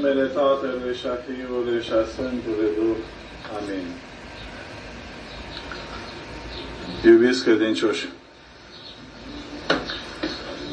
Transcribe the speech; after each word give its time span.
numele 0.00 0.26
Tatălui 0.26 0.94
și 1.00 1.06
a 1.06 1.16
Fiului 1.26 1.82
și 1.82 1.92
a 1.92 2.04
Sfântului 2.12 2.68
Duh. 2.76 2.96
Amin. 3.58 3.86
Iubiți 7.04 7.44
credincioși, 7.44 8.08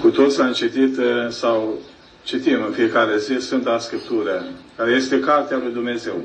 cu 0.01 0.09
toți 0.09 0.41
am 0.41 0.51
citit 0.51 0.97
eh, 0.97 1.27
sau 1.29 1.79
citim 2.23 2.63
în 2.65 2.71
fiecare 2.71 3.17
zi 3.17 3.35
Sfânta 3.39 3.79
Scriptură, 3.79 4.45
care 4.75 4.91
este 4.91 5.19
Cartea 5.19 5.57
lui 5.57 5.73
Dumnezeu. 5.73 6.21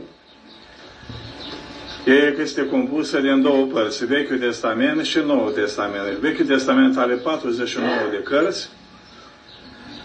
Ea 2.06 2.34
este 2.40 2.66
compusă 2.66 3.20
din 3.20 3.42
două 3.42 3.66
părți, 3.66 4.06
Vechiul 4.06 4.38
Testament 4.38 5.04
și 5.04 5.18
Noul 5.18 5.50
Testament. 5.50 6.18
Vechiul 6.18 6.46
Testament 6.46 6.98
are 6.98 7.14
49 7.14 7.94
de 8.10 8.22
cărți, 8.22 8.68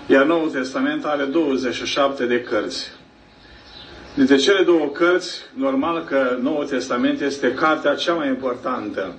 iar 0.08 0.26
Noul 0.26 0.50
Testament 0.50 1.06
are 1.06 1.24
27 1.24 2.26
de 2.26 2.42
cărți. 2.42 2.92
Dintre 4.14 4.36
cele 4.36 4.64
două 4.64 4.88
cărți, 4.88 5.42
normal 5.54 6.04
că 6.04 6.38
Noul 6.42 6.66
Testament 6.66 7.22
este 7.22 7.54
cartea 7.54 7.96
cea 7.96 8.14
mai 8.14 8.28
importantă. 8.28 9.14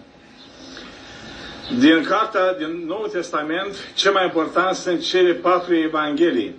Din 1.79 2.05
cartea 2.09 2.55
din 2.55 2.84
Noul 2.87 3.09
Testament, 3.12 3.74
cel 3.95 4.12
mai 4.12 4.24
important 4.24 4.77
sunt 4.77 5.01
cele 5.01 5.32
patru 5.32 5.74
evanghelii. 5.74 6.55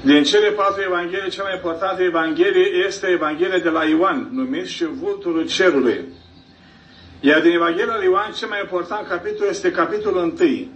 Din 0.00 0.22
cele 0.22 0.50
patru 0.50 0.82
evanghelii, 0.82 1.30
cea 1.30 1.42
mai 1.42 1.54
importantă 1.54 2.02
evanghelie 2.02 2.84
este 2.86 3.06
Evanghelia 3.06 3.58
de 3.58 3.68
la 3.68 3.84
Ioan, 3.84 4.28
numit 4.32 4.66
și 4.66 4.84
vulturul 4.84 5.46
cerului. 5.46 6.00
Iar 7.20 7.40
din 7.40 7.52
Evanghelia 7.52 7.96
lui 7.96 8.04
Ioan, 8.04 8.32
cel 8.32 8.48
mai 8.48 8.60
important 8.60 9.06
capitol 9.06 9.46
este 9.48 9.70
capitolul 9.70 10.34
1. 10.40 10.68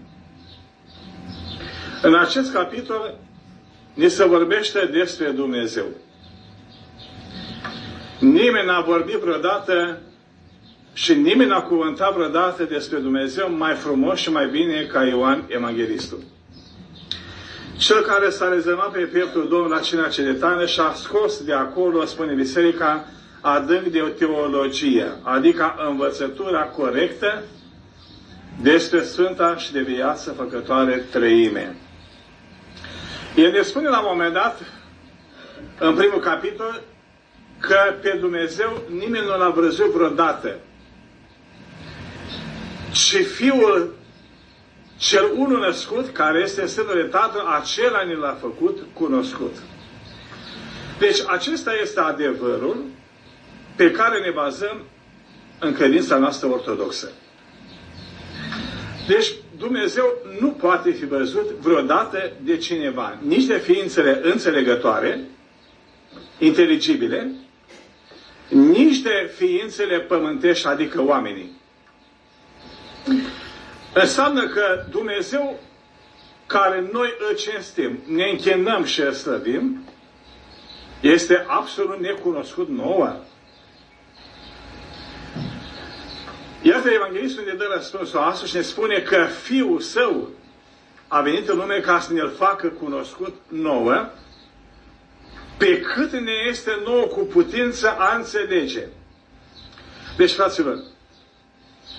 În 2.03 2.15
acest 2.15 2.53
capitol 2.53 3.15
ni 3.95 4.09
se 4.09 4.25
vorbește 4.25 4.89
despre 4.93 5.31
Dumnezeu. 5.31 5.87
Nimeni 8.19 8.67
n-a 8.67 8.81
vorbit 8.81 9.15
vreodată 9.15 9.99
și 10.93 11.15
nimeni 11.15 11.51
n-a 11.51 11.63
cuvântat 11.63 12.15
vreodată 12.15 12.65
despre 12.65 12.99
Dumnezeu 12.99 13.55
mai 13.57 13.75
frumos 13.75 14.19
și 14.19 14.31
mai 14.31 14.49
bine 14.49 14.83
ca 14.83 15.05
Ioan 15.05 15.45
Evanghelistul. 15.49 16.19
Cel 17.77 18.01
care 18.03 18.31
s-a 18.31 18.49
rezervat 18.49 18.91
pe 18.91 18.99
pieptul 18.99 19.49
Domnului 19.49 19.77
la 19.77 19.83
cina 19.83 20.09
cedetană 20.09 20.67
și 20.67 20.81
a 20.81 20.93
scos 20.93 21.45
de 21.45 21.53
acolo, 21.53 22.05
spune 22.05 22.35
Biserica, 22.35 23.05
adânc 23.41 23.87
de 23.87 24.01
o 24.01 24.09
teologie, 24.09 25.07
adică 25.23 25.75
învățătura 25.89 26.63
corectă 26.63 27.43
despre 28.63 29.03
Sfânta 29.03 29.57
și 29.57 29.73
de 29.73 29.81
viață 29.81 30.31
făcătoare 30.31 31.07
trăime. 31.11 31.77
El 33.39 33.53
ne 33.53 33.63
spune 33.63 33.89
la 33.89 33.99
un 33.99 34.07
moment 34.09 34.33
dat, 34.33 34.63
în 35.79 35.95
primul 35.95 36.21
capitol, 36.21 36.83
că 37.61 37.95
pe 38.03 38.17
Dumnezeu 38.21 38.83
nimeni 38.91 39.27
nu 39.27 39.39
l-a 39.39 39.49
văzut 39.49 39.87
vreodată. 39.87 40.57
Și 42.93 43.23
Fiul 43.23 43.95
cel 44.97 45.31
unul 45.37 45.61
născut, 45.61 46.09
care 46.13 46.41
este 46.43 46.67
sânul 46.67 46.95
de 46.95 47.03
Tatăl, 47.03 47.47
acela 47.47 48.03
ne 48.03 48.15
l-a 48.15 48.37
făcut 48.41 48.79
cunoscut. 48.93 49.57
Deci 50.99 51.19
acesta 51.27 51.73
este 51.83 52.01
adevărul 52.01 52.85
pe 53.77 53.91
care 53.91 54.21
ne 54.21 54.31
bazăm 54.31 54.83
în 55.59 55.73
credința 55.73 56.17
noastră 56.17 56.49
ortodoxă. 56.49 57.11
Deci 59.07 59.33
Dumnezeu 59.59 60.05
nu 60.41 60.51
poate 60.51 60.91
fi 60.91 61.05
văzut 61.05 61.51
vreodată 61.51 62.33
de 62.43 62.57
cineva, 62.57 63.19
nici 63.23 63.45
de 63.45 63.59
ființele 63.59 64.21
înțelegătoare, 64.23 65.21
inteligibile, 66.39 67.33
nici 68.49 68.99
de 68.99 69.33
ființele 69.37 70.01
pământești, 70.01 70.67
adică 70.67 71.03
oamenii. 71.03 71.57
Înseamnă 73.95 74.49
că 74.49 74.85
Dumnezeu 74.91 75.61
care 76.47 76.89
noi 76.93 77.15
îl 77.29 77.37
cinstim, 77.37 77.99
ne 78.07 78.25
închinăm 78.25 78.85
și 78.85 79.01
îl 79.01 79.13
slăbim, 79.13 79.85
este 81.01 81.45
absolut 81.49 81.99
necunoscut 82.01 82.69
nouă. 82.69 83.17
Iată 86.69 86.89
Evanghelistul 86.91 87.45
ne 87.47 87.53
dă 87.53 87.71
răspunsul 87.75 88.19
astăzi 88.19 88.51
și 88.51 88.57
ne 88.57 88.63
spune 88.63 88.99
că 89.01 89.27
Fiul 89.43 89.81
Său 89.81 90.29
a 91.09 91.21
venit 91.21 91.49
în 91.49 91.57
lume 91.57 91.81
ca 91.81 92.01
să 92.01 92.13
ne-L 92.13 92.31
facă 92.37 92.69
cunoscut 92.69 93.35
nouă, 93.49 94.09
pe 95.59 95.81
cât 95.81 96.13
ne 96.13 96.33
este 96.49 96.81
nouă 96.85 97.05
cu 97.07 97.21
putință 97.21 97.91
a 97.99 98.17
înțelege. 98.17 98.87
Deci, 100.17 100.33
fraților, 100.33 100.79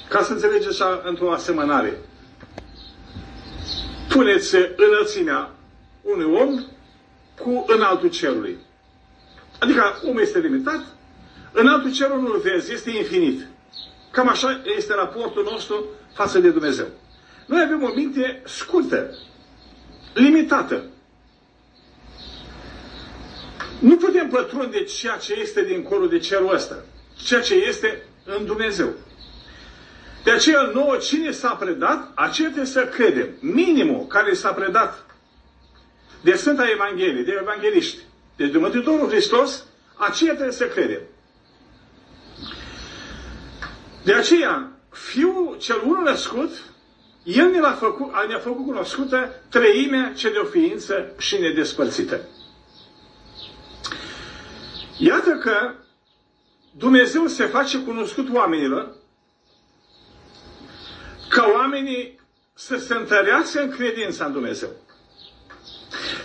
ca 0.10 0.22
să 0.22 0.34
înțelegeți 0.34 0.82
așa 0.82 1.02
într-o 1.06 1.32
asemănare. 1.32 1.98
Puneți 4.10 4.56
înălțimea 4.76 5.52
unui 6.02 6.34
om 6.42 6.64
cu 7.40 7.66
înaltul 7.68 8.10
cerului. 8.10 8.58
Adică 9.60 10.00
omul 10.04 10.22
este 10.22 10.40
limitat, 10.40 10.86
înaltul 11.52 11.94
cerului 11.94 12.24
nu-l 12.24 12.40
vezi, 12.40 12.74
este 12.74 12.90
infinit. 12.90 13.49
Cam 14.12 14.28
așa 14.28 14.62
este 14.78 14.94
raportul 14.94 15.44
nostru 15.52 15.86
față 16.14 16.40
de 16.40 16.50
Dumnezeu. 16.50 16.88
Noi 17.46 17.62
avem 17.62 17.84
o 17.84 17.94
minte 17.96 18.42
scurtă, 18.46 19.18
limitată. 20.14 20.84
Nu 23.80 23.98
putem 23.98 24.30
pătrunde 24.30 24.84
ceea 24.84 25.18
ce 25.18 25.34
este 25.34 25.64
dincolo 25.64 26.06
de 26.06 26.20
cerul 26.20 26.54
ăsta, 26.54 26.76
ceea 27.24 27.42
ce 27.42 27.54
este 27.56 28.04
în 28.26 28.46
Dumnezeu. 28.46 28.94
De 30.24 30.32
aceea 30.32 30.62
nouă, 30.62 30.98
cine 30.98 31.32
s-a 31.32 31.50
predat, 31.50 32.12
aceea 32.16 32.48
trebuie 32.48 32.72
să 32.72 32.86
credem. 32.86 33.28
Minimul 33.40 34.08
care 34.08 34.34
s-a 34.34 34.54
predat 34.54 35.06
de 36.22 36.36
Sfânta 36.36 36.70
Evanghelie, 36.70 37.24
de 37.24 37.38
evangeliști, 37.42 37.98
de 38.36 38.48
Dumnezeu 38.48 39.08
Hristos, 39.08 39.66
aceea 39.98 40.34
trebuie 40.34 40.54
să 40.54 40.68
credem. 40.68 41.02
De 44.04 44.14
aceea, 44.14 44.72
Fiul 44.90 45.58
cel 45.60 45.82
unul 45.84 46.04
născut, 46.04 46.50
El 47.24 47.50
ne-a 47.50 47.72
făcut, 47.72 48.12
ne 48.28 48.38
făcut 48.38 48.66
cunoscută 48.66 49.42
treimea 49.50 50.14
ce 50.16 50.32
de 50.32 50.38
o 50.38 50.46
ființă 50.46 51.14
și 51.18 51.38
nedespărțită. 51.38 52.22
Iată 54.98 55.30
că 55.32 55.74
Dumnezeu 56.78 57.28
se 57.28 57.46
face 57.46 57.84
cunoscut 57.84 58.34
oamenilor 58.34 58.96
ca 61.30 61.52
oamenii 61.54 62.20
să 62.54 62.78
se 62.78 62.94
întărească 62.94 63.62
în 63.62 63.70
credința 63.70 64.26
în 64.26 64.32
Dumnezeu. 64.32 64.70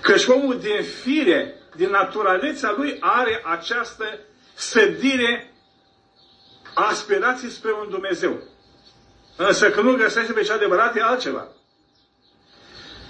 Căci 0.01 0.27
omul 0.27 0.59
din 0.59 0.83
fire, 1.03 1.55
din 1.77 1.91
naturaleța 1.91 2.75
lui, 2.77 2.97
are 3.01 3.43
această 3.45 4.19
sădire 4.55 5.54
aspirații 6.75 7.51
spre 7.51 7.73
un 7.73 7.87
Dumnezeu. 7.91 8.43
Însă 9.37 9.71
că 9.71 9.81
nu 9.81 9.97
găsește 9.97 10.33
pe 10.33 10.43
cea 10.43 10.55
adevărat 10.55 10.97
e 10.97 11.03
altceva. 11.03 11.49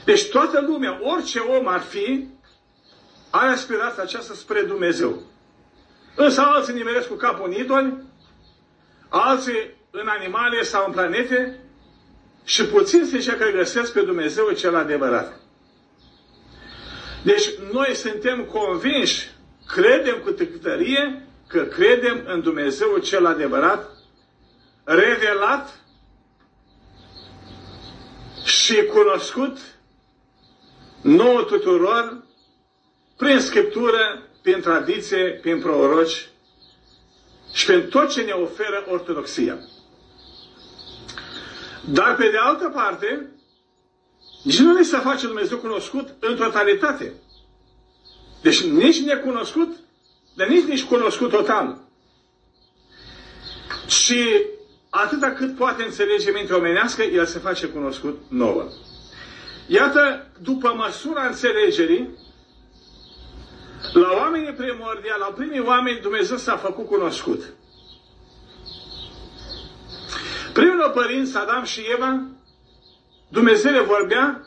Deci 0.05 0.29
toată 0.29 0.61
lumea, 0.61 0.99
orice 1.03 1.39
om 1.39 1.69
ar 1.69 1.81
fi, 1.81 2.29
are 3.31 3.51
aspirația 3.51 4.03
aceasta 4.03 4.35
spre 4.35 4.63
Dumnezeu. 4.63 5.23
Însă 6.17 6.41
alții 6.41 6.75
nimeresc 6.75 7.09
cu 7.09 7.15
capul 7.15 7.47
în 7.47 7.53
idoli, 7.53 8.03
alții 9.09 9.71
în 9.91 10.09
animale 10.09 10.63
sau 10.63 10.85
în 10.87 10.93
planete, 10.93 11.59
și 12.45 12.65
puțin 12.65 13.05
se 13.05 13.19
zice 13.19 13.37
că 13.37 13.51
găsesc 13.51 13.93
pe 13.93 14.01
Dumnezeu 14.01 14.51
cel 14.51 14.77
adevărat. 14.77 15.41
Deci 17.23 17.49
noi 17.73 17.95
suntem 17.95 18.45
convinși, 18.45 19.31
credem 19.67 20.19
cu 20.19 20.31
tărie 20.63 21.27
că 21.47 21.63
credem 21.63 22.23
în 22.27 22.41
Dumnezeu 22.41 22.99
cel 22.99 23.27
adevărat, 23.27 23.91
revelat 24.85 25.81
și 28.45 28.85
cunoscut 28.85 29.59
nouă 31.03 31.43
tuturor 31.43 32.25
prin 33.17 33.41
Scriptură, 33.41 34.23
prin 34.43 34.61
tradiție, 34.61 35.39
prin 35.43 35.61
proroci 35.61 36.29
și 37.53 37.67
prin 37.67 37.89
tot 37.89 38.11
ce 38.11 38.23
ne 38.23 38.33
oferă 38.33 38.85
Ortodoxia. 38.89 39.59
Dar 41.85 42.17
pe 42.17 42.31
de 42.31 42.37
altă 42.37 42.71
parte, 42.75 43.31
nici 44.43 44.59
nu 44.59 44.73
ne 44.73 44.83
se 44.83 44.99
face 44.99 45.27
Dumnezeu 45.27 45.59
cunoscut 45.59 46.09
în 46.21 46.37
totalitate. 46.37 47.13
Deci 48.43 48.63
nici 48.63 49.01
necunoscut, 49.01 49.77
dar 50.35 50.47
nici 50.49 50.65
nici 50.65 50.85
cunoscut 50.85 51.31
total. 51.31 51.79
Și 53.87 54.43
atâta 54.91 55.31
cât 55.31 55.57
poate 55.57 55.83
înțelege 55.83 56.31
mintea 56.31 56.57
omenească, 56.57 57.03
el 57.03 57.27
se 57.27 57.39
face 57.39 57.67
cunoscut 57.67 58.23
nouă. 58.29 58.69
Iată, 59.67 60.27
după 60.43 60.75
măsura 60.77 61.27
înțelegerii, 61.27 62.09
La 63.93 64.13
oamenii 64.13 64.53
primordiali, 64.53 65.21
la 65.21 65.33
primii 65.35 65.61
oameni, 65.61 66.01
Dumnezeu 66.01 66.37
s-a 66.37 66.57
făcut 66.57 66.87
cunoscut. 66.87 67.43
Primul 70.53 70.91
părinți, 70.95 71.37
Adam 71.37 71.65
și 71.65 71.81
Eva, 71.93 72.23
Dumnezeu 73.29 73.73
le 73.73 73.81
vorbea 73.81 74.47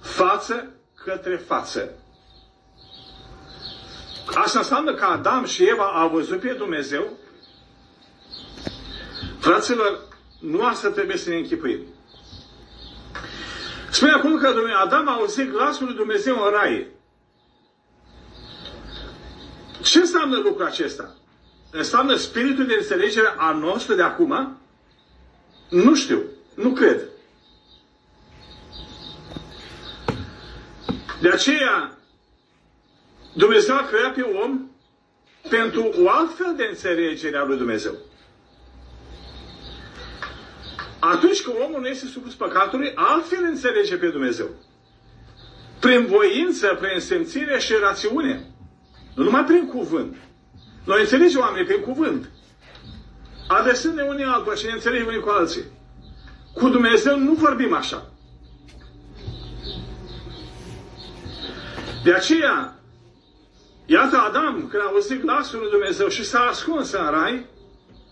față 0.00 0.74
către 1.04 1.36
față. 1.36 1.90
Asta 4.34 4.58
înseamnă 4.58 4.94
că 4.94 5.04
Adam 5.04 5.44
și 5.44 5.68
Eva 5.68 5.84
au 5.84 6.08
văzut 6.08 6.40
pe 6.40 6.52
Dumnezeu. 6.52 7.18
Fraților, 9.38 10.08
nu 10.40 10.64
asta 10.64 10.88
trebuie 10.90 11.16
să 11.16 11.28
ne 11.30 11.36
închipuim. 11.36 11.80
Spune 13.90 14.12
acum 14.12 14.38
că 14.38 14.54
Adam 14.82 15.08
a 15.08 15.12
auzit 15.12 15.50
glasul 15.50 15.86
lui 15.86 15.94
Dumnezeu 15.94 16.44
în 16.44 16.50
rai. 16.50 16.86
Ce 19.82 19.98
înseamnă 19.98 20.36
lucrul 20.36 20.66
acesta? 20.66 21.14
Înseamnă 21.70 22.14
spiritul 22.14 22.66
de 22.66 22.74
înțelegere 22.78 23.34
a 23.36 23.52
nostru 23.52 23.94
de 23.94 24.02
acum? 24.02 24.58
Nu 25.68 25.94
știu. 25.94 26.22
Nu 26.54 26.72
cred. 26.72 27.00
De 31.20 31.28
aceea, 31.30 31.98
Dumnezeu 33.34 33.74
a 33.76 33.86
creat 33.86 34.14
pe 34.14 34.20
om 34.20 34.70
pentru 35.48 35.92
o 35.98 36.10
altfel 36.10 36.54
de 36.56 36.66
înțelegere 36.68 37.36
a 37.36 37.44
lui 37.44 37.56
Dumnezeu. 37.56 37.94
Atunci 40.98 41.42
când 41.42 41.56
omul 41.66 41.80
nu 41.80 41.86
este 41.86 42.06
supus 42.06 42.34
păcatului, 42.34 42.92
altfel 42.94 43.42
înțelege 43.42 43.96
pe 43.96 44.08
Dumnezeu. 44.08 44.48
Prin 45.80 46.06
voință, 46.06 46.78
prin 46.80 47.00
simțire 47.00 47.58
și 47.58 47.72
rațiune. 47.80 48.46
Nu 49.14 49.24
numai 49.24 49.44
prin 49.44 49.66
cuvânt. 49.66 50.16
Noi 50.84 51.00
înțelegem 51.00 51.40
oamenii 51.40 51.66
prin 51.66 51.80
cuvânt. 51.80 52.30
Adresând-ne 53.48 54.02
unii 54.02 54.24
altora 54.24 54.56
și 54.56 54.66
ne 54.66 54.72
înțelegem 54.72 55.06
unii 55.06 55.20
cu 55.20 55.28
alții. 55.28 55.62
Cu 56.54 56.68
Dumnezeu 56.68 57.18
nu 57.18 57.32
vorbim 57.32 57.74
așa. 57.74 58.10
De 62.04 62.12
aceea, 62.12 62.73
iată 63.86 64.16
Adam, 64.16 64.68
când 64.70 64.82
a 64.82 64.86
auzit 64.86 65.20
glasul 65.20 65.58
lui 65.58 65.70
Dumnezeu 65.70 66.08
și 66.08 66.24
s-a 66.24 66.40
ascuns 66.40 66.92
în 66.92 67.10
rai, 67.10 67.46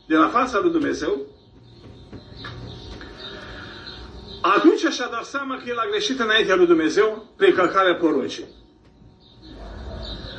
de 0.07 0.17
la 0.17 0.29
fața 0.29 0.59
lui 0.59 0.71
Dumnezeu, 0.71 1.27
atunci 4.43 4.93
și-a 4.93 5.09
dat 5.11 5.25
seama 5.25 5.57
că 5.57 5.63
el 5.67 5.79
a 5.79 5.87
greșit 5.91 6.21
înaintea 6.21 6.55
lui 6.55 6.67
Dumnezeu 6.67 7.33
prin 7.37 7.55
călcarea 7.55 7.95
poruncii. 7.95 8.45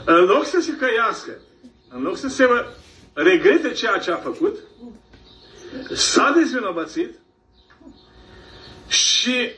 În 0.05 0.23
loc 0.23 0.45
să 0.45 0.59
se 0.61 0.75
căiască, 0.75 1.31
în 1.89 2.01
loc 2.01 2.17
să 2.17 2.27
se 2.27 2.47
regrete 3.13 3.71
ceea 3.71 3.97
ce 3.97 4.11
a 4.11 4.15
făcut, 4.15 4.57
s-a 5.93 6.33
dezvinovățit 6.35 7.19
și 8.87 9.51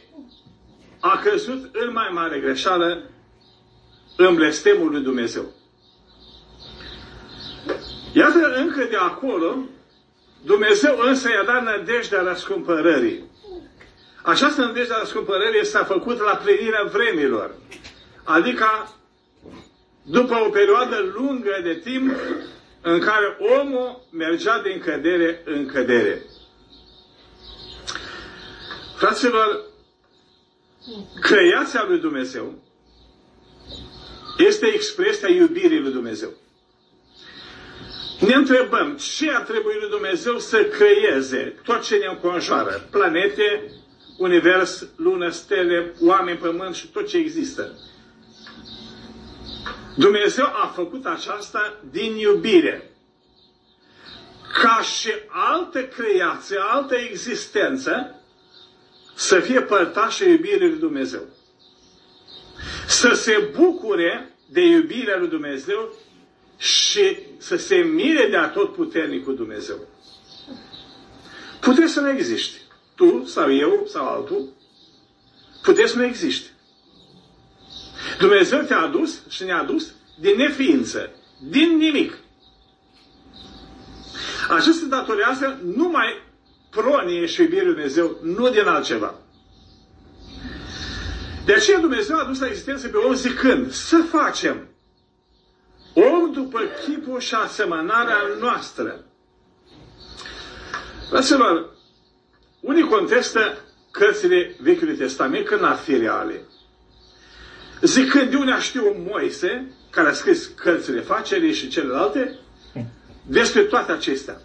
a 0.99 1.19
căzut 1.23 1.75
în 1.75 1.91
mai 1.91 2.09
mare 2.13 2.39
greșeală 2.39 3.09
în 4.17 4.35
blestemul 4.35 4.91
lui 4.91 5.01
Dumnezeu. 5.01 5.54
Iată 8.17 8.53
încă 8.55 8.83
de 8.89 8.95
acolo, 8.95 9.57
Dumnezeu 10.43 10.97
însă 10.99 11.29
i-a 11.29 11.43
dat 11.43 11.63
nădejdea 11.63 12.21
răscumpărării. 12.21 13.23
Această 14.23 14.61
nădejde 14.61 14.93
a 14.93 14.99
răscumpărării 14.99 15.65
s-a 15.65 15.83
făcut 15.83 16.19
la 16.19 16.35
plinirea 16.43 16.83
vremilor. 16.83 17.55
Adică 18.23 18.65
după 20.03 20.35
o 20.45 20.49
perioadă 20.49 21.13
lungă 21.15 21.59
de 21.63 21.73
timp 21.73 22.15
în 22.81 22.99
care 22.99 23.37
omul 23.59 24.07
mergea 24.11 24.61
din 24.61 24.79
cădere 24.79 25.41
în 25.45 25.65
cădere. 25.65 26.21
Fraților, 28.97 29.61
creația 31.21 31.85
lui 31.87 31.99
Dumnezeu 31.99 32.63
este 34.37 34.65
expresia 34.65 35.29
iubirii 35.29 35.79
lui 35.79 35.91
Dumnezeu. 35.91 36.29
Ne 38.19 38.33
întrebăm 38.33 38.97
ce 38.97 39.31
a 39.31 39.41
trebuit 39.41 39.79
lui 39.79 39.89
Dumnezeu 39.89 40.39
să 40.39 40.63
creeze 40.63 41.55
tot 41.63 41.81
ce 41.81 41.95
ne 41.95 42.05
înconjoară. 42.05 42.87
Planete, 42.91 43.71
univers, 44.17 44.87
lună, 44.95 45.29
stele, 45.29 45.93
oameni, 46.01 46.37
pământ 46.37 46.75
și 46.75 46.87
tot 46.87 47.07
ce 47.07 47.17
există. 47.17 47.79
Dumnezeu 49.95 50.45
a 50.45 50.71
făcut 50.75 51.05
aceasta 51.05 51.79
din 51.91 52.15
iubire. 52.15 52.89
Ca 54.61 54.81
și 54.81 55.11
altă 55.27 55.83
creație, 55.83 56.57
altă 56.59 56.95
existență, 56.95 58.21
să 59.15 59.39
fie 59.39 59.61
părtașă 59.61 60.23
iubirii 60.23 60.69
lui 60.69 60.79
Dumnezeu. 60.79 61.21
Să 62.87 63.13
se 63.13 63.49
bucure 63.55 64.35
de 64.49 64.61
iubirea 64.61 65.17
lui 65.17 65.27
Dumnezeu 65.27 65.93
și 66.57 67.17
să 67.37 67.55
se 67.55 67.75
mire 67.75 68.27
de 68.29 68.37
atot 68.37 68.73
puternicul 68.73 69.35
Dumnezeu. 69.35 69.75
Puteți 71.59 71.93
să 71.93 71.99
nu 71.99 72.09
existi. 72.09 72.57
Tu 72.95 73.25
sau 73.25 73.55
eu 73.55 73.85
sau 73.87 74.07
altul. 74.07 74.49
Puteți 75.61 75.91
să 75.91 75.97
nu 75.97 76.05
existi. 76.05 76.49
Dumnezeu 78.19 78.59
te-a 78.59 78.81
adus 78.81 79.21
și 79.29 79.43
ne-a 79.43 79.59
adus 79.59 79.93
din 80.19 80.35
neființă, 80.37 81.09
din 81.39 81.77
nimic. 81.77 82.17
Acesta 84.49 84.85
datorează 84.85 85.59
numai 85.75 86.23
pronie 86.69 87.25
și 87.25 87.41
iubirii 87.41 87.65
Dumnezeu, 87.65 88.19
nu 88.21 88.49
din 88.49 88.67
altceva. 88.67 89.19
De 91.45 91.53
aceea 91.53 91.79
Dumnezeu 91.79 92.17
a 92.17 92.23
adus 92.23 92.39
la 92.39 92.47
existență 92.47 92.87
pe 92.87 92.97
om 92.97 93.13
zicând 93.13 93.71
să 93.71 93.97
facem 93.97 94.57
om 94.57 94.74
după 96.35 96.59
chipul 96.85 97.19
și 97.19 97.35
asemănarea 97.35 98.17
noastră. 98.39 99.05
Fraților, 101.09 101.69
unii 102.59 102.83
contestă 102.87 103.57
cărțile 103.91 104.55
Vechiului 104.59 104.95
Testament 104.95 105.45
că 105.45 105.55
n-ar 105.55 105.75
fi 105.75 105.97
reale. 105.97 106.41
Zicând 107.81 108.29
de 108.29 108.35
unde 108.35 108.59
știu 108.59 109.05
Moise, 109.09 109.71
care 109.89 110.09
a 110.09 110.13
scris 110.13 110.45
cărțile 110.55 111.01
facerii 111.01 111.53
și 111.53 111.67
celelalte, 111.67 112.39
despre 113.27 113.61
toate 113.61 113.91
acestea. 113.91 114.41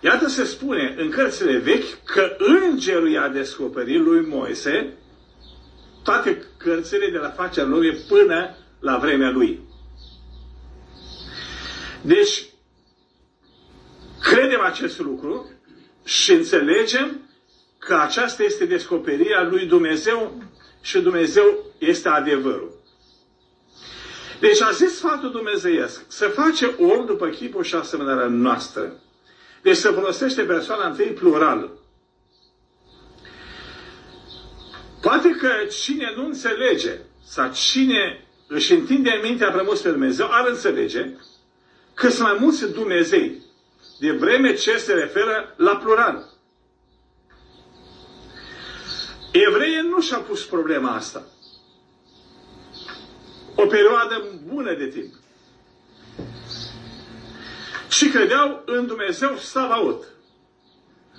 Iată 0.00 0.28
se 0.28 0.44
spune 0.44 0.94
în 0.98 1.10
cărțile 1.10 1.58
vechi 1.58 2.04
că 2.04 2.36
îngerul 2.38 3.10
i-a 3.10 3.28
descoperit 3.28 4.00
lui 4.00 4.26
Moise 4.28 4.92
toate 6.02 6.44
cărțile 6.56 7.10
de 7.10 7.18
la 7.18 7.30
facerea 7.30 7.68
lumii 7.68 7.98
până 8.08 8.56
la 8.80 8.96
vremea 8.98 9.30
lui. 9.30 9.65
Deci, 12.02 12.44
credem 14.20 14.60
acest 14.60 14.98
lucru 14.98 15.50
și 16.04 16.32
înțelegem 16.32 17.20
că 17.78 17.94
aceasta 17.94 18.42
este 18.42 18.64
descoperirea 18.64 19.42
lui 19.42 19.66
Dumnezeu 19.66 20.42
și 20.80 21.00
Dumnezeu 21.00 21.64
este 21.78 22.08
adevărul. 22.08 22.74
Deci 24.40 24.60
a 24.60 24.70
zis 24.70 24.96
sfatul 24.96 25.30
dumnezeiesc 25.30 26.04
să 26.08 26.28
face 26.28 26.66
om 26.78 27.06
după 27.06 27.28
chipul 27.28 27.62
și 27.62 27.74
asemănarea 27.74 28.26
noastră. 28.26 28.92
Deci 29.62 29.76
să 29.76 29.90
folosește 29.90 30.42
persoana 30.42 30.86
întâi 30.88 31.06
plural. 31.06 31.70
Poate 35.00 35.30
că 35.30 35.48
cine 35.82 36.12
nu 36.16 36.24
înțelege 36.24 36.98
sau 37.24 37.50
cine 37.52 38.26
își 38.46 38.72
întinde 38.72 39.10
în 39.10 39.20
mintea 39.28 39.52
frumos 39.52 39.80
pe 39.80 39.90
Dumnezeu 39.90 40.28
ar 40.30 40.48
înțelege 40.48 41.10
că 41.96 42.08
sunt 42.08 42.28
mai 42.28 42.36
mulți 42.40 42.72
Dumnezei 42.72 43.42
de 43.98 44.10
vreme 44.10 44.54
ce 44.54 44.76
se 44.76 44.92
referă 44.92 45.54
la 45.56 45.76
plural. 45.76 46.28
Evreii 49.32 49.88
nu 49.88 50.00
și-au 50.00 50.22
pus 50.22 50.44
problema 50.44 50.94
asta. 50.94 51.26
O 53.54 53.66
perioadă 53.66 54.24
bună 54.44 54.74
de 54.74 54.86
timp. 54.86 55.14
Și 57.88 58.08
credeau 58.08 58.62
în 58.66 58.86
Dumnezeu 58.86 59.36
Savaot. 59.36 60.04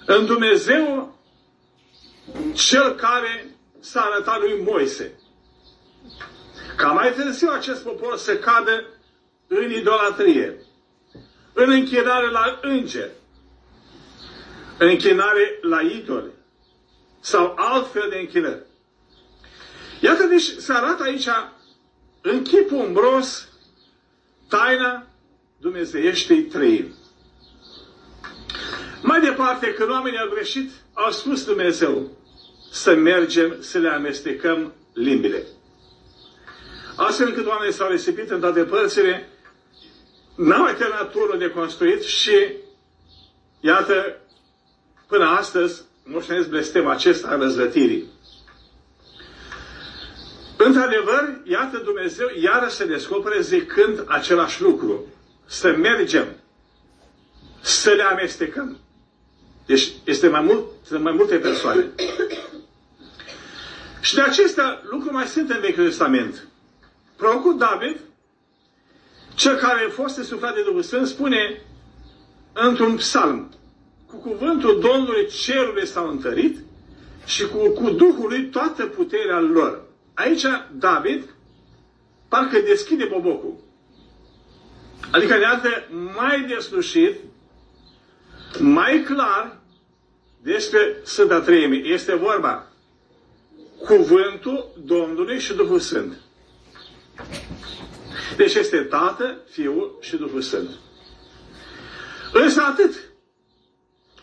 În 0.05 0.25
Dumnezeu 0.25 1.15
cel 2.53 2.96
care 2.96 3.55
s-a 3.79 4.01
arătat 4.01 4.39
lui 4.39 4.62
Moise. 4.62 5.19
Ca 6.75 6.88
mai 6.88 7.13
târziu 7.13 7.50
acest 7.51 7.84
popor 7.84 8.17
să 8.17 8.38
cadă 8.38 8.86
în 9.48 9.72
idolatrie, 9.72 10.66
în 11.59 11.69
închinare 11.69 12.29
la 12.29 12.59
îngeri, 12.61 13.11
în 14.77 14.87
închinare 14.87 15.59
la 15.61 15.81
idole 15.81 16.31
sau 17.19 17.53
altfel 17.55 18.07
de 18.09 18.17
închinări. 18.17 18.61
Iată, 19.99 20.23
deci 20.23 20.41
se 20.57 20.73
arată 20.73 21.03
aici 21.03 21.27
în 22.21 22.43
chip 22.43 22.71
umbros 22.71 23.47
taina 24.47 25.07
dumnezeieștei 25.57 26.41
trăiri. 26.41 26.93
Mai 29.01 29.21
departe, 29.21 29.73
când 29.73 29.89
oamenii 29.89 30.19
au 30.19 30.29
greșit, 30.29 30.71
au 30.93 31.11
spus 31.11 31.45
Dumnezeu 31.45 32.11
să 32.71 32.95
mergem 32.95 33.55
să 33.59 33.77
le 33.77 33.89
amestecăm 33.89 34.73
limbile. 34.93 35.43
Astfel 36.95 37.27
încât 37.27 37.45
oamenii 37.45 37.73
s-au 37.73 37.89
resipit 37.89 38.29
în 38.29 38.39
toate 38.39 38.63
părțile, 38.63 39.29
n-au 40.38 40.62
mai 40.62 40.75
terminat 40.75 41.12
turnul 41.12 41.38
de 41.38 41.50
construit 41.50 42.03
și, 42.03 42.36
iată, 43.60 44.17
până 45.08 45.25
astăzi, 45.25 45.82
moștenesc 46.03 46.50
blestem 46.50 46.88
acesta 46.88 47.27
al 47.27 47.39
răzvătirii. 47.39 48.06
Într-adevăr, 50.58 51.39
iată 51.44 51.77
Dumnezeu 51.77 52.27
iară 52.41 52.67
se 52.67 52.86
descopere 52.86 53.41
zicând 53.41 54.03
același 54.08 54.62
lucru. 54.62 55.06
Să 55.46 55.75
mergem, 55.77 56.25
să 57.62 57.89
le 57.91 58.03
amestecăm. 58.03 58.77
Deci 59.65 59.91
este 60.03 60.27
mai, 60.27 60.41
mult, 60.41 60.65
sunt 60.86 61.03
mai 61.03 61.13
multe 61.13 61.36
persoane. 61.36 61.86
Și 64.01 64.15
de 64.15 64.22
acestea 64.22 64.82
lucruri 64.89 65.13
mai 65.13 65.25
sunt 65.25 65.50
în 65.50 65.60
Vechiul 65.60 65.84
Testament. 65.86 66.48
Prorocul 67.15 67.58
David, 67.58 67.98
cel 69.38 69.56
care 69.56 69.86
a 69.86 69.89
fost 69.89 70.24
suflat 70.24 70.56
de 70.56 70.62
Duhul 70.62 70.82
Sfânt, 70.82 71.08
spune 71.08 71.62
într-un 72.53 72.96
psalm, 72.96 73.51
cu 74.06 74.15
cuvântul 74.15 74.79
Domnului 74.79 75.27
cerurile 75.27 75.86
s-au 75.86 76.10
întărit 76.10 76.58
și 77.25 77.48
cu, 77.48 77.70
cu 77.70 77.89
Duhul 77.89 78.27
lui 78.27 78.50
toată 78.50 78.86
puterea 78.86 79.39
lor. 79.39 79.82
Aici 80.13 80.44
David 80.72 81.24
parcă 82.27 82.60
deschide 82.60 83.06
bobocul. 83.06 83.53
Adică 85.12 85.38
ne 85.38 85.46
arată 85.46 85.70
mai 86.15 86.46
deslușit, 86.48 87.15
mai 88.60 89.03
clar 89.03 89.58
despre 90.41 90.98
Sfânta 91.03 91.39
Treime. 91.39 91.75
Este 91.75 92.15
vorba 92.15 92.67
cuvântul 93.86 94.70
Domnului 94.86 95.39
și 95.39 95.53
Duhul 95.53 95.79
Sfânt. 95.79 96.17
Deci 98.38 98.53
este 98.53 98.77
Tată, 98.77 99.38
Fiul 99.50 99.97
și 100.01 100.15
Duhul 100.15 100.41
Sfânt. 100.41 100.69
Însă 102.33 102.62
atât. 102.62 102.93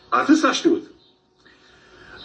Atât 0.08 0.36
s-a 0.36 0.52
știut. 0.52 0.86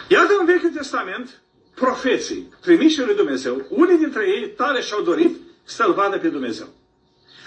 Iată 0.08 0.34
în 0.40 0.46
Vechiul 0.46 0.70
Testament, 0.70 1.42
profeții, 1.76 2.54
trimișii 2.62 3.04
lui 3.04 3.16
Dumnezeu, 3.16 3.66
unii 3.70 3.98
dintre 3.98 4.28
ei 4.28 4.50
tare 4.50 4.82
și-au 4.82 5.02
dorit 5.02 5.38
să-L 5.64 5.94
vadă 5.94 6.18
pe 6.18 6.28
Dumnezeu. 6.28 6.68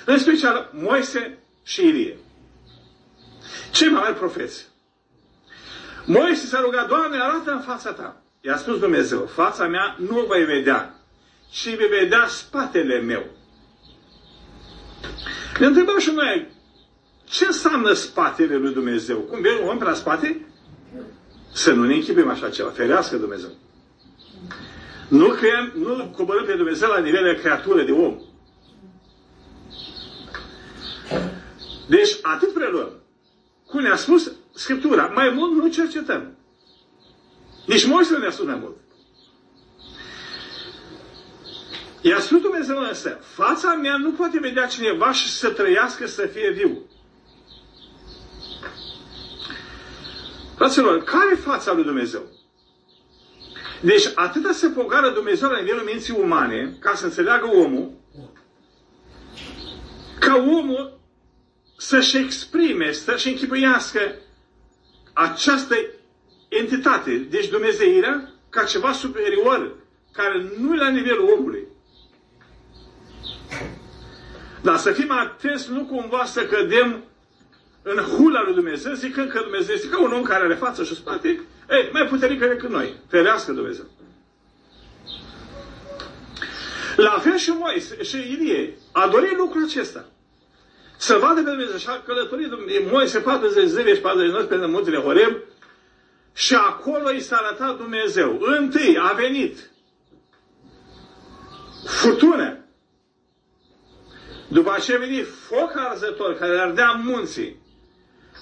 În 0.05 0.19
special 0.19 0.71
Moise 0.73 1.39
și 1.63 1.87
Ilie. 1.87 2.19
Cei 3.71 3.89
mai 3.89 4.03
mari 4.03 4.15
profeți. 4.15 4.67
Moise 6.07 6.47
s-a 6.47 6.61
rugat, 6.61 6.89
Doamne, 6.89 7.17
arată 7.21 7.51
în 7.51 7.61
fața 7.61 7.93
ta. 7.93 8.23
I-a 8.41 8.57
spus 8.57 8.79
Dumnezeu, 8.79 9.27
fața 9.27 9.67
mea 9.67 9.97
nu 9.99 10.19
o 10.19 10.27
vei 10.27 10.45
vedea, 10.45 10.95
ci 11.51 11.77
vei 11.77 11.89
vedea 11.89 12.27
spatele 12.27 13.01
meu. 13.01 13.25
Ne 15.59 15.67
întrebăm 15.67 15.99
și 15.99 16.11
noi, 16.11 16.49
ce 17.25 17.45
înseamnă 17.47 17.93
spatele 17.93 18.57
lui 18.57 18.73
Dumnezeu? 18.73 19.19
Cum 19.19 19.41
vei 19.41 19.59
un 19.63 19.69
om 19.69 19.79
pe 19.79 19.85
la 19.85 19.95
spate? 19.95 20.47
Să 21.53 21.73
nu 21.73 21.85
ne 21.85 21.95
închipim 21.95 22.29
așa 22.29 22.49
ceva. 22.49 22.69
Ferească 22.69 23.17
Dumnezeu. 23.17 23.51
Nu, 25.09 25.29
creăm, 25.29 25.73
nu 25.75 26.13
coborâm 26.17 26.45
pe 26.45 26.55
Dumnezeu 26.55 26.89
la 26.89 26.99
nivel 26.99 27.25
de 27.25 27.41
creatură, 27.41 27.83
de 27.83 27.93
om. 27.93 28.21
Deci, 31.89 32.19
atât 32.23 32.53
preluăm. 32.53 32.91
Cum 33.67 33.81
ne-a 33.81 33.97
spus 33.97 34.33
Scriptura, 34.55 35.07
mai 35.15 35.31
mult 35.31 35.53
nu 35.53 35.69
cercetăm. 35.69 36.37
Nici 37.67 37.87
Moise 37.87 38.17
ne-a 38.17 38.31
spus 38.31 38.47
mai 38.47 38.59
mult. 38.61 38.77
I-a 42.03 42.21
spus 42.21 42.41
Dumnezeu 42.41 42.79
însă, 42.79 43.19
fața 43.21 43.75
mea 43.75 43.97
nu 43.97 44.13
poate 44.13 44.39
vedea 44.39 44.67
cineva 44.67 45.13
și 45.13 45.29
să 45.29 45.51
trăiască, 45.51 46.07
să 46.07 46.27
fie 46.27 46.51
viu. 46.51 46.79
Fraților, 50.57 51.03
care 51.03 51.31
e 51.33 51.37
fața 51.37 51.73
lui 51.73 51.85
Dumnezeu? 51.85 52.23
Deci 53.81 54.11
atâta 54.15 54.53
se 54.53 54.69
pogară 54.69 55.11
Dumnezeu 55.11 55.49
la 55.51 55.59
nivelul 55.59 55.83
minții 55.83 56.15
umane, 56.19 56.77
ca 56.81 56.95
să 56.95 57.05
înțeleagă 57.05 57.47
omul, 57.47 57.93
ca 60.19 60.35
omul 60.37 61.01
să-și 61.77 62.17
exprime, 62.17 62.93
să-și 62.93 63.29
închipuiască 63.29 64.01
această 65.13 65.75
entitate, 66.49 67.17
deci 67.31 67.49
Dumnezeirea, 67.49 68.33
ca 68.49 68.65
ceva 68.65 68.93
superior, 68.93 69.75
care 70.13 70.53
nu 70.59 70.75
e 70.75 70.79
la 70.79 70.89
nivelul 70.89 71.33
omului. 71.39 71.67
Dar 74.63 74.77
să 74.77 74.93
fim 74.93 75.11
atenți, 75.11 75.73
nu 75.73 75.85
cumva 75.85 76.25
să 76.25 76.47
cădem 76.47 77.05
în 77.83 77.97
hula 77.97 78.43
lui 78.43 78.55
Dumnezeu, 78.55 78.93
zicând 78.93 79.31
că 79.31 79.41
Dumnezeu 79.43 79.75
este 79.75 79.89
ca 79.89 80.03
un 80.03 80.13
om 80.13 80.23
care 80.23 80.45
are 80.45 80.55
față 80.55 80.85
și 80.85 80.95
spate, 80.95 81.29
ei, 81.71 81.89
mai 81.93 82.07
puternic 82.07 82.39
decât 82.39 82.71
noi. 82.71 82.95
Ferească 83.09 83.53
Dumnezeu. 83.53 83.85
La 86.97 87.19
fel 87.19 87.37
și 87.37 87.51
Moise 87.51 88.03
și 88.03 88.17
Ilie 88.17 88.77
a 88.93 89.09
dorit 89.09 89.37
lucrul 89.37 89.65
acesta. 89.65 90.05
Să 90.97 91.17
vadă 91.21 91.43
pe 91.43 91.51
Dumnezeu 91.51 91.77
și 91.77 91.89
a 91.89 92.03
călătorit 92.07 92.51
Moise 92.91 93.19
40 93.19 93.69
zile 93.69 93.95
și 93.95 94.01
40 94.01 94.33
nopți 94.33 94.49
pe 94.49 94.67
muntele 94.67 94.99
Horeb 94.99 95.37
și 96.35 96.55
acolo 96.55 97.11
i 97.11 97.21
s-a 97.21 97.37
arătat 97.37 97.77
Dumnezeu. 97.77 98.39
Întâi 98.41 98.99
a 98.99 99.13
venit 99.13 99.71
furtună. 101.87 102.62
După 104.53 104.73
aceea 104.73 104.97
a 104.97 105.01
venit 105.01 105.27
foc 105.49 105.73
arzător 105.75 106.37
care 106.39 106.61
ardea 106.61 106.91
munții. 106.91 107.57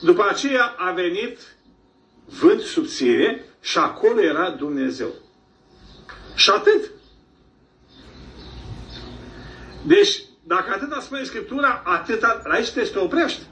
După 0.01 0.27
aceea 0.29 0.75
a 0.77 0.93
venit 0.93 1.39
vânt 2.25 2.61
subțire 2.61 3.45
și 3.61 3.79
acolo 3.79 4.21
era 4.21 4.51
Dumnezeu. 4.51 5.09
Și 6.35 6.51
atât. 6.51 6.91
Deci, 9.87 10.23
dacă 10.45 10.73
atâta 10.75 11.01
spune 11.01 11.23
Scriptura, 11.23 11.83
atâta, 11.85 12.43
aici 12.45 12.65
trebuie 12.65 12.87
să 12.87 12.93
te 12.93 12.99
oprești. 12.99 13.43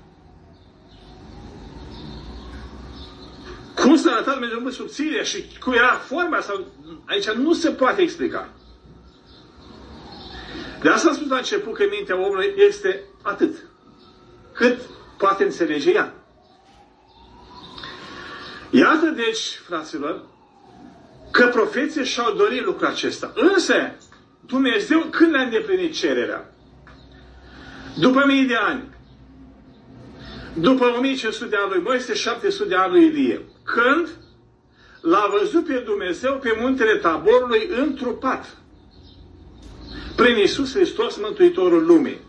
Cum 3.75 3.97
s-a 3.97 4.11
arătat 4.11 4.33
Dumnezeu 4.33 4.65
în 4.65 4.71
subțire 4.71 5.25
și 5.25 5.45
cum 5.61 5.73
era 5.73 5.95
forma 5.95 6.41
sau 6.41 6.67
aici 7.07 7.31
nu 7.31 7.53
se 7.53 7.71
poate 7.71 8.03
explica. 8.03 8.49
De 10.83 10.89
asta 10.89 11.09
am 11.09 11.15
spus 11.15 11.29
la 11.29 11.37
început 11.37 11.75
că 11.75 11.85
mintea 11.91 12.21
omului 12.21 12.55
este 12.57 13.05
atât 13.23 13.55
cât 14.53 14.79
poate 15.19 15.45
înțelege 15.45 15.91
ea. 15.91 16.15
Iată 18.71 19.07
deci, 19.07 19.61
fraților, 19.67 20.25
că 21.31 21.47
profeții 21.47 22.05
și-au 22.05 22.33
dorit 22.33 22.65
lucrul 22.65 22.87
acesta. 22.87 23.33
Însă, 23.35 23.75
Dumnezeu 24.47 25.01
când 25.01 25.31
le-a 25.31 25.43
îndeplinit 25.43 25.95
cererea? 25.95 26.55
După 27.99 28.25
mii 28.27 28.47
de 28.47 28.55
ani. 28.55 28.97
După 30.55 30.85
1500 30.85 31.47
de 31.47 31.57
ani 31.57 31.73
lui 31.73 31.83
Moise, 31.83 32.15
700 32.15 32.69
de 32.69 32.75
ani 32.75 32.93
lui 32.93 33.05
Ilie. 33.05 33.41
Când 33.65 34.09
l-a 35.01 35.29
văzut 35.39 35.67
pe 35.67 35.83
Dumnezeu 35.87 36.39
pe 36.39 36.57
muntele 36.61 36.97
taborului 36.97 37.69
întrupat. 37.77 38.57
Prin 40.19 40.37
Iisus 40.37 40.73
Hristos, 40.75 41.17
Mântuitorul 41.17 41.87
lumii. 41.87 42.21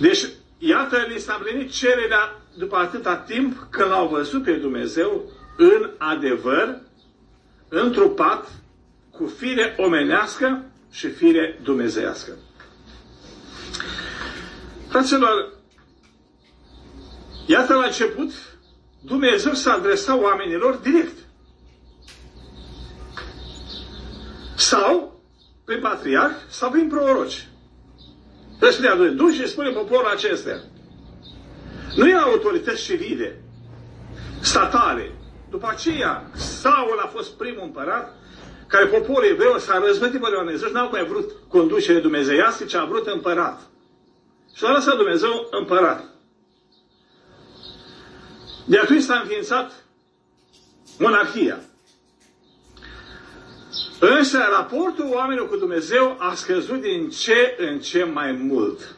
Deci, 0.00 0.26
iată, 0.58 1.06
li 1.08 1.18
s-a 1.18 1.34
plinit 1.42 1.72
cererea 1.72 2.40
după 2.56 2.76
atâta 2.76 3.16
timp 3.16 3.66
când 3.70 3.90
l-au 3.90 4.08
văzut 4.08 4.42
pe 4.42 4.52
Dumnezeu 4.52 5.30
în 5.56 5.90
adevăr, 5.98 6.80
întrupat, 7.68 8.48
cu 9.10 9.26
fire 9.26 9.74
omenească 9.78 10.64
și 10.90 11.08
fire 11.08 11.60
dumnezeiască. 11.62 12.32
Fraților, 14.88 15.52
iată 17.46 17.74
la 17.74 17.84
început, 17.84 18.32
Dumnezeu 19.00 19.52
s-a 19.52 19.72
adresat 19.72 20.20
oamenilor 20.22 20.74
direct. 20.74 21.25
Sau 24.66 25.20
prin 25.64 25.80
patriarh, 25.80 26.34
sau 26.48 26.70
prin 26.70 26.88
proroci. 26.88 27.48
Răspunde 28.58 29.08
duci 29.08 29.34
și 29.34 29.48
spune 29.48 29.70
poporul 29.70 30.06
acestea. 30.06 30.60
Nu 31.96 32.08
erau 32.08 32.30
autorități 32.30 32.82
civile, 32.82 33.42
statale. 34.40 35.12
După 35.50 35.68
aceea, 35.70 36.30
Saul 36.34 36.98
a 37.02 37.06
fost 37.06 37.30
primul 37.30 37.62
împărat 37.62 38.14
care 38.66 38.86
poporul 38.86 39.30
evreu 39.30 39.58
s-a 39.58 39.78
răzvătit 39.78 40.20
pe 40.20 40.28
Dumnezeu 40.36 40.68
și 40.68 40.74
n-au 40.74 40.90
mai 40.90 41.04
vrut 41.04 41.30
conducere 41.48 42.00
dumnezeiască, 42.00 42.64
ci 42.64 42.74
a 42.74 42.84
vrut 42.84 43.06
împărat. 43.06 43.60
Și 44.54 44.64
a 44.64 44.72
lăsat 44.72 44.96
Dumnezeu 44.96 45.48
împărat. 45.50 46.04
De 48.64 48.78
atunci 48.78 49.02
s-a 49.02 49.18
înființat 49.18 49.84
monarhia. 50.98 51.60
Însă 54.00 54.38
raportul 54.50 55.08
oamenilor 55.12 55.48
cu 55.48 55.56
Dumnezeu 55.56 56.16
a 56.18 56.34
scăzut 56.34 56.80
din 56.80 57.08
ce 57.08 57.56
în 57.58 57.78
ce 57.78 58.04
mai 58.04 58.32
mult. 58.32 58.96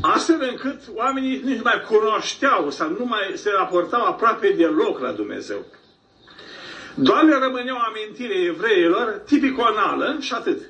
Astfel 0.00 0.48
încât 0.50 0.80
oamenii 0.94 1.40
nici 1.44 1.62
mai 1.62 1.82
cunoșteau 1.88 2.70
sau 2.70 2.88
nu 2.88 3.04
mai 3.04 3.32
se 3.34 3.50
raportau 3.50 4.04
aproape 4.04 4.50
deloc 4.50 4.98
la 4.98 5.12
Dumnezeu. 5.12 5.64
Doar 6.94 7.24
le 7.24 7.38
rămâneau 7.38 7.76
amintire 7.76 8.34
evreilor 8.34 9.22
tipiconală 9.26 10.16
și 10.20 10.32
atât. 10.32 10.60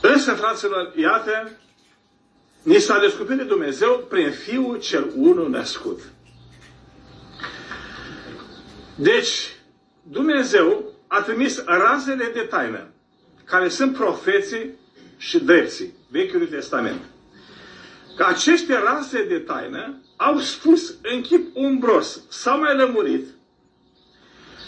Însă, 0.00 0.32
fraților, 0.32 0.92
iată, 0.96 1.50
ni 2.62 2.78
s-a 2.78 2.98
descoperit 2.98 3.46
Dumnezeu 3.46 4.06
prin 4.08 4.30
Fiul 4.30 4.80
cel 4.80 5.10
unul 5.14 5.50
născut. 5.50 6.00
Deci, 9.02 9.56
Dumnezeu 10.02 10.84
a 11.06 11.20
trimis 11.20 11.64
razele 11.64 12.30
de 12.34 12.40
taină, 12.40 12.88
care 13.44 13.68
sunt 13.68 13.96
profeții 13.96 14.70
și 15.16 15.38
drepții 15.38 15.94
Vechiului 16.08 16.46
Testament. 16.46 17.00
Că 18.16 18.24
aceste 18.28 18.78
raze 18.78 19.24
de 19.24 19.38
taină 19.38 20.00
au 20.16 20.38
spus 20.38 20.94
în 21.02 21.20
chip 21.20 21.56
umbros, 21.56 22.20
s-au 22.28 22.58
mai 22.58 22.76
lămurit 22.76 23.26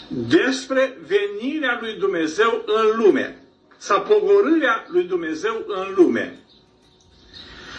despre 0.09 0.97
venirea 1.07 1.77
lui 1.81 1.93
Dumnezeu 1.93 2.63
în 2.65 2.97
lume 3.03 3.43
sau 3.77 4.01
pogorârea 4.01 4.85
lui 4.87 5.03
Dumnezeu 5.03 5.63
în 5.67 5.93
lume. 5.95 6.39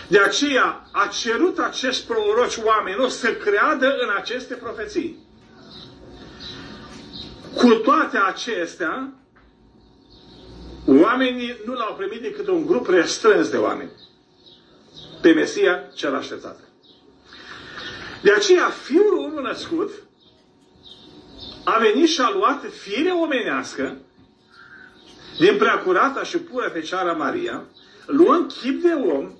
De 0.08 0.18
aceea 0.18 0.88
a 0.92 1.06
cerut 1.06 1.58
acest 1.58 2.06
proroci 2.06 2.56
oamenilor 2.64 3.08
să 3.08 3.34
creadă 3.34 3.96
în 4.00 4.08
aceste 4.16 4.54
profeții. 4.54 5.25
Cu 7.56 7.74
toate 7.74 8.18
acestea, 8.18 9.12
oamenii 10.86 11.56
nu 11.66 11.72
l-au 11.72 11.94
primit 11.94 12.20
decât 12.22 12.46
un 12.48 12.66
grup 12.66 12.88
restrâns 12.88 13.48
de 13.48 13.56
oameni. 13.56 13.90
Pe 15.20 15.32
Mesia 15.32 15.82
cel 15.94 16.14
așteptat. 16.14 16.58
De 18.22 18.32
aceea, 18.32 18.68
Fiul 18.70 19.16
unul 19.16 19.42
născut 19.42 19.90
a 21.64 21.78
venit 21.78 22.08
și 22.08 22.20
a 22.20 22.30
luat 22.30 22.64
fire 22.72 23.10
omenească 23.10 23.96
din 25.38 25.56
preacurata 25.56 26.22
și 26.22 26.38
pură 26.38 26.68
Fecioara 26.72 27.12
Maria, 27.12 27.64
luând 28.06 28.52
chip 28.52 28.82
de 28.82 28.92
om, 28.92 29.30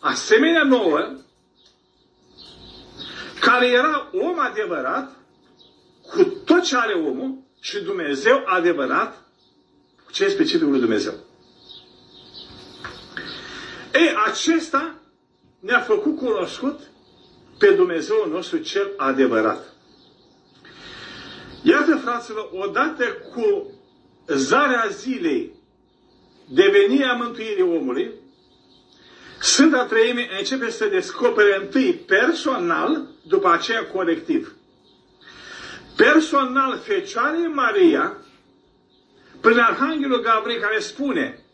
asemenea 0.00 0.62
nouă, 0.64 1.10
care 3.40 3.66
era 3.66 4.08
om 4.12 4.38
adevărat, 4.38 5.10
cu 6.10 6.24
tot 6.24 6.62
ce 6.62 6.76
are 6.76 6.92
omul, 6.94 7.43
și 7.64 7.78
Dumnezeu 7.80 8.42
adevărat, 8.44 9.24
cu 10.04 10.12
ce 10.12 10.24
e 10.24 10.28
specificul 10.28 10.70
lui 10.70 10.80
Dumnezeu. 10.80 11.14
Ei, 13.94 14.14
acesta 14.26 14.94
ne-a 15.60 15.80
făcut 15.80 16.16
cunoscut 16.16 16.80
pe 17.58 17.70
Dumnezeu 17.70 18.28
nostru 18.30 18.58
cel 18.58 18.90
adevărat. 18.96 19.72
Iată, 21.62 21.96
fraților, 21.96 22.50
odată 22.52 23.04
cu 23.04 23.72
zarea 24.26 24.86
zilei 24.90 25.52
devenirea 26.48 27.12
mântuirii 27.12 27.62
omului, 27.62 28.10
Sfânta 29.40 29.84
Treime 29.84 30.28
începe 30.38 30.70
să 30.70 30.86
descopere 30.86 31.56
întâi 31.62 31.92
personal, 31.92 33.06
după 33.26 33.48
aceea 33.48 33.86
colectiv. 33.86 34.53
Personal, 35.96 36.78
Fecioare 36.78 37.48
Maria, 37.48 38.16
prin 39.40 39.58
Arhanghelul 39.58 40.20
Gabriel 40.20 40.60
care 40.60 40.78
spune, 40.78 41.44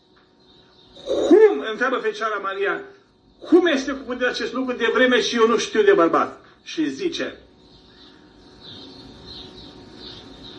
cum, 1.04 1.64
întreabă 1.70 1.96
Fecioara 1.96 2.38
Maria, 2.42 2.80
cum 3.48 3.66
este 3.66 3.92
cu 3.92 3.98
putere 4.06 4.30
acest 4.30 4.52
lucru 4.52 4.76
de 4.76 4.90
vreme 4.92 5.20
și 5.20 5.36
eu 5.36 5.46
nu 5.46 5.58
știu 5.58 5.82
de 5.82 5.92
bărbat? 5.92 6.44
Și 6.62 6.90
zice, 6.90 7.38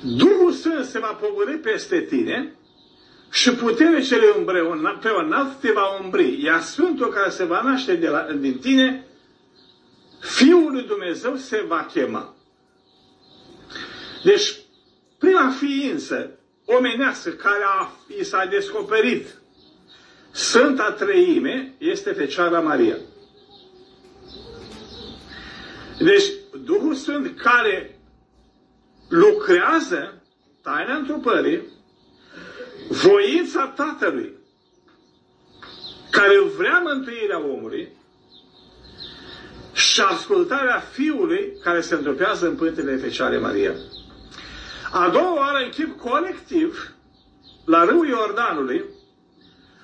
Duhul 0.03 0.51
Sfânt 0.51 0.85
se 0.85 0.99
va 0.99 1.07
pogori 1.07 1.57
peste 1.57 2.01
tine 2.01 2.55
și 3.31 3.51
puterea 3.51 4.01
cele 4.01 4.33
umbre, 4.37 4.59
pe 5.01 5.09
o 5.09 5.19
înalt 5.19 5.59
te 5.59 5.71
va 5.71 5.99
umbri. 6.03 6.43
Iar 6.43 6.61
Sfântul 6.61 7.09
care 7.09 7.29
se 7.29 7.43
va 7.43 7.61
naște 7.61 7.95
de 7.95 8.07
la, 8.07 8.21
din 8.21 8.57
tine, 8.59 9.05
Fiul 10.19 10.71
lui 10.71 10.83
Dumnezeu 10.83 11.35
se 11.35 11.65
va 11.67 11.87
chema. 11.93 12.35
Deci, 14.23 14.55
prima 15.17 15.49
ființă 15.59 16.29
omenească 16.65 17.29
care 17.29 17.63
a, 17.79 17.91
i 18.19 18.23
s-a 18.23 18.45
descoperit 18.45 19.41
Sfânta 20.31 20.91
Treime 20.91 21.73
este 21.77 22.11
Fecioara 22.11 22.59
Maria. 22.59 22.95
Deci, 25.99 26.23
Duhul 26.63 26.95
Sfânt 26.95 27.39
care 27.39 27.99
lucrează 29.09 30.21
taina 30.61 30.95
întrupării, 30.95 31.61
voința 32.89 33.67
Tatălui, 33.67 34.33
care 36.11 36.39
vrea 36.57 36.79
mântuirea 36.79 37.39
omului, 37.45 37.87
și 39.73 40.01
ascultarea 40.01 40.79
Fiului 40.79 41.53
care 41.63 41.81
se 41.81 41.95
întrupează 41.95 42.47
în 42.47 42.55
Pântele 42.55 42.95
Fecioare 42.95 43.37
Maria. 43.37 43.73
A 44.91 45.09
doua 45.09 45.35
oară, 45.35 45.63
în 45.63 45.69
chip 45.69 45.99
colectiv, 45.99 46.93
la 47.65 47.83
râul 47.83 48.07
Iordanului, 48.07 48.83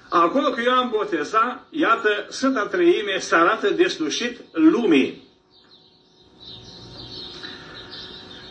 acolo 0.10 0.50
că 0.50 0.62
eu 0.62 0.72
am 0.72 0.90
botezat, 0.90 1.68
iată, 1.70 2.26
Sfânta 2.30 2.68
Treime 2.68 3.18
se 3.20 3.36
arată 3.36 3.70
deslușit 3.70 4.40
lumii. 4.52 5.28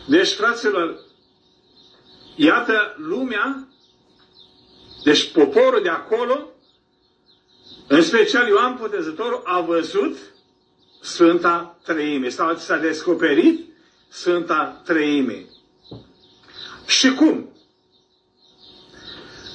Deci, 0.07 0.33
fraților, 0.33 0.99
iată 2.35 2.95
lumea, 2.97 3.67
deci 5.03 5.31
poporul 5.31 5.81
de 5.83 5.89
acolo, 5.89 6.49
în 7.87 8.01
special 8.01 8.47
Ioan 8.47 8.75
Potezătorul, 8.75 9.41
a 9.43 9.59
văzut 9.59 10.17
Sfânta 11.01 11.79
Treime. 11.83 12.29
Sau 12.29 12.55
s-a 12.55 12.77
descoperit 12.77 13.65
Sfânta 14.07 14.81
Treime. 14.85 15.45
Și 16.87 17.13
cum? 17.13 17.49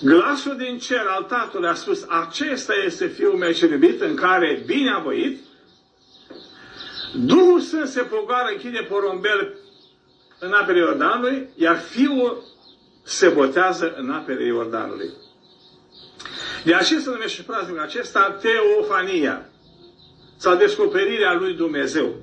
Glasul 0.03 0.57
din 0.57 0.79
cer 0.79 1.07
al 1.09 1.23
Tatălui 1.23 1.69
a 1.69 1.75
spus, 1.75 2.05
acesta 2.09 2.73
este 2.87 3.07
Fiul 3.07 3.37
meu 3.37 3.53
cel 3.53 3.71
iubit 3.71 4.01
în 4.01 4.15
care 4.15 4.63
bine 4.67 4.91
a 4.91 4.99
voit. 4.99 5.41
Duhul 7.15 7.61
Sfânt 7.61 7.89
se 7.89 8.01
pogoară, 8.01 8.53
închide 8.53 8.87
porumbel 8.89 9.59
în 10.39 10.53
apele 10.53 10.79
Iordanului, 10.79 11.49
iar 11.55 11.79
Fiul 11.79 12.45
se 13.03 13.29
botează 13.29 13.95
în 13.97 14.11
apele 14.11 14.45
Iordanului. 14.47 15.11
De 16.65 16.75
aceea 16.75 17.01
se 17.01 17.11
numește 17.11 17.43
praznicul 17.43 17.81
acesta 17.83 18.39
Teofania, 18.41 19.53
sau 20.37 20.57
descoperirea 20.57 21.33
lui 21.33 21.55
Dumnezeu. 21.55 22.15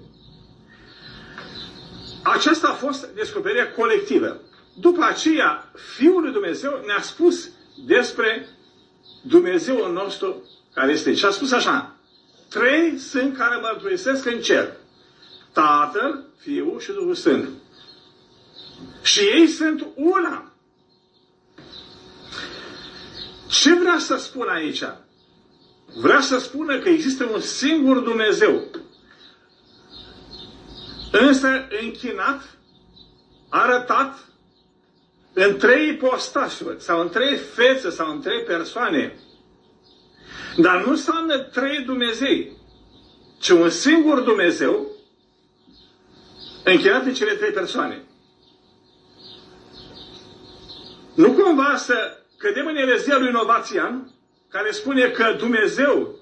Aceasta 2.24 2.68
a 2.68 2.74
fost 2.74 3.08
descoperirea 3.16 3.72
colectivă. 3.72 4.42
După 4.80 5.04
aceea, 5.04 5.72
Fiul 5.96 6.22
lui 6.22 6.32
Dumnezeu 6.32 6.84
ne-a 6.86 7.02
spus 7.02 7.50
despre 7.86 8.48
Dumnezeul 9.22 9.92
nostru 9.94 10.50
care 10.74 10.92
este. 10.92 11.14
Și 11.14 11.26
a 11.26 11.30
spus 11.30 11.52
așa, 11.52 11.96
trei 12.50 12.98
sunt 12.98 13.38
care 13.38 13.60
mărturisesc 13.62 14.26
în 14.26 14.42
cer. 14.42 14.72
Tatăl, 15.52 16.24
Fiul 16.38 16.80
și 16.80 16.92
Duhul 16.92 17.16
Sfânt. 17.16 17.50
Și 19.02 19.20
ei 19.20 19.48
sunt 19.48 19.88
una. 19.96 20.52
Ce 23.48 23.76
vrea 23.76 23.98
să 24.00 24.16
spun 24.16 24.48
aici? 24.48 24.84
Vrea 25.96 26.22
să 26.22 26.38
spună 26.38 26.80
că 26.80 26.90
există 26.90 27.24
un 27.34 27.40
singur 27.40 27.98
Dumnezeu. 27.98 28.64
Însă 31.12 31.68
închinat, 31.82 32.58
arătat 33.50 34.29
în 35.34 35.58
trei 35.58 35.96
postasuri, 35.96 36.82
sau 36.82 37.02
în 37.02 37.10
trei 37.10 37.36
fețe, 37.36 37.90
sau 37.90 38.12
în 38.12 38.22
trei 38.22 38.44
persoane. 38.44 39.14
Dar 40.58 40.84
nu 40.84 40.90
înseamnă 40.90 41.38
trei 41.38 41.80
Dumnezei, 41.80 42.58
ci 43.40 43.50
un 43.50 43.70
singur 43.70 44.20
Dumnezeu 44.20 44.88
închinate 46.64 47.12
cele 47.12 47.34
trei 47.34 47.52
persoane. 47.52 48.04
Nu 51.16 51.32
cumva 51.32 51.76
să 51.76 52.18
cădem 52.38 52.66
în 52.66 52.76
erezia 52.76 53.18
lui 53.18 53.32
Novațian, 53.32 54.12
care 54.50 54.72
spune 54.72 55.10
că 55.10 55.36
Dumnezeu 55.38 56.16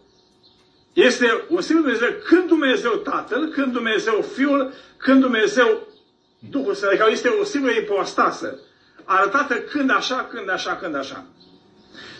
este 0.93 1.45
un 1.49 1.61
singur 1.61 1.83
Dumnezeu 1.83 2.09
când 2.23 2.47
Dumnezeu 2.47 2.91
Tatăl, 2.91 3.47
când 3.47 3.73
Dumnezeu 3.73 4.21
Fiul, 4.21 4.73
când 4.97 5.21
Dumnezeu 5.21 5.87
Duhul 6.49 6.73
Sfânt. 6.73 6.91
Adică 6.91 7.07
este 7.11 7.27
o 7.27 7.43
singură 7.43 7.71
ipostasă. 7.71 8.59
Arătată 9.09 9.55
când 9.55 9.91
așa, 9.91 10.27
când 10.29 10.49
așa, 10.49 10.75
când 10.75 10.95
așa. 10.95 11.25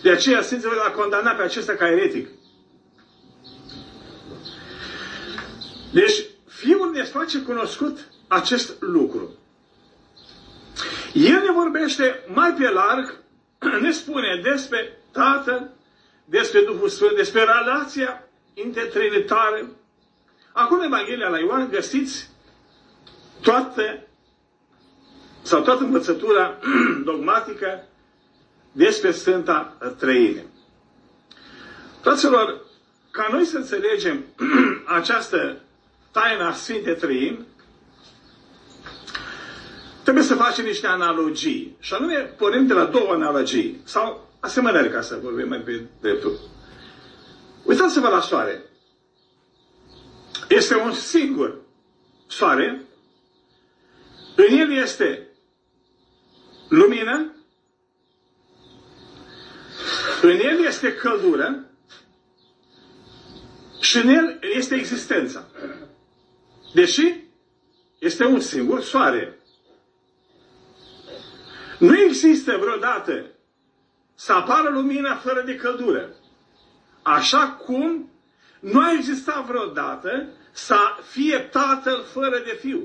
De 0.01 0.11
aceea 0.11 0.41
Sfinții 0.41 0.69
l-a 0.69 0.91
condamnat 0.91 1.37
pe 1.37 1.43
acesta 1.43 1.73
ca 1.73 1.87
eretic. 1.87 2.29
Deci, 5.91 6.25
Fiul 6.47 6.91
ne 6.91 7.03
face 7.03 7.41
cunoscut 7.41 8.07
acest 8.27 8.81
lucru. 8.81 9.37
El 11.13 11.41
ne 11.45 11.51
vorbește 11.51 12.23
mai 12.33 12.53
pe 12.53 12.69
larg, 12.69 13.23
ne 13.81 13.91
spune 13.91 14.41
despre 14.43 14.99
Tatăl, 15.11 15.69
despre 16.25 16.61
Duhul 16.61 16.89
Sfânt, 16.89 17.15
despre 17.15 17.43
relația 17.43 18.27
intertrinitară. 18.53 19.69
Acum, 20.53 20.77
în 20.77 20.85
Evanghelia 20.85 21.27
la 21.27 21.39
Ioan, 21.39 21.69
găsiți 21.69 22.29
toate, 23.41 24.07
sau 25.47 25.61
toată 25.61 25.83
învățătura 25.83 26.57
dogmatică 27.09 27.87
despre 28.71 29.11
Sfânta 29.11 29.77
Trăire. 29.97 30.45
Fraților, 32.01 32.61
ca 33.11 33.27
noi 33.31 33.45
să 33.45 33.57
înțelegem 33.57 34.23
această 34.99 35.57
taina 36.11 36.53
Sfinte 36.53 36.91
Trăim, 36.93 37.45
trebuie 40.03 40.23
să 40.23 40.35
facem 40.35 40.65
niște 40.65 40.87
analogii. 40.87 41.75
Și 41.79 41.93
anume, 41.93 42.15
pornim 42.37 42.67
de 42.67 42.73
la 42.73 42.85
două 42.85 43.13
analogii, 43.13 43.81
sau 43.83 44.29
asemănări, 44.39 44.91
ca 44.91 45.01
să 45.01 45.19
vorbim 45.23 45.47
mai 45.47 45.59
pe 45.59 45.81
dreptul. 46.01 46.39
Uitați-vă 47.63 48.07
la 48.07 48.21
soare. 48.21 48.61
Este 50.49 50.75
un 50.75 50.91
singur 50.91 51.55
soare. 52.27 52.81
În 54.35 54.57
el 54.57 54.71
este 54.73 55.26
lumină. 56.67 57.31
În 60.21 60.39
el 60.39 60.65
este 60.65 60.93
căldură. 60.95 61.65
Și 63.79 63.97
în 63.97 64.07
el 64.07 64.39
este 64.55 64.75
existența. 64.75 65.47
Deși 66.73 67.13
este 67.99 68.25
un 68.25 68.39
singur 68.39 68.81
soare. 68.81 69.39
Nu 71.79 71.99
există 71.99 72.57
vreodată 72.59 73.25
să 74.15 74.33
apară 74.33 74.69
lumina 74.69 75.15
fără 75.15 75.41
de 75.41 75.55
căldură. 75.55 76.09
Așa 77.01 77.49
cum 77.49 78.09
nu 78.59 78.79
a 78.79 78.91
existat 78.91 79.45
vreodată 79.45 80.27
să 80.51 80.77
fie 81.09 81.37
tatăl 81.37 82.03
fără 82.03 82.41
de 82.45 82.57
fiu. 82.61 82.79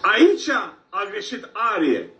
Aici 0.00 0.48
a 0.88 1.04
greșit 1.10 1.48
Arie. 1.52 2.10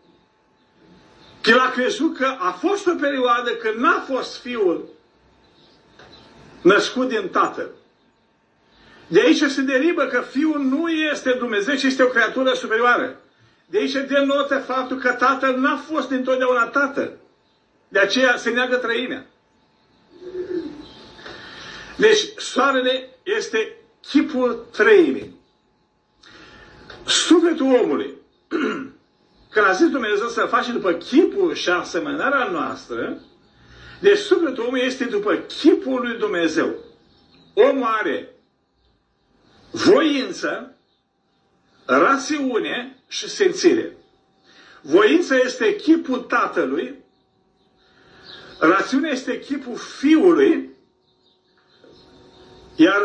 El 1.45 1.59
a 1.59 1.71
crezut 1.71 2.17
că 2.17 2.37
a 2.39 2.51
fost 2.51 2.87
o 2.87 2.95
perioadă 3.01 3.51
când 3.51 3.75
n-a 3.75 4.05
fost 4.09 4.41
fiul 4.41 4.89
născut 6.63 7.09
din 7.09 7.29
tatăl. 7.29 7.71
De 9.07 9.21
aici 9.21 9.43
se 9.43 9.61
derivă 9.61 10.05
că 10.05 10.21
fiul 10.21 10.61
nu 10.61 10.89
este 10.89 11.33
Dumnezeu, 11.33 11.75
ci 11.75 11.83
este 11.83 12.03
o 12.03 12.09
creatură 12.09 12.53
superioară. 12.53 13.21
De 13.67 13.79
aici 13.79 13.93
denotă 13.93 14.59
faptul 14.59 14.99
că 14.99 15.13
tatăl 15.13 15.57
n-a 15.59 15.77
fost 15.77 16.11
întotdeauna 16.11 16.67
tatăl. 16.67 17.17
De 17.89 17.99
aceea 17.99 18.37
se 18.37 18.51
neagă 18.51 18.77
trăimea. 18.77 19.27
Deci, 21.97 22.21
soarele 22.37 23.09
este 23.23 23.77
chipul 24.01 24.67
trăimii. 24.73 25.37
Sufletul 27.07 27.75
omului, 27.75 28.18
când 29.53 29.67
a 29.67 29.73
zis 29.73 29.89
Dumnezeu 29.89 30.29
să 30.29 30.41
face 30.41 30.73
după 30.73 30.93
chipul 30.93 31.55
și 31.55 31.69
asemănarea 31.69 32.49
noastră, 32.51 33.21
deci 34.01 34.19
sufletul 34.19 34.63
omului 34.63 34.87
este 34.87 35.05
după 35.05 35.35
chipul 35.35 36.01
lui 36.01 36.19
Dumnezeu. 36.19 36.75
Omul 37.55 37.87
are 37.87 38.35
voință, 39.71 40.77
rațiune 41.87 43.03
și 43.09 43.29
simțire. 43.29 43.97
Voința 44.83 45.37
este 45.37 45.77
chipul 45.77 46.19
tatălui, 46.19 46.95
rațiunea 48.59 49.11
este 49.11 49.39
chipul 49.39 49.77
fiului 49.77 50.77
iar 52.81 53.03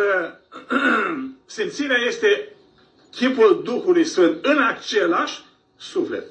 simțirea 1.46 1.98
este 2.08 2.53
chipul 3.16 3.62
Duhului 3.64 4.06
Sfânt 4.06 4.46
în 4.46 4.64
același 4.64 5.44
suflet. 5.78 6.26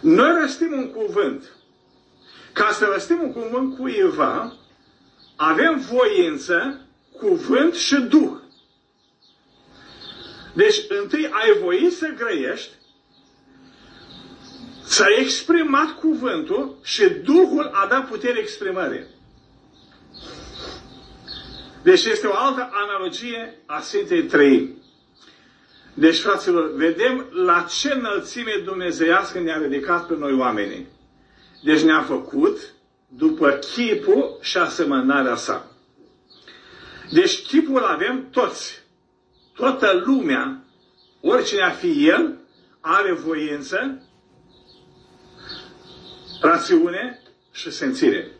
Noi 0.00 0.40
răstim 0.40 0.72
un 0.72 0.90
cuvânt. 0.90 1.44
Ca 2.52 2.70
să 2.72 2.90
răstim 2.92 3.20
un 3.22 3.32
cuvânt 3.32 3.76
cuiva, 3.76 4.56
avem 5.36 5.86
voință, 5.90 6.86
cuvânt 7.18 7.74
și 7.74 7.94
Duh. 7.94 8.32
Deci, 10.54 10.76
întâi 10.88 11.28
ai 11.32 11.58
voit 11.60 11.92
să 11.92 12.14
grăiești, 12.16 12.70
ți-ai 14.84 15.20
exprimat 15.20 15.98
cuvântul 15.98 16.78
și 16.82 17.08
Duhul 17.08 17.70
a 17.72 17.86
dat 17.86 18.08
putere 18.08 18.38
exprimării. 18.38 19.06
Deci 21.82 22.04
este 22.04 22.26
o 22.26 22.34
altă 22.36 22.68
analogie 22.72 23.54
a 23.66 23.80
Sfintei 23.80 24.22
Trăimi. 24.22 24.82
Deci, 25.94 26.18
fraților, 26.18 26.74
vedem 26.74 27.26
la 27.32 27.66
ce 27.80 27.92
înălțime 27.92 28.60
dumnezeiască 28.64 29.38
ne-a 29.40 29.56
ridicat 29.58 30.06
pe 30.06 30.14
noi 30.18 30.32
oamenii. 30.32 30.86
Deci 31.62 31.80
ne-a 31.80 32.02
făcut 32.02 32.58
după 33.08 33.50
chipul 33.50 34.38
și 34.40 34.58
asemănarea 34.58 35.36
sa. 35.36 35.66
Deci 37.10 37.46
chipul 37.46 37.84
avem 37.84 38.28
toți. 38.30 38.82
Toată 39.54 40.02
lumea, 40.04 40.64
oricine 41.20 41.62
a 41.62 41.70
fi 41.70 42.08
el, 42.08 42.38
are 42.80 43.12
voință, 43.12 44.02
rațiune 46.40 47.22
și 47.52 47.70
sențire. 47.70 48.30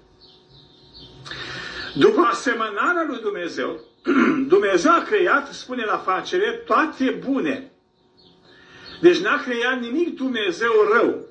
După 1.95 2.21
asemănarea 2.21 3.05
lui 3.09 3.19
Dumnezeu, 3.21 3.81
Dumnezeu 4.55 4.93
a 4.93 5.03
creat, 5.03 5.53
spune 5.53 5.85
la 5.85 5.99
facere, 5.99 6.63
toate 6.67 7.21
bune. 7.25 7.73
Deci 9.01 9.19
n-a 9.19 9.43
creat 9.43 9.81
nimic 9.81 10.17
Dumnezeu 10.17 10.73
rău. 10.93 11.27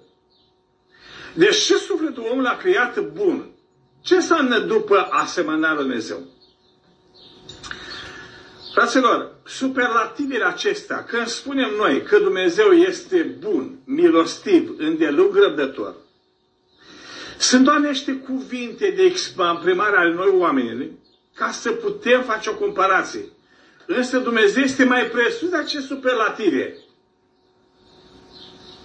Deci 1.33 1.53
și 1.53 1.73
sufletul 1.73 2.27
omului 2.31 2.49
a 2.49 2.57
creat 2.57 2.99
bun. 2.99 3.49
Ce 4.01 4.15
înseamnă 4.15 4.59
după 4.59 5.07
asemănarea 5.11 5.75
lui 5.75 5.83
Dumnezeu? 5.83 6.19
Fraților, 8.73 9.35
superlativele 9.45 10.45
acestea, 10.45 11.03
când 11.03 11.27
spunem 11.27 11.69
noi 11.77 12.01
că 12.01 12.19
Dumnezeu 12.19 12.71
este 12.71 13.35
bun, 13.39 13.79
milostiv, 13.85 14.73
îndelung 14.77 15.35
răbdător, 15.35 15.95
sunt 17.41 17.63
doar 17.63 17.79
niște 17.79 18.13
cuvinte 18.13 18.89
de 18.95 19.03
exprimare 19.03 19.97
ale 19.97 20.13
noi 20.13 20.29
oamenilor 20.37 20.87
ca 21.33 21.51
să 21.51 21.71
putem 21.71 22.23
face 22.23 22.49
o 22.49 22.55
comparație. 22.55 23.25
Însă 23.85 24.19
Dumnezeu 24.19 24.63
este 24.63 24.83
mai 24.83 25.05
presus 25.05 25.49
de 25.49 25.57
aceste 25.57 25.87
superlative. 25.87 26.75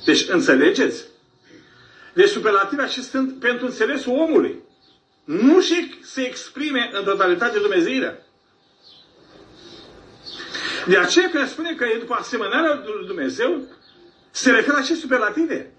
Deci, 0.04 0.28
înțelegeți? 0.28 1.04
Deci 2.12 2.28
superlative 2.28 2.82
acestea 2.82 3.20
sunt 3.20 3.38
pentru 3.40 3.66
înțelesul 3.66 4.12
omului. 4.12 4.62
Nu 5.24 5.60
și 5.60 5.94
se 6.02 6.20
exprime 6.20 6.90
în 6.92 7.04
totalitate 7.04 7.58
Dumnezeirea. 7.58 8.18
De 10.86 10.98
aceea 10.98 11.30
când 11.30 11.48
spune 11.48 11.74
că 11.74 11.84
e 11.84 11.98
după 11.98 12.14
asemănarea 12.14 12.82
lui 12.84 13.06
Dumnezeu, 13.06 13.62
se 14.30 14.50
referă 14.50 14.72
la 14.72 14.78
aceste 14.78 15.00
superlative. 15.00 15.72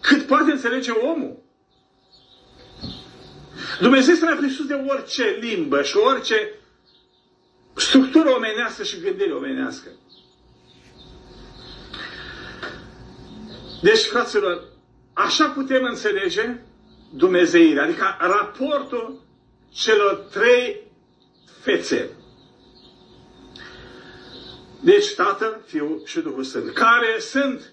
Cât 0.00 0.22
poate 0.22 0.50
înțelege 0.50 0.90
omul. 0.90 1.44
Dumnezeu 3.80 4.12
este 4.12 4.24
mai 4.24 4.36
presus 4.36 4.66
de 4.66 4.84
orice 4.88 5.38
limbă 5.40 5.82
și 5.82 5.96
orice 5.96 6.50
structură 7.76 8.28
omenească 8.30 8.82
și 8.82 9.00
gândire 9.00 9.32
omenească. 9.32 9.88
Deci, 13.82 14.04
fraților, 14.04 14.62
așa 15.12 15.48
putem 15.48 15.84
înțelege 15.84 16.56
Dumnezeirea, 17.10 17.82
adică 17.82 18.16
raportul 18.18 19.22
celor 19.72 20.14
trei 20.14 20.80
fețe. 21.60 22.10
Deci 24.80 25.14
Tatăl, 25.14 25.60
Fiul 25.66 26.02
și 26.04 26.20
Duhul 26.20 26.44
Sfânt, 26.44 26.72
care 26.72 27.16
sunt 27.18 27.72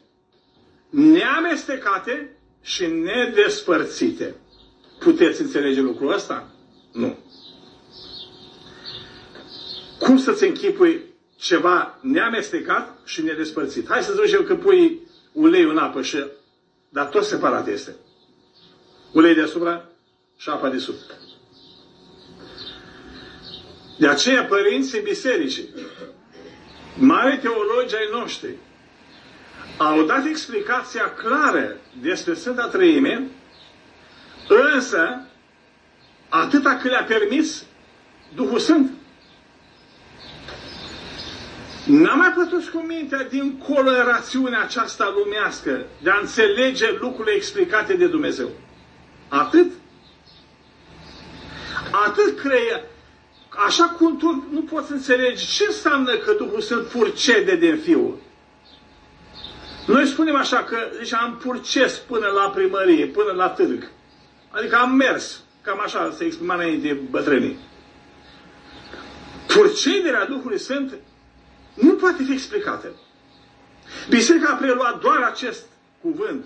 neamestecate 0.90 2.38
și 2.62 2.86
nedespărțite. 2.86 4.36
Puteți 5.04 5.42
înțelege 5.42 5.82
lucrul 5.82 6.14
ăsta? 6.14 6.48
Nu. 6.92 7.18
Cum 10.00 10.18
să-ți 10.18 10.44
închipui 10.44 11.02
ceva 11.36 11.98
neamestecat 12.02 12.98
și 13.06 13.22
nedespărțit? 13.22 13.88
Hai 13.90 14.04
să 14.04 14.22
zicem 14.26 14.44
că 14.44 14.56
pui 14.56 15.00
ulei 15.32 15.64
în 15.64 15.78
apă 15.78 16.02
și... 16.02 16.24
Dar 16.90 17.06
tot 17.06 17.24
separat 17.24 17.68
este. 17.68 17.96
Ulei 19.12 19.34
deasupra 19.34 19.86
și 20.38 20.50
apa 20.50 20.70
de 20.70 20.78
sub. 20.78 20.96
De 23.98 24.08
aceea 24.08 24.44
părinții 24.46 25.02
bisericii, 25.02 25.70
mari 26.98 27.38
teologi 27.38 27.96
ai 27.96 28.10
noștri, 28.12 28.56
au 29.78 30.04
dat 30.04 30.26
explicația 30.26 31.14
clară 31.14 31.78
despre 32.02 32.34
Sfânta 32.34 32.68
Trăime, 32.68 33.28
însă 34.48 35.22
atâta 36.30 36.76
cât 36.76 36.90
le-a 36.90 37.04
permis 37.04 37.64
Duhul 38.36 38.60
Sfânt. 38.60 38.92
N-a 41.86 42.14
mai 42.14 42.34
pătut 42.36 42.68
cu 42.68 42.78
mintea 42.78 43.24
din 43.24 43.58
colorațiunea 43.58 44.62
aceasta 44.62 45.14
lumească 45.18 45.86
de 46.02 46.10
a 46.10 46.20
înțelege 46.22 46.98
lucrurile 47.00 47.36
explicate 47.36 47.94
de 47.94 48.08
Dumnezeu. 48.08 48.50
Atât. 49.28 49.72
Atât 52.08 52.40
creie. 52.40 52.84
Așa 53.50 53.84
cum 53.84 54.18
tu 54.18 54.48
nu 54.52 54.62
poți 54.62 54.92
înțelege 54.92 55.46
ce 55.46 55.64
înseamnă 55.68 56.16
că 56.16 56.32
Duhul 56.32 56.62
Sfânt 56.62 56.88
purcede 56.88 57.56
din 57.56 57.78
Fiul. 57.78 58.18
Noi 59.88 60.06
spunem 60.06 60.36
așa 60.36 60.64
că 60.64 60.78
deci 60.98 61.14
am 61.14 61.38
purces 61.44 61.98
până 61.98 62.28
la 62.28 62.50
primărie, 62.50 63.06
până 63.06 63.32
la 63.32 63.50
târg. 63.50 63.92
Adică 64.54 64.76
am 64.76 64.96
mers. 64.96 65.42
Cam 65.62 65.80
așa 65.80 66.12
se 66.18 66.24
exprima 66.24 66.54
înainte 66.54 66.94
bătrânii. 67.10 67.58
Purcederea 69.48 70.26
Duhului 70.26 70.60
Sfânt 70.60 70.94
nu 71.74 71.94
poate 71.94 72.24
fi 72.24 72.32
explicată. 72.32 72.88
Biserica 74.10 74.50
a 74.50 74.56
preluat 74.56 75.02
doar 75.02 75.22
acest 75.22 75.66
cuvânt 76.02 76.46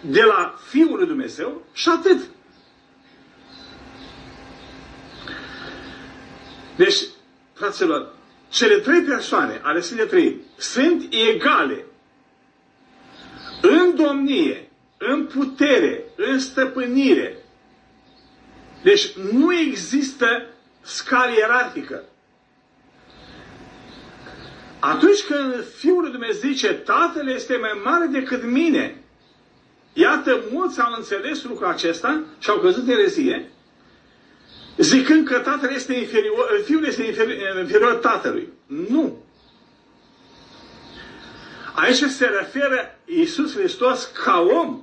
de 0.00 0.22
la 0.22 0.54
Fiul 0.68 0.96
lui 0.96 1.06
Dumnezeu 1.06 1.66
și 1.72 1.88
atât. 1.88 2.20
Deci, 6.76 6.98
fraților, 7.52 8.12
cele 8.48 8.78
trei 8.78 9.02
persoane 9.02 9.60
ale 9.62 9.80
Sfintei 9.80 10.06
Trei 10.06 10.40
sunt 10.56 11.06
egale 11.10 11.84
în 13.62 13.96
domnie, 13.96 14.70
în 14.98 15.26
putere, 15.26 16.04
în 16.16 16.38
stăpânire. 16.38 17.39
Deci 18.82 19.12
nu 19.32 19.54
există 19.54 20.46
scală 20.82 21.32
ierarhică. 21.38 22.02
Atunci 24.78 25.22
când 25.22 25.64
Fiul 25.76 26.00
lui 26.02 26.10
Dumnezeu 26.10 26.50
zice, 26.50 26.72
Tatăl 26.72 27.28
este 27.28 27.56
mai 27.56 27.80
mare 27.84 28.06
decât 28.06 28.44
mine, 28.44 29.02
iată, 29.92 30.40
mulți 30.50 30.80
au 30.80 30.94
înțeles 30.96 31.42
lucrul 31.44 31.66
acesta 31.66 32.22
și 32.38 32.50
au 32.50 32.58
căzut 32.58 32.82
în 32.82 32.90
erezie, 32.90 33.50
zicând 34.76 35.26
că 35.26 35.38
Tatăl 35.38 35.70
este 35.74 35.94
inferior, 35.94 36.60
Fiul 36.64 36.84
este 36.84 37.02
inferior, 37.02 37.58
inferior 37.58 37.94
Tatălui. 37.94 38.48
Nu. 38.66 39.24
Aici 41.74 42.04
se 42.04 42.26
referă 42.26 42.98
Iisus 43.04 43.56
Hristos 43.56 44.10
ca 44.24 44.40
om. 44.40 44.82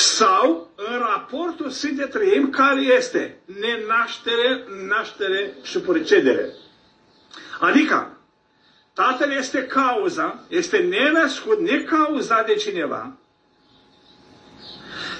Sau 0.00 0.70
în 0.76 0.98
raportul 0.98 1.70
Sfinte 1.70 2.04
Trăim, 2.04 2.50
care 2.50 2.80
este 2.80 3.38
nenaștere, 3.44 4.64
naștere 4.88 5.52
și 5.62 5.78
purcedere. 5.78 6.48
Adică, 7.60 8.20
Tatăl 8.92 9.32
este 9.32 9.66
cauza, 9.66 10.44
este 10.48 10.78
nenăscut, 10.78 11.60
necauzat 11.60 12.46
de 12.46 12.54
cineva. 12.54 13.16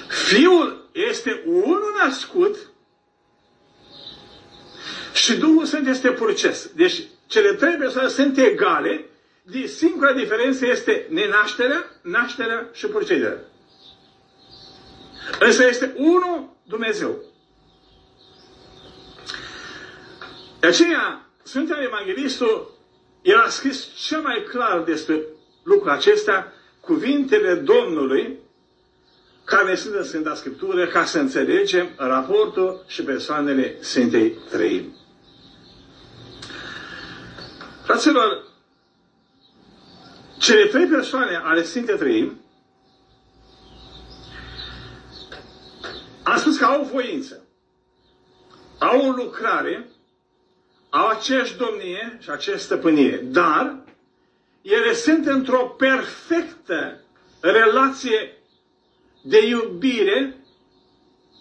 Fiul 0.09 0.89
este 0.93 1.43
unul 1.47 1.95
născut 2.05 2.57
și 5.13 5.37
Duhul 5.37 5.65
Sfânt 5.65 5.89
este 5.89 6.11
purces. 6.11 6.71
Deci, 6.75 7.03
cele 7.27 7.53
trei 7.53 7.77
persoane 7.77 8.09
sunt 8.09 8.39
egale, 8.39 9.05
de 9.43 9.67
singura 9.67 10.13
diferență 10.13 10.67
este 10.67 11.07
nenașterea, 11.09 11.85
nașterea 12.03 12.69
și 12.73 12.87
purcederea. 12.87 13.50
Însă 15.39 15.67
este 15.67 15.95
unul 15.97 16.57
Dumnezeu. 16.63 17.17
De 20.61 20.67
aceea, 20.67 21.31
Sfântul 21.43 21.77
Evanghelistul, 21.83 22.71
el 23.23 23.39
a 23.39 23.49
scris 23.49 23.87
cel 24.07 24.21
mai 24.21 24.45
clar 24.49 24.83
despre 24.83 25.23
lucrul 25.63 25.91
acesta, 25.91 26.53
cuvintele 26.81 27.55
Domnului, 27.55 28.39
care 29.45 29.75
sunt 29.75 29.95
în 29.95 30.05
Sfânta 30.05 30.35
Scriptură, 30.35 30.87
ca 30.87 31.05
să 31.05 31.19
înțelegem 31.19 31.89
raportul 31.97 32.85
și 32.87 33.03
persoanele 33.03 33.77
Sfintei 33.81 34.37
Trăimi. 34.51 34.97
Fraților, 37.83 38.45
cele 40.39 40.67
trei 40.67 40.87
persoane 40.87 41.41
ale 41.45 41.63
Sfintei 41.63 41.97
Trăimi 41.97 42.41
am 46.23 46.39
spus 46.39 46.59
că 46.59 46.65
au 46.65 46.83
voință, 46.93 47.45
au 48.79 49.07
o 49.07 49.11
lucrare 49.11 49.91
au 50.91 51.07
aceeași 51.07 51.57
domnie 51.57 52.19
și 52.23 52.31
aceeași 52.31 52.63
stăpânire, 52.63 53.17
dar 53.17 53.85
ele 54.63 54.93
sunt 54.95 55.27
într-o 55.27 55.67
perfectă 55.67 57.01
relație 57.41 58.39
de 59.23 59.47
iubire 59.47 60.37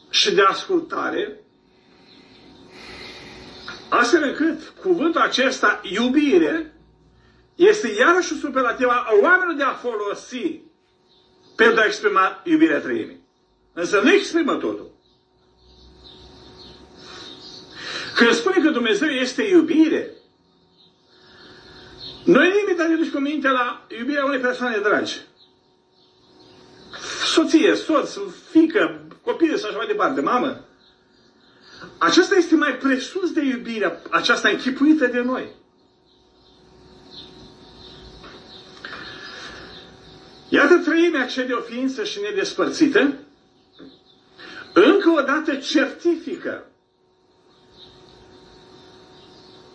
și 0.09 0.33
de 0.33 0.41
ascultare, 0.41 1.39
astfel 3.89 4.23
încât 4.23 4.73
cuvântul 4.81 5.21
acesta, 5.21 5.79
iubire, 5.83 6.73
este 7.55 7.87
iarăși 7.99 8.33
superlativă 8.39 8.91
a 8.91 9.07
oamenilor 9.21 9.55
de 9.57 9.63
a 9.63 9.73
folosi 9.73 10.61
pentru 11.55 11.79
a 11.81 11.85
exprima 11.85 12.41
iubirea 12.43 12.79
trăimii. 12.79 13.18
Însă 13.73 13.99
nu 14.03 14.13
exprimă 14.13 14.53
totul. 14.53 14.89
Când 18.15 18.31
spune 18.33 18.63
că 18.63 18.69
Dumnezeu 18.69 19.07
este 19.07 19.43
iubire, 19.43 20.09
noi 22.23 22.51
imediat 22.63 22.89
ne 22.89 22.95
duci 22.95 23.11
cu 23.11 23.19
minte 23.19 23.47
la 23.49 23.87
iubirea 23.99 24.25
unei 24.25 24.39
persoane 24.39 24.77
dragi. 24.77 25.19
Soție, 27.25 27.75
soț, 27.75 28.17
fică, 28.51 29.07
copii 29.21 29.47
și 29.47 29.65
așa 29.65 29.77
mai 29.77 29.87
departe, 29.87 30.21
mamă. 30.21 30.65
Aceasta 31.97 32.35
este 32.35 32.55
mai 32.55 32.77
presus 32.77 33.31
de 33.31 33.41
iubirea 33.41 34.01
aceasta 34.09 34.49
închipuită 34.49 35.07
de 35.07 35.19
noi. 35.19 35.47
Iată 40.49 40.77
trăimea 40.77 41.25
cea 41.25 41.43
de 41.43 41.53
o 41.53 41.61
ființă 41.61 42.03
și 42.03 42.19
nedespărțită, 42.21 43.13
încă 44.85 45.09
o 45.09 45.21
dată 45.21 45.55
certifică. 45.55 46.63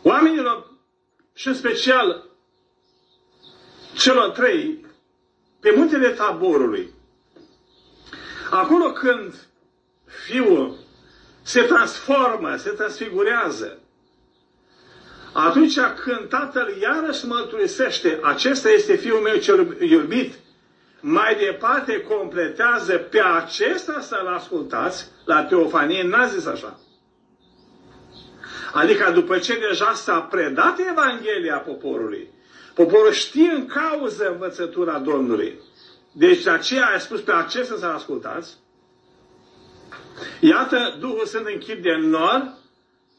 Oamenilor, 0.02 0.70
și 1.34 1.48
în 1.48 1.54
special 1.54 2.24
celor 3.94 4.30
trei, 4.30 4.86
pe 5.60 5.72
muntele 5.76 6.08
taborului, 6.08 6.92
acolo 8.50 8.92
când 8.92 9.34
fiul 10.26 10.76
se 11.42 11.62
transformă, 11.62 12.56
se 12.56 12.70
transfigurează, 12.70 13.78
atunci 15.32 15.78
când 15.78 16.28
tatăl 16.28 16.76
iarăși 16.80 17.26
mărturisește, 17.26 18.18
acesta 18.22 18.70
este 18.70 18.96
fiul 18.96 19.20
meu 19.20 19.36
cel 19.36 19.76
iubit, 19.80 20.34
mai 21.06 21.36
departe 21.36 22.00
completează 22.00 22.96
pe 22.96 23.20
acesta 23.20 24.00
să-l 24.00 24.26
ascultați, 24.26 25.06
la 25.24 25.44
Teofanie 25.44 26.02
n-a 26.02 26.26
zis 26.26 26.46
așa. 26.46 26.78
Adică 28.72 29.10
după 29.10 29.38
ce 29.38 29.58
deja 29.68 29.92
s-a 29.92 30.20
predat 30.20 30.78
Evanghelia 30.90 31.56
poporului, 31.56 32.28
poporul 32.74 33.12
știe 33.12 33.50
în 33.50 33.66
cauză 33.66 34.30
învățătura 34.30 34.98
Domnului. 34.98 35.60
Deci 36.12 36.42
de 36.42 36.50
aceea 36.50 36.86
a 36.94 36.98
spus 36.98 37.20
pe 37.20 37.32
acesta 37.32 37.76
să 37.76 37.86
ascultați. 37.86 38.56
Iată, 40.40 40.96
Duhul 41.00 41.26
Sfânt 41.26 41.46
în 41.46 41.58
chip 41.58 41.82
de 41.82 41.94
nor 42.00 42.54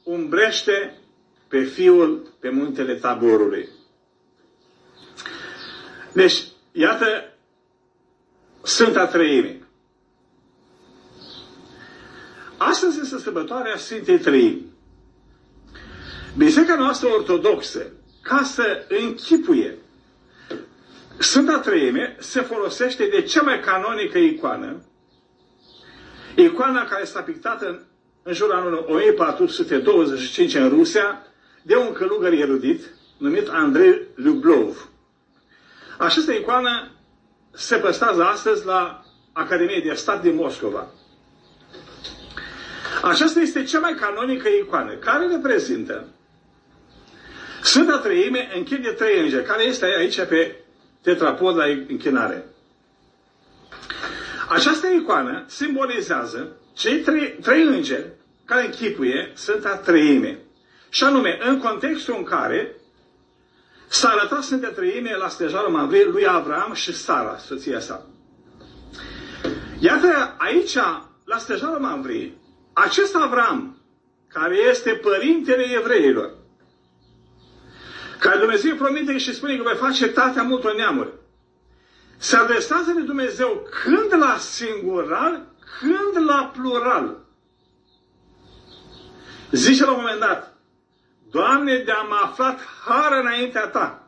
umbrește 0.03 0.97
pe 1.47 1.63
Fiul 1.63 2.33
pe 2.39 2.49
muntele 2.49 2.93
taborului. 2.95 3.69
Deci, 6.13 6.43
iată 6.71 7.34
Sfânta 8.65 9.07
Trăime. 9.07 9.59
Astăzi 12.57 12.99
este 13.01 13.17
sărbătoarea 13.17 13.77
Sfintei 13.77 14.19
Trăimi. 14.19 14.65
Biserica 16.37 16.75
noastră 16.75 17.07
ortodoxă, 17.07 17.91
ca 18.21 18.43
să 18.43 18.85
închipuie 19.01 19.77
Sfânta 21.17 21.59
Trăime, 21.59 22.15
se 22.19 22.41
folosește 22.41 23.05
de 23.05 23.21
cea 23.21 23.41
mai 23.41 23.59
canonică 23.59 24.17
icoană, 24.17 24.81
icoana 26.35 26.85
care 26.85 27.03
s-a 27.03 27.21
pictată 27.21 27.67
în, 27.67 27.79
în 28.23 28.33
jurul 28.33 28.53
anului 28.53 28.83
1425 28.87 30.55
în 30.55 30.69
Rusia, 30.69 31.21
de 31.61 31.75
un 31.75 31.91
călugăr 31.91 32.31
erudit 32.31 32.83
numit 33.17 33.47
Andrei 33.47 34.01
Lublov. 34.15 34.89
Această 35.97 36.31
icoană 36.31 36.94
se 37.55 37.75
păstrează 37.75 38.23
astăzi 38.23 38.65
la 38.65 39.03
Academia 39.33 39.79
de 39.83 39.93
Stat 39.93 40.21
din 40.21 40.35
Moscova. 40.35 40.87
Aceasta 43.01 43.39
este 43.39 43.63
cea 43.63 43.79
mai 43.79 43.93
canonică 43.93 44.47
icoană, 44.47 44.93
care 44.93 45.27
reprezintă 45.27 46.07
Sfânta 47.61 47.97
Trăime 47.97 48.51
închide 48.55 48.89
trei 48.89 49.19
îngeri, 49.19 49.45
care 49.45 49.63
este 49.63 49.85
aici 49.85 50.21
pe 50.21 50.55
tetrapod 51.01 51.55
la 51.55 51.63
închinare. 51.65 52.45
Această 54.49 54.87
icoană 54.87 55.43
simbolizează 55.47 56.47
cei 56.73 56.99
trei, 56.99 57.37
trei 57.41 57.63
îngeri 57.63 58.05
care 58.45 58.65
închipuie 58.65 59.31
Sfânta 59.33 59.75
Trăime. 59.77 60.39
Și 60.89 61.03
anume, 61.03 61.37
în 61.47 61.59
contextul 61.59 62.15
în 62.17 62.23
care 62.23 62.75
s-a 63.87 64.09
arătat 64.09 64.43
Sfânta 64.43 64.67
Trăime 64.67 65.15
la 65.17 65.27
stejarul 65.27 65.71
Mavrie 65.71 66.05
lui 66.05 66.27
Avram 66.27 66.73
și 66.73 66.93
Sara, 66.93 67.37
soția 67.37 67.79
sa. 67.79 68.05
Iată, 69.79 70.35
aici, 70.37 70.75
la 71.23 71.37
stejarul 71.37 71.79
Mavrie, 71.79 72.37
acest 72.73 73.15
Avram, 73.15 73.77
care 74.27 74.55
este 74.69 74.91
părintele 74.91 75.65
evreilor, 75.75 76.35
care 78.19 78.39
Dumnezeu 78.39 78.75
promite 78.75 79.17
și 79.17 79.33
spune 79.33 79.57
că 79.57 79.63
vei 79.63 79.75
face 79.75 80.07
tatea 80.07 80.43
multor 80.43 80.75
neamuri, 80.75 81.13
se 82.17 82.35
adresează 82.35 82.91
de 82.91 83.01
Dumnezeu 83.01 83.67
când 83.83 84.21
la 84.21 84.37
singular, 84.37 85.41
când 85.79 86.25
la 86.25 86.51
plural. 86.57 87.17
Zice 89.51 89.85
la 89.85 89.91
un 89.91 89.97
moment 89.99 90.19
dat, 90.19 90.54
Doamne, 91.35 91.77
de-am 91.77 92.11
aflat 92.23 92.59
har 92.85 93.11
înaintea 93.11 93.67
Ta. 93.67 94.07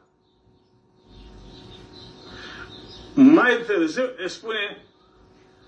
Mai 3.14 3.64
târziu 3.66 4.04
îi 4.18 4.30
spune, 4.30 4.86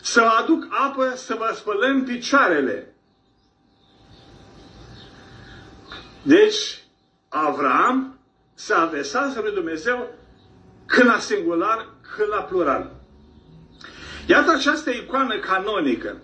să 0.02 0.22
aduc 0.22 0.67
apă 0.69 1.13
să 1.15 1.36
vă 1.36 1.54
spălăm 1.56 2.04
picioarele. 2.04 2.93
Deci, 6.22 6.84
Avram 7.30 8.19
se 8.54 8.74
adresează 8.74 9.39
lui 9.41 9.54
Dumnezeu 9.54 10.10
când 10.86 11.08
la 11.08 11.19
singular, 11.19 11.89
când 12.15 12.30
la 12.30 12.41
plural. 12.41 12.91
Iată 14.28 14.52
această 14.52 14.89
icoană 14.89 15.39
canonică. 15.39 16.22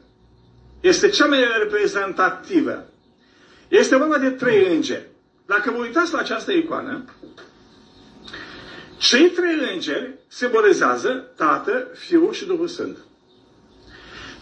Este 0.80 1.10
cea 1.10 1.26
mai 1.26 1.40
reprezentativă. 1.58 2.86
Este 3.68 3.96
vorba 3.96 4.18
de 4.18 4.30
trei 4.30 4.76
îngeri. 4.76 5.14
Dacă 5.46 5.72
vă 5.72 5.78
uitați 5.78 6.14
la 6.14 6.20
această 6.20 6.52
icoană, 6.52 7.06
cei 8.98 9.30
trei 9.30 9.74
îngeri 9.74 10.14
simbolizează 10.28 11.10
Tată, 11.36 11.88
Fiul 11.94 12.34
și 12.34 12.46
Duhul 12.46 12.68
Sfânt. 12.68 12.98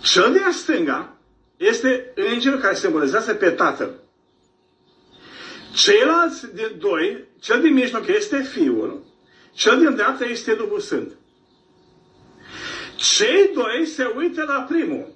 Cel 0.01 0.31
de-a 0.33 0.51
stânga 0.51 1.17
este 1.57 2.11
îngerul 2.15 2.59
care 2.59 2.75
simbolizează 2.75 3.33
pe 3.33 3.49
Tatăl. 3.49 3.93
Ceilalți 5.73 6.55
de 6.55 6.75
doi, 6.79 7.25
cel 7.39 7.61
din 7.61 7.73
mijloc 7.73 8.07
este 8.07 8.41
Fiul, 8.41 9.03
cel 9.53 9.79
din 9.79 9.95
dreapta 9.95 10.25
este 10.25 10.53
Duhul 10.53 10.79
Sfânt. 10.79 11.11
Cei 12.95 13.51
doi 13.53 13.85
se 13.85 14.13
uită 14.15 14.43
la 14.43 14.65
primul. 14.69 15.13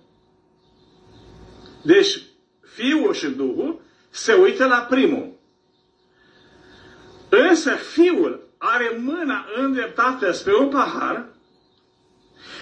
Deci, 1.84 2.22
Fiul 2.62 3.14
și 3.14 3.28
Duhul 3.28 3.82
se 4.10 4.34
uită 4.34 4.66
la 4.66 4.78
primul. 4.90 5.27
Însă 7.30 7.72
Fiul 7.76 8.48
are 8.58 8.98
mâna 9.00 9.46
îndreptată 9.56 10.32
spre 10.32 10.56
un 10.56 10.70
pahar, 10.70 11.26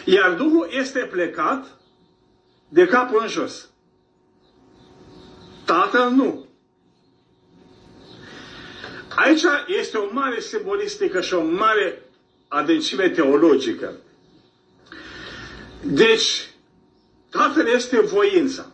iar 0.05 0.33
Duhul 0.33 0.67
este 0.71 0.99
plecat 0.99 1.65
de 2.69 2.85
capul 2.85 3.19
în 3.21 3.27
jos. 3.27 3.69
Tatăl 5.65 6.09
nu. 6.09 6.45
Aici 9.15 9.43
este 9.79 9.97
o 9.97 10.13
mare 10.13 10.39
simbolistică 10.39 11.21
și 11.21 11.33
o 11.33 11.43
mare 11.43 12.01
adâncime 12.47 13.09
teologică. 13.09 13.93
Deci, 15.81 16.49
Tatăl 17.29 17.67
este 17.67 17.99
voința. 17.99 18.71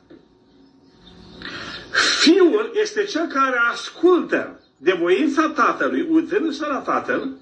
Fiul 2.19 2.71
este 2.82 3.04
cel 3.04 3.27
care 3.27 3.58
ascultă 3.71 4.61
de 4.84 4.91
voința 4.91 5.50
Tatălui, 5.50 6.08
uitându-se 6.10 6.65
la 6.65 6.78
Tatăl, 6.78 7.38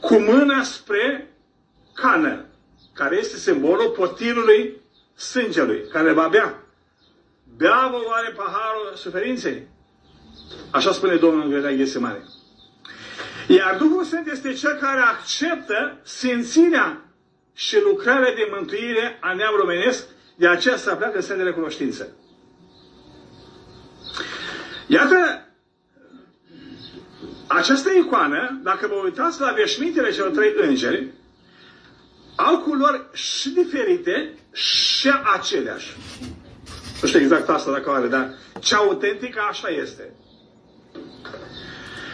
cu 0.00 0.14
mâna 0.14 0.62
spre 0.62 1.34
cană, 1.94 2.44
care 2.92 3.16
este 3.16 3.36
simbolul 3.36 3.88
potirului 3.88 4.76
sângelui, 5.14 5.88
care 5.92 6.12
va 6.12 6.28
bea. 6.28 6.62
Bea 7.56 7.88
vă 7.90 7.96
oare 8.06 8.34
paharul 8.36 8.92
suferinței? 8.94 9.66
Așa 10.70 10.92
spune 10.92 11.16
Domnul 11.16 11.42
în 11.42 11.50
Gherea 11.50 11.76
Ghesemane. 11.76 12.24
Iar 13.46 13.76
Duhul 13.76 14.04
Sfânt 14.04 14.30
este 14.30 14.52
cel 14.52 14.78
care 14.80 15.00
acceptă 15.00 15.98
simțirea 16.02 17.04
și 17.54 17.80
lucrarea 17.82 18.34
de 18.34 18.48
mântuire 18.50 19.18
a 19.20 19.32
neamului 19.32 19.64
omenesc, 19.64 20.06
de 20.36 20.48
aceea 20.48 20.76
să 20.76 20.94
pleacă 20.94 21.18
în 21.28 21.36
de 21.36 21.42
recunoștință. 21.42 22.08
Iată, 24.86 25.39
această 27.52 27.90
icoană, 27.90 28.60
dacă 28.62 28.86
vă 28.86 28.94
uitați 28.94 29.40
la 29.40 29.52
veșmintele 29.52 30.10
celor 30.10 30.30
trei 30.30 30.54
îngeri, 30.56 31.06
au 32.36 32.58
culori 32.58 33.02
și 33.12 33.50
diferite 33.50 34.34
și 34.52 35.10
aceleași. 35.34 35.96
Nu 37.02 37.08
știu 37.08 37.20
exact 37.20 37.48
asta 37.48 37.72
dacă 37.72 37.90
are, 37.90 38.06
dar 38.06 38.34
cea 38.60 38.76
autentică 38.76 39.40
așa 39.48 39.68
este. 39.68 40.12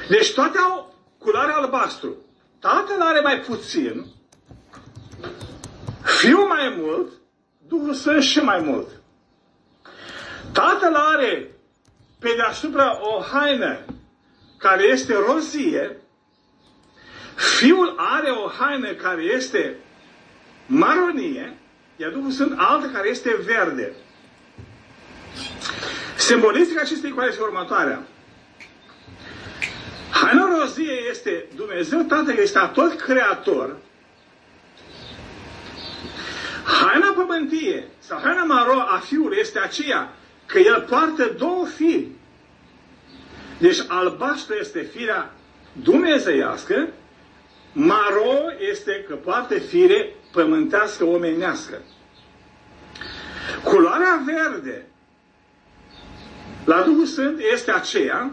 Deci 0.08 0.32
toate 0.32 0.58
au 0.58 0.94
culoare 1.18 1.52
albastru. 1.52 2.16
Tatăl 2.60 3.00
are 3.00 3.20
mai 3.20 3.40
puțin, 3.40 4.06
Fiul 6.02 6.46
mai 6.46 6.74
mult, 6.78 7.12
Duhul 7.68 7.94
Sfânt 7.94 8.22
și 8.22 8.38
mai 8.38 8.60
mult. 8.60 8.88
Tatăl 10.52 10.94
are 10.94 11.50
pe 12.18 12.34
deasupra 12.36 12.98
o 13.00 13.22
haină 13.22 13.78
care 14.58 14.82
este 14.82 15.14
rozie, 15.14 15.96
Fiul 17.36 17.94
are 17.96 18.30
o 18.30 18.48
haină 18.48 18.92
care 18.92 19.22
este 19.22 19.76
maronie, 20.66 21.56
iar 21.96 22.10
Duhul 22.10 22.30
Sfânt 22.30 22.54
altă 22.56 22.86
care 22.86 23.08
este 23.08 23.36
verde. 23.44 23.92
Simbolistica 26.16 26.80
acestei 26.80 27.10
icoane 27.10 27.28
este 27.28 27.42
următoarea. 27.42 28.02
Haina 30.10 30.58
rozie 30.58 30.92
este 31.10 31.46
Dumnezeu 31.56 32.00
Tatăl, 32.00 32.36
este 32.36 32.70
tot 32.74 33.00
creator. 33.00 33.76
Haina 36.64 37.12
pământie 37.16 37.88
sau 37.98 38.20
haina 38.22 38.44
maro 38.44 38.80
a 38.80 38.98
Fiului 38.98 39.38
este 39.40 39.58
aceea 39.58 40.12
că 40.46 40.58
El 40.58 40.86
poartă 40.88 41.34
două 41.38 41.66
firi. 41.66 42.08
Deci 43.58 43.78
albastru 43.88 44.54
este 44.54 44.80
firea 44.80 45.34
dumnezeiască, 45.72 46.88
maro 47.72 48.34
este 48.70 49.04
că 49.08 49.14
poate 49.14 49.58
fire 49.58 50.14
pământească 50.32 51.04
omenească. 51.04 51.82
Culoarea 53.64 54.22
verde 54.26 54.86
la 56.64 56.82
Duhul 56.82 57.06
Sfânt 57.06 57.40
este 57.52 57.70
aceea 57.72 58.32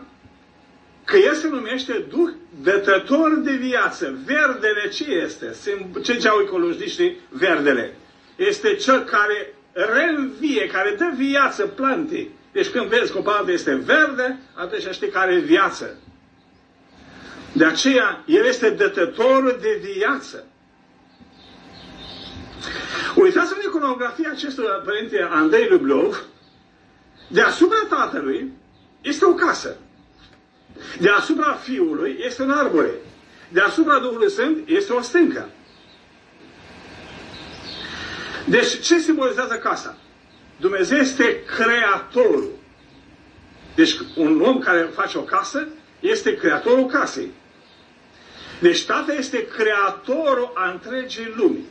că 1.05 1.17
el 1.17 1.33
se 1.33 1.47
numește 1.47 2.05
Duh 2.09 2.29
dătător 2.61 3.35
de 3.35 3.51
viață. 3.51 4.17
Verdele 4.25 4.89
ce 4.89 5.11
este? 5.11 5.55
Ce 6.03 6.15
ceau 6.17 6.39
ecologiștii 6.41 7.17
verdele? 7.29 7.95
Este 8.35 8.75
cel 8.75 8.99
care 9.03 9.53
reînvie, 9.71 10.67
care 10.67 10.95
dă 10.97 11.11
viață 11.17 11.65
plantei. 11.65 12.29
Deci 12.53 12.69
când 12.69 12.85
vezi 12.85 13.11
că 13.11 13.17
o 13.17 13.21
plantă 13.21 13.51
este 13.51 13.75
verde, 13.75 14.39
atunci 14.53 14.87
știi 14.93 15.09
că 15.09 15.17
are 15.17 15.39
viață. 15.39 15.95
De 17.53 17.65
aceea, 17.65 18.23
El 18.25 18.45
este 18.45 18.69
dătătorul 18.69 19.57
de 19.61 19.81
viață. 19.93 20.45
Uitați-vă 23.15 23.59
în 23.63 23.69
iconografia 23.69 24.29
acestui 24.31 24.63
părinte 24.85 25.27
Andrei 25.29 25.67
Lublov, 25.69 26.23
deasupra 27.27 27.85
tatălui 27.89 28.51
este 29.01 29.25
o 29.25 29.33
casă. 29.33 29.75
Deasupra 30.99 31.53
fiului 31.53 32.17
este 32.25 32.41
un 32.41 32.51
arbore. 32.51 32.91
Deasupra 33.49 33.99
Duhului 33.99 34.29
Sfânt 34.29 34.67
este 34.67 34.93
o 34.93 35.01
stâncă. 35.01 35.49
Deci, 38.45 38.79
ce 38.79 38.99
simbolizează 38.99 39.53
casa? 39.53 39.97
Dumnezeu 40.57 40.97
este 40.97 41.43
creatorul. 41.43 42.49
Deci, 43.75 43.95
un 44.15 44.41
om 44.41 44.59
care 44.59 44.89
face 44.95 45.17
o 45.17 45.21
casă 45.21 45.67
este 45.99 46.35
creatorul 46.35 46.85
casei. 46.85 47.31
Deci, 48.59 48.85
Tatăl 48.85 49.15
este 49.17 49.47
creatorul 49.47 50.51
a 50.55 50.71
întregii 50.71 51.33
lumii. 51.35 51.65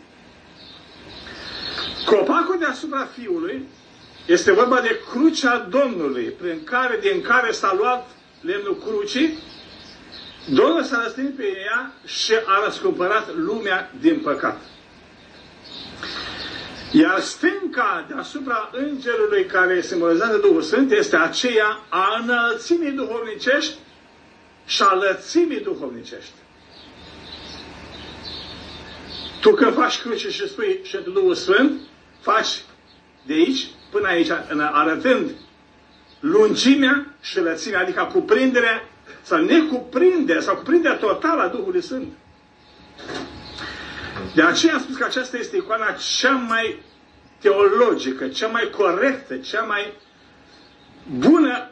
Copacul 2.04 2.58
deasupra 2.58 3.08
Fiului 3.18 3.68
este 4.26 4.52
vorba 4.52 4.80
de 4.80 5.00
crucea 5.10 5.58
Domnului, 5.58 6.24
prin 6.24 6.64
care, 6.64 6.98
din 7.00 7.22
care 7.22 7.52
s-a 7.52 7.74
luat 7.78 8.10
lemnul 8.40 8.76
crucii, 8.86 9.38
Domnul 10.48 10.82
s-a 10.82 11.02
răstit 11.02 11.36
pe 11.36 11.56
ea 11.66 11.92
și 12.04 12.32
a 12.44 12.64
răscumpărat 12.64 13.34
lumea 13.36 13.92
din 14.00 14.20
păcat. 14.20 14.60
Iar 16.92 17.20
stânca 17.20 18.04
deasupra 18.08 18.70
îngerului 18.72 19.46
care 19.46 19.80
simbolizează 19.80 20.36
Duhul 20.36 20.62
Sfânt 20.62 20.90
este 20.92 21.16
aceea 21.16 21.80
a 21.88 22.20
înălțimii 22.22 22.90
duhovnicești 22.90 23.74
și 24.66 24.82
a 24.82 24.94
lățimii 24.94 25.60
duhovnicești. 25.60 26.32
Tu 29.40 29.50
când 29.54 29.74
faci 29.74 30.00
cruce 30.00 30.30
și 30.30 30.48
spui 30.48 30.80
și 30.82 30.98
Duhul 31.12 31.34
Sfânt, 31.34 31.80
faci 32.20 32.62
de 33.26 33.32
aici 33.32 33.66
până 33.90 34.08
aici, 34.08 34.30
arătând 34.72 35.30
lungimea 36.20 37.06
și 37.20 37.40
lățimea, 37.40 37.80
adică 37.80 38.10
cuprinderea 38.12 38.88
sau 39.22 39.44
necuprinderea 39.44 40.42
sau 40.42 40.54
cuprinderea 40.56 40.96
totală 40.96 41.42
a 41.42 41.48
Duhului 41.48 41.82
Sfânt. 41.82 42.08
De 44.34 44.42
aceea 44.42 44.74
am 44.74 44.80
spus 44.80 44.96
că 44.96 45.04
aceasta 45.04 45.36
este 45.36 45.56
icoana 45.56 45.92
cea 46.18 46.30
mai 46.30 46.82
teologică, 47.40 48.28
cea 48.28 48.46
mai 48.46 48.70
corectă, 48.70 49.36
cea 49.36 49.62
mai 49.62 49.92
bună 51.18 51.70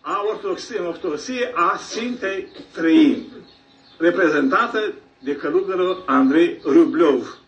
a 0.00 0.22
ortodoxiei, 0.30 0.78
în 0.78 0.86
ortodoxie 0.86 1.52
a 1.54 1.76
Sfintei 1.76 2.48
Trăimi, 2.72 3.26
reprezentată 3.98 4.92
de 5.18 5.36
călugărul 5.36 6.02
Andrei 6.06 6.60
Rublov. 6.64 7.38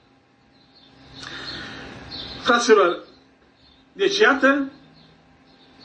Fraților, 2.43 3.05
deci 3.93 4.19
iată, 4.19 4.71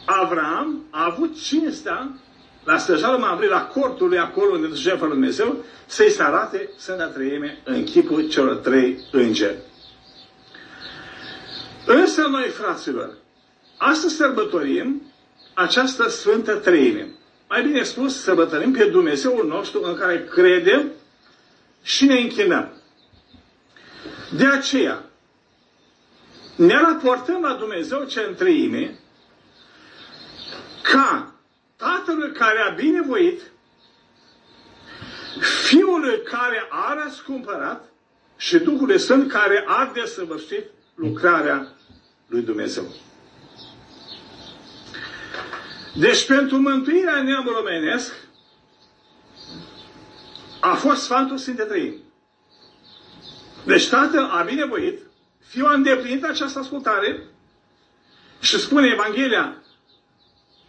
Avram 0.05 0.85
a 0.89 1.05
avut 1.05 1.41
cinstea 1.41 2.11
la 2.63 2.77
stăjalul 2.77 3.19
Mamre, 3.19 3.47
la 3.47 3.65
cortul 3.65 4.07
lui 4.07 4.17
acolo 4.17 4.51
unde 4.51 4.75
jertfa 4.75 5.05
lui 5.05 5.13
Dumnezeu, 5.13 5.63
să-i 5.85 6.09
se 6.09 6.23
arate 6.23 6.69
Sfânta 6.77 7.05
Trăime 7.05 7.61
în 7.63 7.83
chipul 7.83 8.27
celor 8.27 8.55
trei 8.55 8.99
îngeri. 9.11 9.57
Însă 11.85 12.21
noi, 12.21 12.47
fraților, 12.47 13.17
astăzi 13.77 14.15
sărbătorim 14.15 15.01
această 15.53 16.09
Sfântă 16.09 16.55
Trăime. 16.55 17.07
Mai 17.49 17.63
bine 17.63 17.83
spus, 17.83 18.21
sărbătorim 18.21 18.71
pe 18.71 18.85
Dumnezeul 18.85 19.47
nostru 19.47 19.83
în 19.83 19.95
care 19.95 20.23
credem 20.23 20.91
și 21.83 22.05
ne 22.05 22.19
închinăm. 22.19 22.71
De 24.37 24.45
aceea, 24.45 25.03
ne 26.55 26.79
raportăm 26.79 27.41
la 27.41 27.53
Dumnezeu 27.53 28.03
ce 28.03 28.25
în 28.27 28.35
trăime 28.35 28.99
ca 30.81 31.33
Tatălui 31.81 32.31
care 32.31 32.59
a 32.59 32.69
binevoit, 32.69 33.41
Fiul 35.63 36.21
care 36.23 36.67
a 36.69 37.03
răscumpărat 37.03 37.89
și 38.37 38.57
Duhul 38.57 38.97
Sfânt 38.97 39.31
care 39.31 39.63
a 39.67 39.91
desăvârșit 39.93 40.65
lucrarea 40.95 41.67
lui 42.27 42.41
Dumnezeu. 42.41 42.83
Deci 45.95 46.25
pentru 46.25 46.57
mântuirea 46.57 47.21
neamului 47.21 47.59
omenesc 47.59 48.13
a 50.59 50.73
fost 50.73 51.01
Sfântul 51.01 51.37
Sfinte 51.37 51.63
Trăim. 51.63 51.93
Deci 53.65 53.89
Tatăl 53.89 54.23
a 54.23 54.43
binevoit, 54.43 54.99
Fiul 55.39 55.67
a 55.67 55.73
îndeplinit 55.73 56.23
această 56.23 56.59
ascultare 56.59 57.23
și 58.39 58.59
spune 58.59 58.87
Evanghelia, 58.87 59.60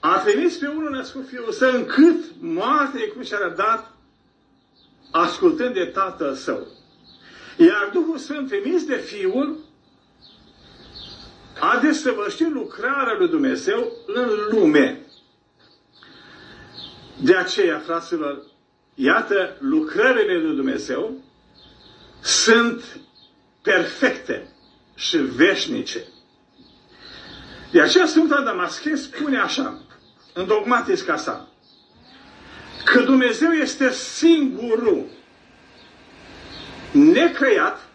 a 0.04 0.18
trimis 0.18 0.56
pe 0.56 0.66
unul 0.66 0.90
născut 0.90 1.28
Fiul 1.28 1.52
Său 1.52 1.70
încât 1.74 2.24
moartea 2.40 3.00
de 3.00 3.10
cruce 3.10 3.34
a 3.34 3.48
dat 3.48 3.94
ascultând 5.10 5.74
de 5.74 5.84
Tatăl 5.84 6.34
Său. 6.34 6.66
Iar 7.56 7.90
Duhul 7.92 8.18
Sfânt 8.18 8.48
trimis 8.48 8.84
de 8.84 8.96
Fiul 8.96 9.58
a 11.60 11.78
desăvârșit 11.82 12.52
lucrarea 12.52 13.16
lui 13.18 13.28
Dumnezeu 13.28 13.92
în 14.06 14.28
lume. 14.50 15.00
De 17.20 17.36
aceea, 17.36 17.78
fraților, 17.78 18.42
iată, 18.94 19.56
lucrările 19.58 20.38
lui 20.38 20.56
Dumnezeu 20.56 21.12
sunt 22.20 23.00
perfecte 23.62 24.54
și 24.94 25.16
veșnice. 25.16 26.04
De 27.70 27.80
aceea 27.80 28.06
Sfânta 28.06 28.40
Damaschin 28.40 28.96
spune 28.96 29.38
așa, 29.38 29.80
în 30.32 30.46
dogmatisca 30.46 31.16
sa, 31.16 31.48
că 32.84 33.00
Dumnezeu 33.00 33.50
este 33.50 33.92
singurul 33.92 35.04
necreat, 36.92 37.88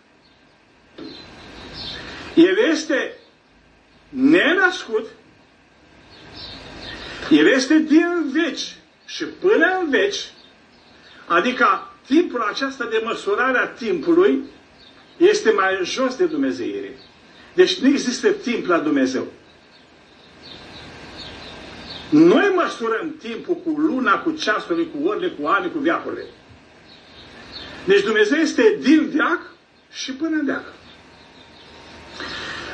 El 2.36 2.58
este 2.72 3.14
nenascut, 4.10 5.06
El 7.30 7.48
este 7.48 7.78
din 7.78 8.32
veci 8.32 8.76
și 9.06 9.24
până 9.24 9.78
în 9.82 9.90
veci, 9.90 10.32
adică 11.26 11.92
timpul 12.06 12.42
acesta 12.42 12.86
de 12.86 13.02
măsurare 13.04 13.58
a 13.58 13.68
timpului 13.68 14.44
este 15.18 15.52
mai 15.52 15.80
jos 15.84 16.16
de 16.16 16.26
Dumnezeire. 16.26 16.98
Deci 17.54 17.78
nu 17.78 17.88
există 17.88 18.32
timp 18.32 18.66
la 18.66 18.80
Dumnezeu. 18.80 19.28
Noi 22.10 22.52
măsurăm 22.56 23.16
timpul 23.20 23.56
cu 23.56 23.70
luna, 23.70 24.20
cu 24.20 24.32
ceasurile, 24.32 24.86
cu 24.86 25.08
orele, 25.08 25.28
cu 25.28 25.48
ani, 25.48 25.72
cu 25.72 25.78
viacurile. 25.78 26.26
Deci 27.86 28.04
Dumnezeu 28.04 28.38
este 28.38 28.78
din 28.82 29.10
viac 29.10 29.52
și 29.92 30.12
până 30.12 30.36
în 30.36 30.46
viac. 30.46 30.64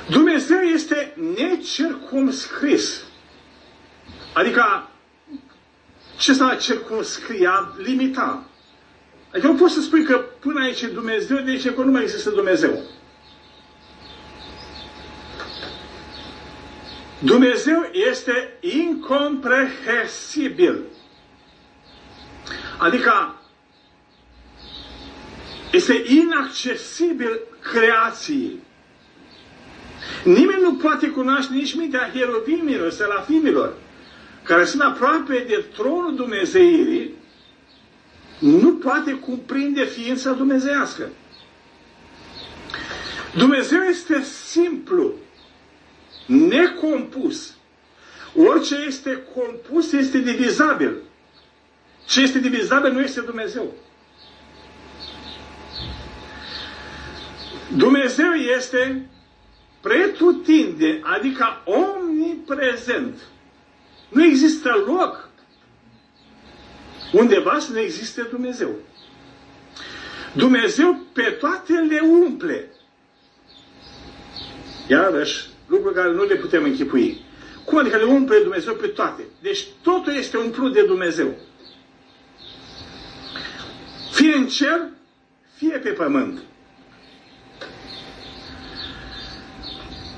Dumnezeu 0.10 0.60
este 0.60 1.18
necircumscris. 1.38 3.04
Adică, 4.34 4.90
ce 6.18 6.34
s-a 6.34 6.56
circumscria, 6.56 7.74
limita. 7.78 8.44
Adică 9.32 9.48
nu 9.48 9.56
poți 9.56 9.74
să 9.74 9.82
spui 9.82 10.04
că 10.04 10.26
până 10.40 10.62
aici 10.62 10.82
e 10.82 10.88
Dumnezeu, 10.88 11.38
deci 11.38 11.70
că 11.70 11.82
nu 11.82 11.92
mai 11.92 12.02
există 12.02 12.30
Dumnezeu. 12.30 12.82
Dumnezeu 17.24 17.90
este 18.12 18.54
incomprehensibil. 18.60 20.80
Adică 22.78 23.36
este 25.72 26.04
inaccesibil 26.08 27.40
creației. 27.60 28.60
Nimeni 30.24 30.62
nu 30.62 30.76
poate 30.76 31.10
cunoaște 31.10 31.54
nici 31.54 31.76
mintea 31.76 32.10
hierovimilor, 32.14 32.90
selafimilor, 32.90 33.74
care 34.44 34.66
sunt 34.66 34.82
aproape 34.82 35.46
de 35.48 35.66
tronul 35.74 36.16
Dumnezeirii, 36.16 37.14
nu 38.40 38.74
poate 38.74 39.12
cuprinde 39.12 39.84
ființa 39.84 40.32
dumnezească. 40.32 41.10
Dumnezeu 43.36 43.82
este 43.82 44.24
simplu, 44.24 45.14
necompus. 46.26 47.56
Orice 48.36 48.76
este 48.88 49.24
compus 49.36 49.92
este 49.92 50.18
divizabil. 50.18 50.96
Ce 52.06 52.22
este 52.22 52.40
divizabil 52.40 52.92
nu 52.92 53.02
este 53.02 53.22
Dumnezeu. 53.22 53.74
Dumnezeu 57.76 58.34
este 58.34 59.10
pretutinde, 59.82 61.00
adică 61.04 61.62
omniprezent. 61.66 63.20
Nu 64.10 64.24
există 64.24 64.84
loc 64.86 65.30
undeva 67.12 67.60
să 67.60 67.72
nu 67.72 67.80
existe 67.80 68.22
Dumnezeu. 68.22 68.70
Dumnezeu 70.34 71.06
pe 71.14 71.22
toate 71.22 71.74
le 71.74 72.00
umple. 72.00 72.70
Iarăși, 74.88 75.48
lucruri 75.68 75.96
care 75.96 76.12
nu 76.12 76.24
le 76.24 76.36
putem 76.36 76.64
închipui. 76.64 77.22
Cum 77.66 77.78
adică 77.78 77.98
le 77.98 78.04
umple 78.04 78.40
Dumnezeu 78.40 78.74
pe 78.74 78.88
toate? 78.88 79.24
Deci 79.42 79.66
totul 79.82 80.16
este 80.16 80.38
umplut 80.38 80.74
de 80.74 80.86
Dumnezeu. 80.86 81.34
Fie 84.12 84.36
în 84.36 84.48
cer, 84.48 84.82
fie 85.56 85.78
pe 85.78 85.90
pământ. 85.90 86.42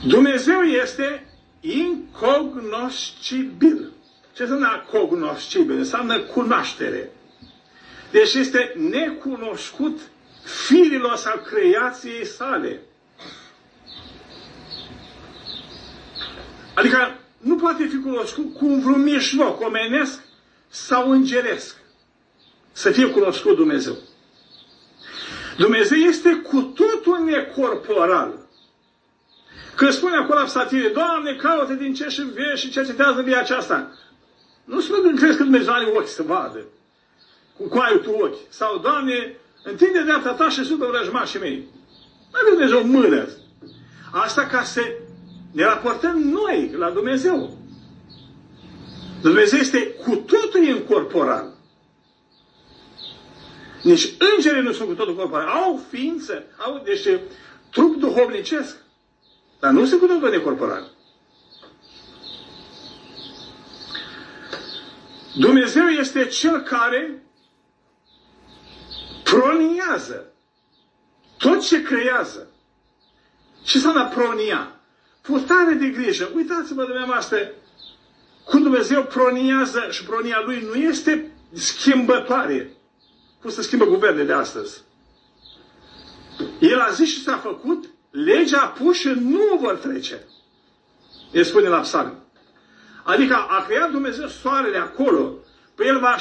Dumnezeu 0.07 0.61
este 0.61 1.27
incognoscibil. 1.59 3.91
Ce 4.33 4.41
înseamnă 4.41 4.85
cognoscibil? 4.91 5.77
Înseamnă 5.77 6.19
cunoaștere. 6.19 7.11
Deci 8.11 8.33
este 8.33 8.73
necunoscut 8.89 9.99
firilor 10.43 11.15
sau 11.15 11.41
creației 11.45 12.25
sale. 12.25 12.81
Adică 16.75 17.19
nu 17.37 17.55
poate 17.55 17.85
fi 17.85 17.99
cunoscut 17.99 18.53
cu 18.53 18.65
un 18.65 18.79
vreun 18.79 19.03
mijloc 19.03 19.61
omenesc 19.61 20.19
sau 20.67 21.11
îngeresc. 21.11 21.75
Să 22.71 22.91
fie 22.91 23.05
cunoscut 23.09 23.55
Dumnezeu. 23.55 23.95
Dumnezeu 25.57 25.97
este 25.97 26.35
cu 26.35 26.61
totul 26.61 27.23
necorporal. 27.23 28.45
Când 29.75 29.91
spune 29.91 30.15
acolo 30.15 30.43
psaltire, 30.43 30.87
Doamne, 30.87 31.35
caută 31.35 31.73
din 31.73 31.93
ce 31.93 32.07
și 32.07 32.21
vezi 32.21 32.61
și 32.61 32.69
cercetează 32.69 33.21
via 33.21 33.39
aceasta. 33.39 33.91
Nu 34.63 34.79
spune 34.79 35.09
că 35.09 35.15
crezi 35.15 35.37
că 35.37 35.43
Dumnezeu 35.43 35.73
are 35.73 35.85
ochi 35.85 36.07
să 36.07 36.23
vadă. 36.23 36.65
Cu 37.57 37.77
ai 37.77 37.99
tu 38.03 38.11
ochi. 38.11 38.37
Sau, 38.49 38.77
Doamne, 38.77 39.35
întinde 39.63 40.01
dreapta 40.01 40.33
ta 40.33 40.49
și 40.49 40.63
supă 40.63 40.85
vrăjmașii 40.85 41.39
mei. 41.39 41.67
Nu 42.31 42.39
are 42.39 42.49
Dumnezeu 42.49 42.83
mână. 42.83 43.27
Asta 44.11 44.45
ca 44.45 44.63
să 44.63 44.81
ne 45.55 45.63
raportăm 45.63 46.17
noi 46.17 46.71
la 46.77 46.89
Dumnezeu. 46.89 47.57
Dumnezeu 49.21 49.59
este 49.59 49.87
cu 49.87 50.15
totul 50.15 50.63
incorporal. 50.63 51.53
Nici 53.83 54.13
îngerii 54.35 54.61
nu 54.61 54.71
sunt 54.71 54.87
cu 54.87 54.93
totul 54.93 55.15
corporal. 55.15 55.47
Au 55.47 55.81
ființă, 55.89 56.43
au, 56.57 56.81
deci, 56.85 57.19
trup 57.69 57.95
duhovnicesc. 57.99 58.77
Dar 59.59 59.71
nu 59.71 59.85
se 59.85 59.97
cu 59.97 60.29
de 60.29 60.41
corporal. 60.41 60.91
Dumnezeu 65.35 65.87
este 65.87 66.25
Cel 66.25 66.61
care 66.61 67.23
proniază 69.23 70.33
tot 71.37 71.67
ce 71.67 71.81
creează. 71.81 72.47
Ce 73.63 73.77
înseamnă 73.77 74.09
pronia? 74.09 74.74
Purtare 75.25 75.73
de 75.73 75.87
grijă. 75.87 76.29
Uitați-vă 76.35 76.83
dumneavoastră 76.83 77.51
cum 78.43 78.61
Dumnezeu 78.61 79.03
proniază 79.03 79.87
și 79.89 80.03
pronia 80.03 80.41
Lui 80.45 80.67
nu 80.73 80.75
este 80.75 81.31
schimbătoare. 81.53 82.71
Cum 83.41 83.49
se 83.49 83.61
schimbă 83.61 83.85
guvernele 83.85 84.25
de 84.25 84.33
astăzi. 84.33 84.83
El 86.59 86.79
a 86.79 86.89
zis 86.89 87.09
și 87.09 87.23
s-a 87.23 87.37
făcut 87.37 87.85
legea 88.11 88.67
pușă 88.67 89.13
nu 89.13 89.57
vor 89.61 89.75
trece. 89.75 90.23
El 91.31 91.43
spune 91.43 91.67
la 91.67 91.79
psalm. 91.79 92.23
Adică 93.03 93.35
a 93.49 93.63
creat 93.67 93.91
Dumnezeu 93.91 94.27
soarele 94.27 94.77
acolo, 94.77 95.33
păi 95.75 95.87
El 95.87 95.99
va, 95.99 96.15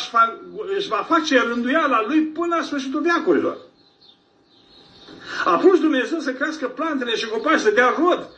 își 0.77 0.89
va 0.89 1.07
face 1.09 1.39
rânduiala 1.39 2.05
Lui 2.07 2.23
până 2.23 2.57
la 2.57 2.63
sfârșitul 2.63 3.01
veacurilor. 3.01 3.57
A 5.45 5.57
pus 5.57 5.81
Dumnezeu 5.81 6.19
să 6.19 6.33
crească 6.33 6.69
plantele 6.69 7.17
și 7.17 7.29
copaci 7.29 7.61
să 7.61 7.71
dea 7.71 7.95
rod. 7.99 8.29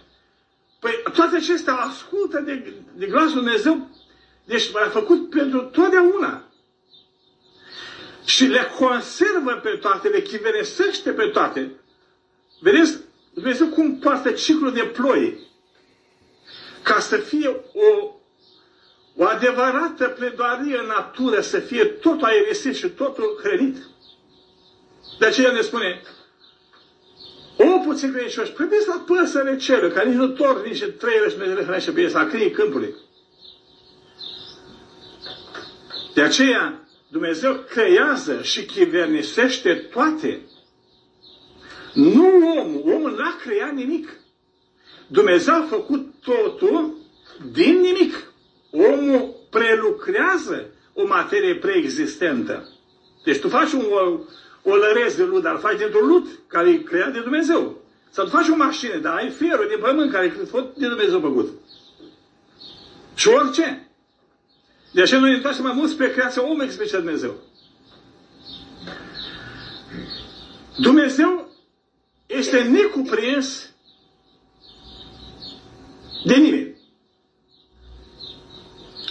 Păi 0.80 1.02
toate 1.12 1.36
acestea 1.36 1.74
ascultă 1.74 2.40
de, 2.40 2.72
de 2.94 3.06
glasul 3.06 3.34
Dumnezeu, 3.34 3.88
deci 4.44 4.72
l-a 4.72 4.88
făcut 4.88 5.30
pentru 5.30 5.60
totdeauna. 5.62 6.42
Și 8.24 8.44
le 8.44 8.68
conservă 8.78 9.52
pe 9.62 9.70
toate, 9.70 10.08
le 10.08 10.20
chiveresește 10.20 11.12
pe 11.12 11.26
toate. 11.26 11.70
Vedeți, 12.60 12.98
Dumnezeu 13.34 13.66
cum 13.66 13.98
poartă 13.98 14.30
ciclul 14.30 14.72
de 14.72 14.82
ploi 14.84 15.38
ca 16.82 17.00
să 17.00 17.16
fie 17.16 17.48
o, 17.72 18.14
o 19.16 19.24
adevărată 19.24 20.08
pledoarie 20.08 20.78
în 20.78 20.86
natură, 20.86 21.40
să 21.40 21.58
fie 21.58 21.84
totul 21.84 22.24
aerisit 22.26 22.76
și 22.76 22.88
totul 22.88 23.38
hrănit. 23.42 23.76
De 25.18 25.26
aceea 25.26 25.50
ne 25.52 25.60
spune, 25.60 26.02
o 27.56 27.78
puțin 27.84 28.12
credincioși, 28.12 28.52
priviți 28.52 28.88
la 28.88 29.04
păsările 29.06 29.56
cerului, 29.56 29.94
care 29.94 30.08
nici 30.08 30.18
nu 30.18 30.28
tor, 30.28 30.66
nici 30.66 30.84
trei 30.98 31.14
și 31.28 31.36
Dumnezeu 31.36 31.56
le 31.56 31.62
hrănește 31.62 31.90
pe 31.90 32.00
ei, 32.00 32.10
să 32.10 32.26
câinii 32.30 32.50
câmpului. 32.50 32.94
De 36.14 36.22
aceea, 36.22 36.86
Dumnezeu 37.08 37.54
creează 37.68 38.42
și 38.42 38.64
chivernisește 38.64 39.74
toate. 39.74 40.40
Nu 41.94 42.26
omul. 42.58 42.82
Omul 42.94 43.14
n-a 43.16 43.36
creat 43.40 43.72
nimic. 43.72 44.08
Dumnezeu 45.06 45.54
a 45.54 45.66
făcut 45.68 46.14
totul 46.22 46.96
din 47.52 47.80
nimic. 47.80 48.32
Omul 48.70 49.34
prelucrează 49.50 50.66
o 50.94 51.06
materie 51.06 51.54
preexistentă. 51.54 52.68
Deci 53.24 53.38
tu 53.38 53.48
faci 53.48 53.72
un 53.72 53.84
o, 54.66 54.70
o 54.70 54.76
lărez 54.76 55.16
de 55.16 55.22
lut, 55.22 55.42
dar 55.42 55.52
îl 55.52 55.58
faci 55.60 55.78
dintr-un 55.78 56.06
lut 56.06 56.26
care 56.46 56.70
e 56.70 56.76
creat 56.76 57.12
de 57.12 57.20
Dumnezeu. 57.20 57.82
Sau 58.10 58.24
tu 58.24 58.30
faci 58.30 58.48
o 58.48 58.56
mașină, 58.56 58.96
dar 58.96 59.14
ai 59.14 59.30
fierul 59.30 59.66
din 59.68 59.78
pământ 59.78 60.12
care 60.12 60.24
e 60.26 60.44
fost 60.44 60.64
de 60.76 60.88
Dumnezeu 60.88 61.20
făcut. 61.20 61.48
Și 63.14 63.28
orice. 63.28 63.88
De 64.92 65.02
aceea 65.02 65.20
noi 65.20 65.30
ne 65.30 65.36
întoarcem 65.36 65.64
mai 65.64 65.72
mult 65.74 65.90
spre 65.90 66.10
creația 66.10 66.44
omului 66.44 66.70
spre 66.70 66.98
Dumnezeu. 66.98 67.34
Dumnezeu 70.76 71.48
este 72.26 72.62
necuprins 72.62 73.70
de 76.24 76.34
nimeni. 76.34 76.76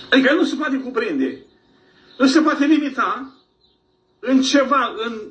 Adică 0.10 0.34
nu 0.34 0.44
se 0.44 0.56
poate 0.56 0.78
cuprinde. 0.78 1.46
Nu 2.18 2.28
se 2.28 2.42
poate 2.42 2.66
limita 2.66 3.36
în 4.20 4.42
ceva, 4.42 4.96
în, 5.06 5.22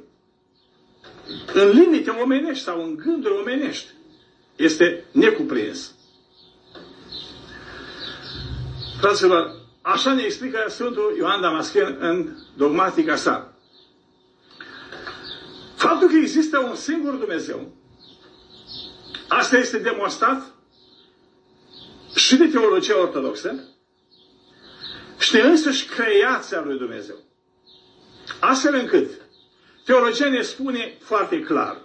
în 1.53 1.69
limite 1.69 2.11
omenești 2.11 2.65
sau 2.65 2.83
în 2.83 2.97
gânduri 2.97 3.35
omenești. 3.35 3.91
Este 4.57 5.05
necuprins. 5.13 5.95
Fraților, 9.01 9.55
așa 9.83 10.13
ne 10.13 10.23
explică 10.23 10.65
Sfântul 10.69 11.15
Ioan 11.19 11.41
Damaschin 11.41 11.97
în 12.01 12.37
dogmatica 12.57 13.17
sa. 13.17 13.55
Faptul 15.75 16.09
că 16.09 16.17
există 16.17 16.59
un 16.59 16.75
singur 16.75 17.15
Dumnezeu, 17.15 17.73
asta 19.29 19.57
este 19.57 19.79
demonstrat 19.79 20.55
și 22.15 22.37
de 22.37 22.47
teologia 22.47 23.01
ortodoxă 23.01 23.65
și 25.19 25.33
de 25.33 25.41
însăși 25.41 25.87
creația 25.87 26.61
lui 26.61 26.79
Dumnezeu. 26.79 27.17
Astfel 28.41 28.75
încât 28.75 29.11
teologia 29.85 30.29
ne 30.29 30.43
spune 30.43 30.97
foarte 31.01 31.41
clar 31.41 31.81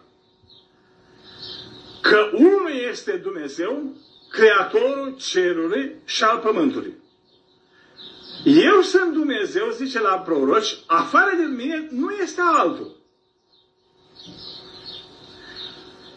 că 2.01 2.29
unul 2.33 2.71
este 2.89 3.11
Dumnezeu, 3.11 3.95
Creatorul 4.29 5.15
cerului 5.17 5.95
și 6.05 6.23
al 6.23 6.37
pământului. 6.37 6.93
Eu 8.43 8.81
sunt 8.81 9.13
Dumnezeu, 9.13 9.69
zice 9.69 9.99
la 9.99 10.19
proroci, 10.19 10.77
afară 10.85 11.35
de 11.37 11.43
mine 11.43 11.87
nu 11.91 12.11
este 12.11 12.41
altul. 12.41 12.95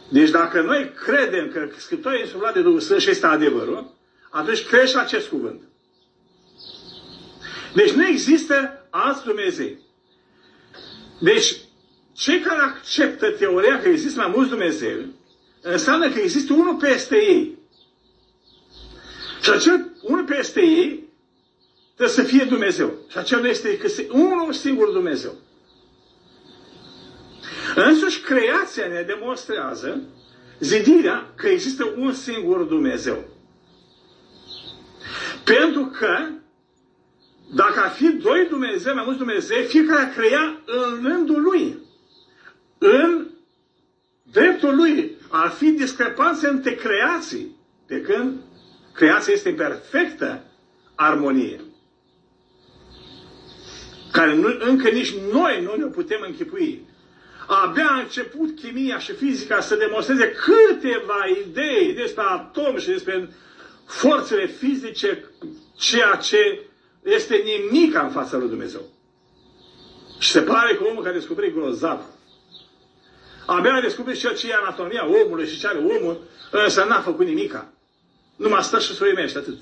Deci 0.09 0.31
dacă 0.31 0.61
noi 0.61 0.93
credem 1.05 1.49
că 1.49 1.69
Scriptura 1.77 2.15
e 2.15 2.21
insuflat 2.21 2.55
de 2.55 2.63
Duhul 2.63 2.81
Sfânt 2.81 3.01
și 3.01 3.11
este 3.11 3.27
adevărul, 3.27 3.95
atunci 4.31 4.67
crește 4.67 4.99
acest 4.99 5.29
cuvânt. 5.29 5.63
Deci 7.75 7.91
nu 7.91 8.07
există 8.07 8.87
alți 8.91 9.25
Dumnezei. 9.25 9.79
Deci, 11.21 11.57
cei 12.13 12.41
care 12.41 12.61
acceptă 12.61 13.31
teoria 13.31 13.81
că 13.81 13.89
există 13.89 14.21
mai 14.21 14.33
mulți 14.35 14.51
Dumnezeu, 14.51 14.99
înseamnă 15.61 16.11
că 16.11 16.19
există 16.19 16.53
unul 16.53 16.77
peste 16.77 17.17
ei. 17.17 17.59
Și 19.43 19.51
acel 19.51 19.91
unul 20.03 20.25
peste 20.25 20.61
ei 20.61 21.09
trebuie 21.95 22.17
să 22.17 22.23
fie 22.23 22.45
Dumnezeu. 22.45 22.93
Și 23.09 23.19
acel 23.19 23.41
nu 23.41 23.47
este 23.47 23.77
că 23.77 23.89
unul 24.11 24.53
singur 24.53 24.91
Dumnezeu. 24.91 25.35
Însuși 27.75 28.21
creația 28.21 28.87
ne 28.87 29.03
demonstrează 29.03 30.01
zidirea 30.61 31.33
că 31.37 31.49
există 31.49 31.95
un 31.97 32.13
singur 32.13 32.63
Dumnezeu. 32.63 33.25
Pentru 35.45 35.85
că 35.85 36.29
Dacă 37.55 37.81
ar 37.81 37.91
fi 37.91 38.09
doi 38.09 38.47
Dumnezei, 38.49 38.93
mai 38.95 39.03
mulți 39.05 39.19
Dumnezei, 39.19 39.65
fiecare 39.65 40.01
a 40.01 40.15
crea 40.15 40.63
în 40.67 41.01
rândul 41.03 41.43
lui. 41.43 41.79
În 42.85 43.27
dreptul 44.23 44.77
lui 44.77 45.17
ar 45.29 45.49
fi 45.51 45.71
discrepanțe 45.71 46.49
între 46.49 46.75
creații, 46.75 47.57
de 47.87 48.01
când 48.01 48.41
creația 48.93 49.33
este 49.33 49.49
în 49.49 49.55
perfectă 49.55 50.45
armonie. 50.95 51.61
Care 54.13 54.35
nu, 54.35 54.49
încă 54.59 54.89
nici 54.89 55.15
noi 55.33 55.63
nu 55.63 55.75
ne 55.77 55.85
putem 55.91 56.25
închipui. 56.27 56.87
Abia 57.47 57.87
a 57.87 58.01
început 58.01 58.57
chimia 58.61 58.99
și 58.99 59.13
fizica 59.13 59.61
să 59.61 59.77
demonstreze 59.77 60.33
câteva 60.33 61.25
idei 61.47 61.95
despre 61.95 62.23
atom 62.23 62.79
și 62.79 62.89
despre 62.89 63.29
forțele 63.87 64.47
fizice, 64.47 65.25
ceea 65.77 66.15
ce 66.15 66.61
este 67.03 67.45
nimic 67.45 67.95
în 67.95 68.11
fața 68.11 68.37
lui 68.37 68.49
Dumnezeu. 68.49 68.83
Și 70.19 70.31
se 70.31 70.41
pare 70.41 70.75
că 70.75 70.85
omul 70.85 71.03
care 71.03 71.15
a 71.15 71.19
descoperit 71.19 71.55
grozav. 71.55 72.12
Abia 73.47 73.75
a 73.75 73.81
descoperit 73.81 74.21
ceea 74.21 74.35
ce 74.35 74.49
e 74.49 74.55
anatomia 74.55 75.07
omului 75.25 75.47
și 75.49 75.59
ce 75.59 75.67
are 75.67 75.79
omul, 75.79 76.21
însă 76.51 76.85
n-a 76.85 77.01
făcut 77.01 77.27
nimica. 77.27 77.73
Numai 78.37 78.63
stă 78.63 78.79
și 78.79 78.93
suimește 78.95 79.39
atât. 79.39 79.59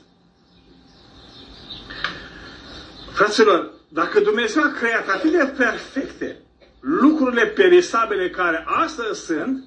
Fraților, 3.13 3.71
dacă 3.89 4.21
Dumnezeu 4.21 4.63
a 4.63 4.73
creat 4.73 5.09
atât 5.09 5.31
de 5.31 5.55
perfecte 5.57 6.41
lucrurile 6.81 7.47
perisabile 7.47 8.31
care 8.31 8.65
astăzi 8.67 9.25
sunt 9.25 9.65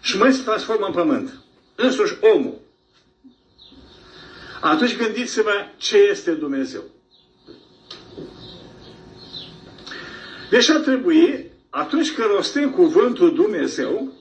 și 0.00 0.18
mai 0.18 0.32
se 0.32 0.42
transformă 0.42 0.86
în 0.86 0.92
pământ, 0.92 1.32
însuși 1.74 2.16
omul, 2.20 2.60
atunci 4.60 4.96
gândiți-vă 4.96 5.52
ce 5.76 5.96
este 5.96 6.32
Dumnezeu. 6.32 6.82
Deci 10.50 10.68
ar 10.70 10.80
trebui, 10.80 11.50
atunci 11.76 12.12
când 12.12 12.28
rostim 12.28 12.70
cuvântul 12.70 13.34
Dumnezeu, 13.34 14.12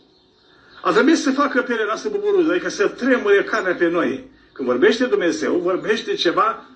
ar 0.82 0.94
trebui 0.94 1.16
să 1.16 1.32
facă 1.32 1.62
pielea 1.62 1.86
noastră 1.86 2.10
buburuză, 2.10 2.52
adică 2.52 2.70
să 2.70 2.88
tremure 2.88 3.44
carnea 3.44 3.76
pe 3.76 3.90
noi. 3.90 4.30
Când 4.54 4.68
vorbește 4.68 5.06
Dumnezeu, 5.06 5.56
vorbește 5.58 6.14
ceva 6.14 6.70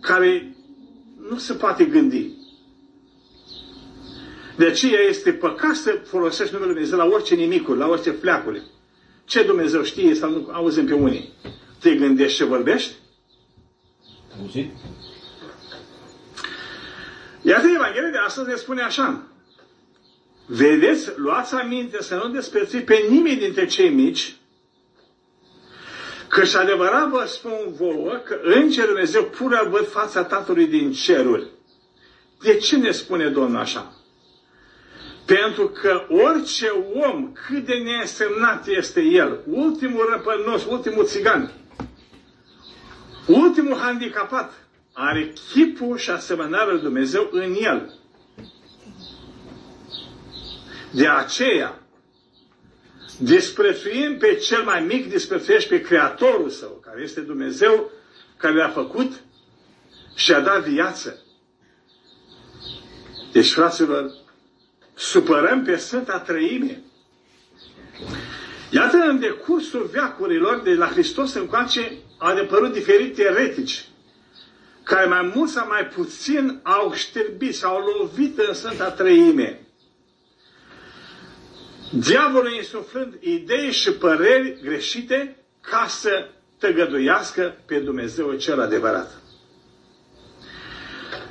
care 0.00 0.56
nu 1.30 1.36
se 1.36 1.52
poate 1.52 1.84
gândi. 1.84 2.30
De 4.56 4.66
aceea 4.66 5.00
este 5.00 5.32
păcat 5.32 5.74
să 5.74 6.00
folosești 6.04 6.52
numele 6.52 6.72
Dumnezeu 6.72 6.98
la 6.98 7.04
orice 7.04 7.34
nimicuri, 7.34 7.78
la 7.78 7.88
orice 7.88 8.10
fleacuri. 8.10 8.62
Ce 9.24 9.42
Dumnezeu 9.42 9.82
știe 9.82 10.14
sau 10.14 10.30
nu 10.30 10.48
auzim 10.52 10.86
pe 10.86 10.94
unii. 10.94 11.32
Te 11.78 11.94
gândești 11.94 12.36
ce 12.36 12.44
vorbești? 12.44 12.92
Auzit? 14.40 14.70
Iată, 17.42 17.66
Evanghelia 17.74 18.10
de 18.10 18.18
astăzi 18.26 18.48
ne 18.48 18.54
spune 18.54 18.82
așa. 18.82 19.27
Vedeți, 20.50 21.10
luați 21.16 21.54
aminte 21.54 22.02
să 22.02 22.14
nu 22.14 22.28
desprețui 22.28 22.80
pe 22.82 23.06
nimeni 23.08 23.38
dintre 23.38 23.66
cei 23.66 23.90
mici, 23.90 24.36
că 26.28 26.44
și 26.44 26.56
adevărat 26.56 27.08
vă 27.08 27.24
spun 27.26 27.74
vouă 27.76 28.12
că 28.24 28.40
Îngerul 28.42 28.86
Dumnezeu 28.88 29.24
pura 29.24 29.62
văd 29.62 29.88
fața 29.88 30.24
Tatălui 30.24 30.66
din 30.66 30.92
ceruri. 30.92 31.46
De 32.42 32.56
ce 32.56 32.76
ne 32.76 32.90
spune 32.90 33.28
Domnul 33.28 33.60
așa? 33.60 33.92
Pentru 35.24 35.68
că 35.68 36.06
orice 36.08 36.68
om, 36.94 37.32
cât 37.32 37.64
de 37.66 37.74
neînsemnat 37.74 38.66
este 38.66 39.00
el, 39.00 39.40
ultimul 39.50 40.08
răpănos, 40.10 40.64
ultimul 40.64 41.04
țigan, 41.04 41.52
ultimul 43.26 43.76
handicapat, 43.76 44.52
are 44.92 45.32
chipul 45.52 45.96
și 45.96 46.10
asemănarea 46.10 46.72
lui 46.72 46.80
Dumnezeu 46.80 47.28
în 47.32 47.54
el. 47.60 47.92
De 50.90 51.08
aceea, 51.08 51.82
disprețuim 53.18 54.16
pe 54.18 54.34
cel 54.34 54.62
mai 54.62 54.80
mic, 54.80 55.08
disprețuiești 55.08 55.68
pe 55.68 55.80
Creatorul 55.80 56.50
său, 56.50 56.82
care 56.84 57.02
este 57.02 57.20
Dumnezeu, 57.20 57.90
care 58.36 58.54
le-a 58.54 58.68
făcut 58.68 59.12
și 60.14 60.32
a 60.32 60.40
dat 60.40 60.62
viață. 60.68 61.22
Deci, 63.32 63.52
fraților, 63.52 64.10
supărăm 64.94 65.62
pe 65.64 65.76
Sfânta 65.76 66.18
Trăime. 66.20 66.82
Iată, 68.70 68.96
în 68.96 69.18
decursul 69.18 69.88
veacurilor, 69.92 70.60
de 70.60 70.74
la 70.74 70.86
Hristos 70.86 71.34
încoace, 71.34 71.92
au 72.18 72.36
apărut 72.36 72.72
diferite 72.72 73.22
eretici 73.22 73.88
care 74.82 75.06
mai 75.06 75.32
mult 75.34 75.50
sau 75.50 75.66
mai 75.66 75.86
puțin 75.86 76.60
au 76.62 76.92
șterbit 76.94 77.54
sau 77.54 77.74
au 77.76 77.84
lovit 77.98 78.38
în 78.38 78.54
Sfânta 78.54 78.90
Trăime. 78.90 79.67
Diavolul 81.90 82.52
insuflând 82.52 83.14
idei 83.20 83.72
și 83.72 83.92
păreri 83.92 84.58
greșite 84.62 85.36
ca 85.60 85.86
să 85.88 86.28
tăgăduiască 86.58 87.56
pe 87.66 87.78
Dumnezeu 87.78 88.32
cel 88.34 88.60
adevărat. 88.60 89.10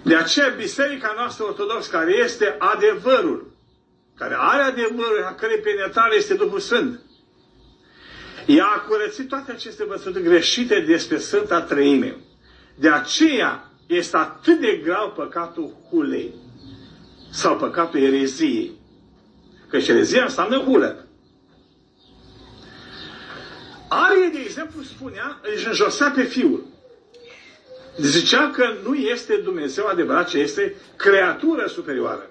De 0.03 0.15
aceea 0.15 0.49
biserica 0.49 1.13
noastră 1.17 1.43
ortodoxă, 1.43 1.91
care 1.91 2.13
este 2.13 2.55
adevărul, 2.59 3.51
care 4.15 4.35
are 4.37 4.61
adevărul, 4.61 5.23
a 5.25 5.33
cărei 5.33 5.57
penetrare 5.57 6.15
este 6.15 6.33
Duhul 6.33 6.59
Sfânt, 6.59 6.99
ea 8.45 8.65
a 8.65 8.79
curățit 8.79 9.27
toate 9.27 9.51
aceste 9.51 9.81
învățături 9.81 10.23
greșite 10.23 10.79
despre 10.79 11.17
Sfânta 11.17 11.61
Trăime. 11.61 12.17
De 12.75 12.89
aceea 12.89 13.71
este 13.87 14.17
atât 14.17 14.59
de 14.59 14.81
grav 14.83 15.09
păcatul 15.09 15.73
hulei 15.89 16.33
sau 17.29 17.57
păcatul 17.57 17.99
ereziei. 17.99 18.76
Că 19.69 19.79
și 19.79 19.89
erezia 19.91 20.23
înseamnă 20.23 20.57
hulă. 20.57 21.07
Arie, 23.89 24.29
de 24.33 24.39
exemplu, 24.39 24.81
spunea, 24.81 25.39
își 25.55 25.67
înjosea 25.67 26.11
pe 26.15 26.23
fiul. 26.23 26.65
Zicea 27.97 28.49
că 28.49 28.65
nu 28.83 28.95
este 28.95 29.35
Dumnezeu 29.43 29.85
adevărat, 29.85 30.29
ci 30.29 30.33
este 30.33 30.75
creatură 30.95 31.67
superioară. 31.67 32.29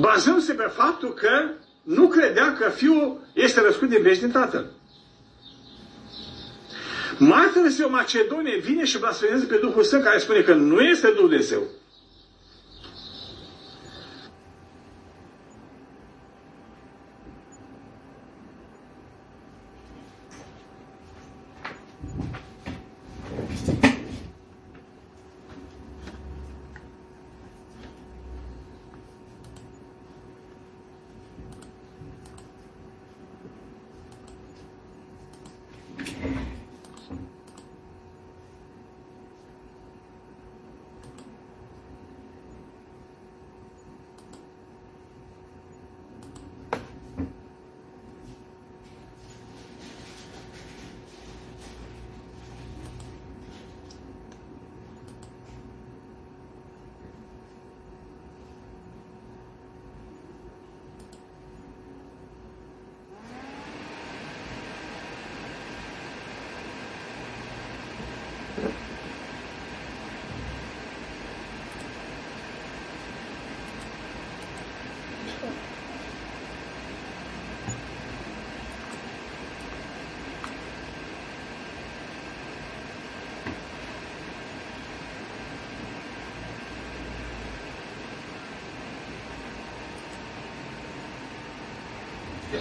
Bazându-se 0.00 0.52
pe 0.52 0.70
faptul 0.74 1.14
că 1.14 1.50
nu 1.82 2.08
credea 2.08 2.52
că 2.52 2.68
fiul 2.68 3.20
este 3.32 3.60
răscut 3.60 3.88
din 3.88 4.02
veci 4.02 4.18
din 4.18 4.30
tatăl. 4.30 4.70
Mai 7.18 7.50
târziu 7.52 7.88
Macedonie 7.88 8.58
vine 8.58 8.84
și 8.84 8.98
blasfemează 8.98 9.44
pe 9.44 9.56
Duhul 9.56 9.82
Sfânt 9.82 10.04
care 10.04 10.18
spune 10.18 10.40
că 10.40 10.54
nu 10.54 10.80
este 10.80 11.08
Dumnezeu. 11.16 11.62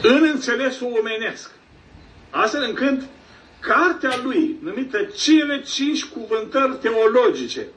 în 0.01 0.21
înțelesul 0.39 0.97
omenesc. 0.99 1.51
Astfel 2.29 2.63
încât 2.63 3.01
cartea 3.59 4.19
lui, 4.23 4.57
numită 4.61 5.03
Cele 5.03 5.61
cinci 5.61 6.05
cuvântări 6.05 6.77
teologice, 6.81 7.67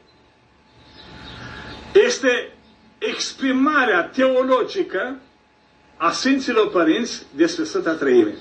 este 2.07 2.53
exprimarea 2.99 4.03
teologică 4.03 5.17
a 5.97 6.11
Sfinților 6.11 6.71
Părinți 6.71 7.27
despre 7.35 7.65
Sfânta 7.65 7.93
Trăime. 7.95 8.35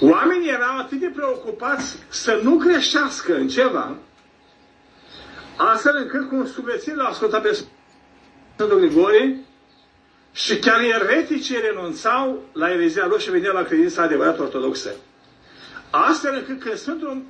Oamenii 0.00 0.48
erau 0.48 0.78
atât 0.78 0.98
de 0.98 1.12
preocupați 1.14 1.96
să 2.08 2.40
nu 2.42 2.56
greșească 2.56 3.34
în 3.36 3.48
ceva, 3.48 3.96
astfel 5.56 5.96
încât 5.96 6.28
cu 6.28 6.46
suflețire 6.46 6.94
l-au 6.96 7.06
ascultat 7.10 7.42
pe 7.42 7.64
Sfântul 8.56 8.78
Grigorie 8.78 9.36
și 10.32 10.58
chiar 10.58 10.80
ereticii 10.80 11.60
renunțau 11.60 12.42
la 12.52 12.70
erezia 12.70 13.06
lor 13.06 13.20
și 13.20 13.30
veneau 13.30 13.54
la 13.54 13.62
credința 13.62 14.02
adevărat 14.02 14.38
ortodoxă. 14.38 14.90
Astfel 15.90 16.34
încât 16.34 16.60
când 16.60 16.74
Sfântul 16.76 17.22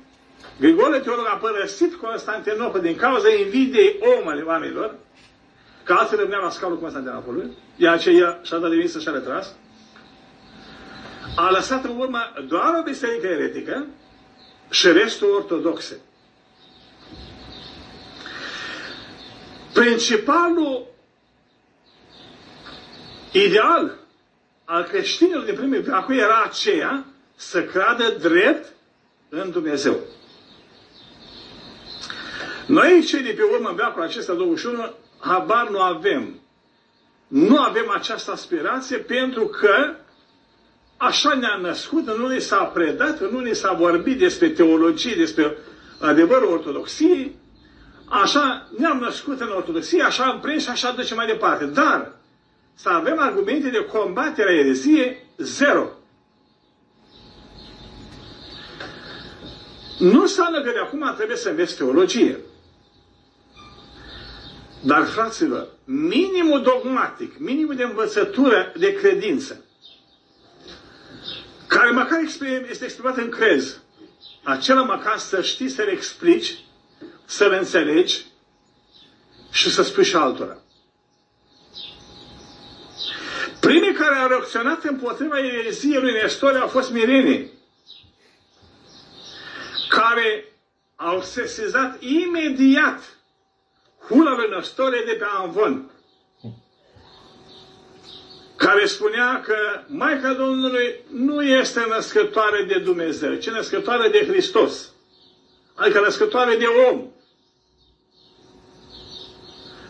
Grigore 0.59 0.99
Teolog 0.99 1.25
a 1.27 1.35
părăsit 1.35 1.95
Constantinopol 1.95 2.81
din 2.81 2.95
cauza 2.95 3.29
invidiei 3.29 3.99
omului 4.17 4.43
oamenilor, 4.45 4.95
că 5.83 5.93
alții 5.93 6.17
rămâneau 6.17 6.41
la 6.41 6.49
scalul 6.49 6.79
Constantinopolului, 6.79 7.51
iar 7.75 7.99
ce 7.99 8.09
el 8.09 8.39
și-a 8.43 8.57
dat 8.57 8.69
de 8.69 8.75
vinsă 8.75 8.99
și-a 8.99 9.11
retras, 9.11 9.55
a 11.35 11.49
lăsat 11.51 11.83
în 11.83 11.97
urmă 11.97 12.19
doar 12.47 12.75
o 12.79 12.83
biserică 12.83 13.27
eretică 13.27 13.85
și 14.69 14.91
restul 14.91 15.29
ortodoxe. 15.29 15.99
Principalul 19.73 20.92
ideal 23.33 23.97
al 24.65 24.83
creștinilor 24.83 25.43
din 25.43 25.55
primul 25.55 25.81
veacul 25.81 26.17
era 26.17 26.43
aceea 26.43 27.05
să 27.35 27.63
creadă 27.63 28.15
drept 28.21 28.73
în 29.29 29.51
Dumnezeu. 29.51 29.97
Noi, 32.65 33.03
cei 33.07 33.21
de 33.23 33.31
pe 33.31 33.41
urmă, 33.41 33.69
în 33.69 33.75
veacul 33.75 34.01
acesta 34.01 34.33
21, 34.33 34.93
habar 35.19 35.69
nu 35.69 35.79
avem. 35.79 36.39
Nu 37.27 37.61
avem 37.61 37.89
această 37.89 38.31
aspirație 38.31 38.97
pentru 38.97 39.45
că 39.45 39.95
așa 40.97 41.33
ne-a 41.33 41.57
născut, 41.61 42.17
nu 42.17 42.27
ne 42.27 42.37
s-a 42.37 42.63
predat, 42.63 43.31
nu 43.31 43.39
ne 43.39 43.53
s-a 43.53 43.73
vorbit 43.73 44.17
despre 44.17 44.49
teologie, 44.49 45.15
despre 45.15 45.57
adevărul 45.99 46.51
ortodoxiei, 46.51 47.35
așa 48.09 48.67
ne-am 48.77 48.97
născut 48.97 49.41
în 49.41 49.49
ortodoxie, 49.55 50.03
așa 50.03 50.23
am 50.23 50.39
prins 50.39 50.63
și 50.63 50.69
așa 50.69 50.91
ducem 50.91 51.17
mai 51.17 51.25
departe. 51.25 51.65
Dar 51.65 52.11
să 52.73 52.89
avem 52.89 53.19
argumente 53.19 53.69
de 53.69 53.85
combatere 53.85 54.49
a 54.49 54.59
ereziei, 54.59 55.17
zero. 55.37 55.89
Nu 59.99 60.21
înseamnă 60.21 60.61
că 60.61 60.71
de 60.71 60.79
acum 60.79 61.13
trebuie 61.15 61.37
să 61.37 61.49
înveți 61.49 61.75
teologie. 61.77 62.39
Dar, 64.85 65.05
fraților, 65.05 65.67
minimul 65.85 66.61
dogmatic, 66.61 67.37
minimul 67.39 67.75
de 67.75 67.83
învățătură 67.83 68.71
de 68.77 68.93
credință, 68.93 69.65
care 71.67 71.91
măcar 71.91 72.19
este 72.69 72.83
exprimat 72.83 73.17
în 73.17 73.29
crez, 73.29 73.79
acela 74.43 74.81
măcar 74.83 75.17
să 75.17 75.41
știi 75.41 75.69
să 75.69 75.81
le 75.81 75.91
explici, 75.91 76.63
să 77.25 77.47
le 77.47 77.57
înțelegi 77.57 78.25
și 79.51 79.69
să 79.71 79.83
spui 79.83 80.03
și 80.03 80.15
altora. 80.15 80.57
Primii 83.63 83.93
care 83.93 84.15
au 84.15 84.27
reacționat 84.27 84.83
împotriva 84.83 85.39
ereziei 85.39 86.01
lui 86.01 86.11
Nestor 86.11 86.55
au 86.55 86.67
fost 86.67 86.91
mirenii, 86.91 87.51
care 89.89 90.45
au 90.95 91.21
sesizat 91.21 92.01
imediat 92.01 93.17
hula 94.07 94.35
lui 94.35 94.49
Năstore 94.49 95.03
de 95.05 95.11
pe 95.11 95.25
Anvon, 95.37 95.91
care 98.55 98.85
spunea 98.85 99.41
că 99.41 99.55
Maica 99.87 100.33
Domnului 100.33 100.95
nu 101.11 101.41
este 101.41 101.85
născătoare 101.89 102.63
de 102.63 102.79
Dumnezeu, 102.79 103.33
ci 103.35 103.49
născătoare 103.49 104.09
de 104.09 104.25
Hristos. 104.27 104.91
Adică 105.75 105.99
născătoare 105.99 106.55
de 106.55 106.65
om. 106.65 107.07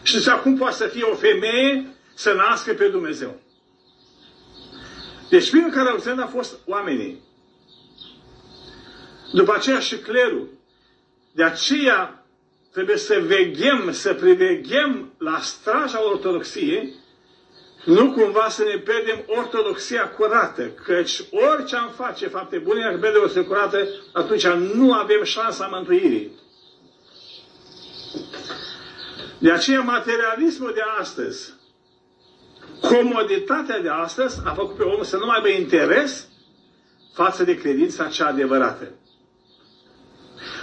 Și 0.03 0.29
acum 0.29 0.57
poate 0.57 0.75
să 0.75 0.87
fie 0.87 1.03
o 1.03 1.15
femeie 1.15 1.95
să 2.13 2.33
nască 2.33 2.73
pe 2.73 2.87
Dumnezeu. 2.87 3.42
Deci 5.33 5.49
primul 5.49 5.71
care 5.71 5.89
au 5.89 6.19
a 6.21 6.25
fost 6.27 6.59
oamenii. 6.65 7.19
După 9.31 9.53
aceea 9.53 9.79
și 9.79 9.97
clerul. 9.97 10.49
De 11.31 11.43
aceea 11.43 12.25
trebuie 12.71 12.97
să 12.97 13.19
veghem, 13.25 13.91
să 13.91 14.13
priveghem 14.13 15.13
la 15.17 15.39
straja 15.39 16.05
ortodoxiei, 16.05 16.93
nu 17.85 18.11
cumva 18.11 18.49
să 18.49 18.63
ne 18.63 18.77
pierdem 18.77 19.23
ortodoxia 19.27 20.09
curată, 20.09 20.67
căci 20.67 21.21
orice 21.31 21.75
am 21.75 21.89
face 21.89 22.27
fapte 22.27 22.57
bune, 22.57 22.81
dacă 22.83 22.97
pierde 22.97 23.17
o 23.39 23.43
curată, 23.43 23.87
atunci 24.11 24.47
nu 24.47 24.93
avem 24.93 25.23
șansa 25.23 25.67
mântuirii. 25.71 26.31
De 29.37 29.51
aceea 29.51 29.81
materialismul 29.81 30.71
de 30.73 30.81
astăzi, 30.99 31.53
comoditatea 32.89 33.79
de 33.79 33.89
astăzi 33.89 34.41
a 34.43 34.53
făcut 34.53 34.75
pe 34.75 34.83
om 34.83 35.03
să 35.03 35.17
nu 35.17 35.25
mai 35.25 35.35
aibă 35.35 35.47
interes 35.47 36.27
față 37.13 37.43
de 37.43 37.57
credința 37.57 38.07
cea 38.07 38.27
adevărată. 38.27 38.87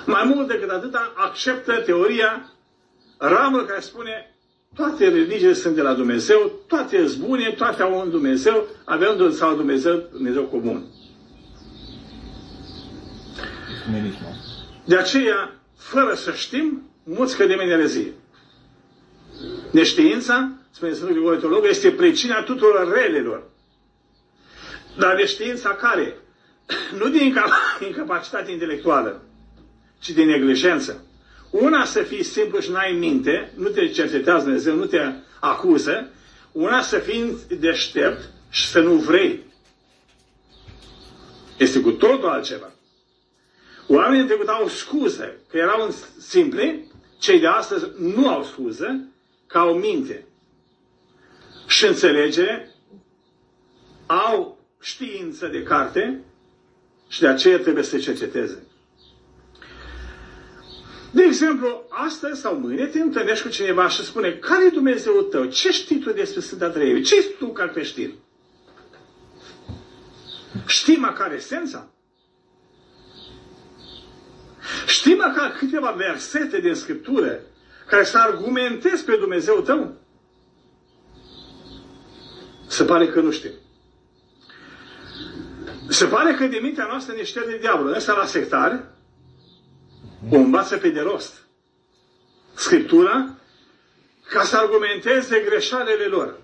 Mai 0.07 0.33
mult 0.35 0.49
decât 0.49 0.71
atât, 0.71 0.95
acceptă 1.15 1.81
teoria 1.81 2.53
ramă 3.19 3.63
care 3.63 3.81
spune 3.81 4.35
toate 4.75 5.09
religiile 5.09 5.53
sunt 5.53 5.75
de 5.75 5.83
la 5.83 5.95
Dumnezeu, 5.95 6.53
toate 6.67 7.07
sunt 7.07 7.25
bune, 7.25 7.51
toate 7.51 7.83
au 7.83 7.99
un 7.99 8.11
Dumnezeu, 8.11 8.67
avem 8.85 9.21
un 9.21 9.33
sau 9.33 9.55
Dumnezeu, 9.55 10.03
Dumnezeu 10.13 10.43
comun. 10.43 10.85
De 14.85 14.97
aceea, 14.97 15.61
fără 15.77 16.15
să 16.15 16.33
știm, 16.33 16.83
mulți 17.05 17.37
cădem 17.37 17.59
în 17.63 17.71
erezie. 17.71 18.13
Neștiința, 19.71 20.60
spune 20.71 20.93
Sfântul 20.93 21.15
Grigore 21.15 21.37
Teolog, 21.37 21.65
este 21.65 21.91
pricina 21.91 22.43
tuturor 22.43 22.93
relelor. 22.93 23.43
Dar 24.99 25.15
neștiința 25.15 25.75
care? 25.75 26.17
Nu 26.99 27.09
din 27.09 27.37
incapacitate 27.89 28.51
intelectuală, 28.51 29.23
ci 29.99 30.11
de 30.11 30.25
neglijență. 30.25 31.05
Una 31.51 31.85
să 31.85 32.03
fii 32.03 32.23
simplu 32.23 32.61
și 32.61 32.71
n-ai 32.71 32.93
minte, 32.93 33.53
nu 33.57 33.69
te 33.69 33.89
cercetează 33.89 34.45
Dumnezeu, 34.45 34.75
nu 34.75 34.87
te 34.87 34.99
acuză. 35.41 36.09
Una 36.53 36.83
să 36.83 36.99
fii 36.99 37.37
deștept 37.59 38.31
și 38.51 38.67
să 38.67 38.81
nu 38.81 38.93
vrei. 38.93 39.43
Este 41.57 41.81
cu 41.81 41.91
totul 41.91 42.29
altceva. 42.29 42.73
Oamenii 43.87 44.27
trecut 44.27 44.49
au 44.49 44.69
scuze 44.69 45.39
că 45.49 45.57
erau 45.57 45.95
simpli, 46.19 46.93
cei 47.19 47.41
de 47.41 47.47
astăzi 47.47 47.87
nu 47.99 48.29
au 48.29 48.45
scuză, 48.45 49.01
că 49.47 49.59
au 49.59 49.75
minte. 49.75 50.25
Și 51.71 51.87
înțelege, 51.87 52.69
au 54.07 54.59
știință 54.81 55.47
de 55.47 55.63
carte 55.63 56.25
și 57.09 57.21
de 57.21 57.27
aceea 57.29 57.59
trebuie 57.59 57.85
să 57.85 57.99
cerceteze. 57.99 58.67
De 61.11 61.23
exemplu, 61.23 61.87
astăzi 61.89 62.41
sau 62.41 62.57
mâine 62.59 62.87
te 62.87 63.01
întâlnești 63.01 63.45
cu 63.45 63.51
cineva 63.51 63.89
și 63.89 64.05
spune, 64.05 64.33
care 64.33 64.65
e 64.65 64.69
Dumnezeul 64.69 65.23
tău? 65.23 65.45
Ce 65.45 65.71
știi 65.71 65.99
tu 65.99 66.13
despre 66.13 66.41
Sfânta 66.41 66.69
Treime? 66.71 67.01
Ce 67.01 67.15
știi 67.21 67.35
tu 67.39 67.47
ca 67.47 67.67
creștin? 67.67 68.15
Știi 70.67 70.97
măcar 70.97 71.33
esența? 71.33 71.91
Știi 74.87 75.15
măcar 75.15 75.53
câteva 75.59 75.91
versete 75.91 76.61
din 76.61 76.75
Scriptură 76.75 77.41
care 77.87 78.05
să 78.05 78.19
argumentezi 78.19 79.05
pe 79.05 79.17
Dumnezeu 79.17 79.61
tău? 79.61 80.00
Se 82.81 82.87
pare 82.87 83.09
că 83.09 83.21
nu 83.21 83.31
știi. 83.31 83.51
Se 85.89 86.05
pare 86.05 86.35
că 86.35 86.47
de 86.47 86.59
mintea 86.63 86.87
noastră 86.87 87.15
ne 87.15 87.25
șterge 87.25 87.59
diavolul. 87.59 87.95
Ăsta 87.95 88.13
la 88.13 88.25
sectare, 88.25 88.85
o 90.31 90.37
învață 90.37 90.77
pe 90.77 90.89
de 90.89 91.01
rost. 91.01 91.35
Scriptura 92.55 93.35
ca 94.29 94.43
să 94.43 94.57
argumenteze 94.57 95.41
greșalele 95.41 96.05
lor. 96.05 96.41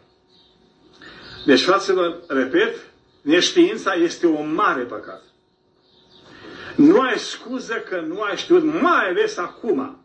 Deci, 1.47 1.63
fraților, 1.63 2.21
repet, 2.29 2.77
neștiința 3.23 3.93
este 3.93 4.27
un 4.27 4.55
mare 4.55 4.83
păcat. 4.83 5.23
Nu 6.75 7.01
ai 7.01 7.19
scuză 7.19 7.75
că 7.75 8.01
nu 8.01 8.21
ai 8.21 8.37
știut, 8.37 8.65
mai 8.65 9.09
ales 9.09 9.37
acum. 9.37 10.05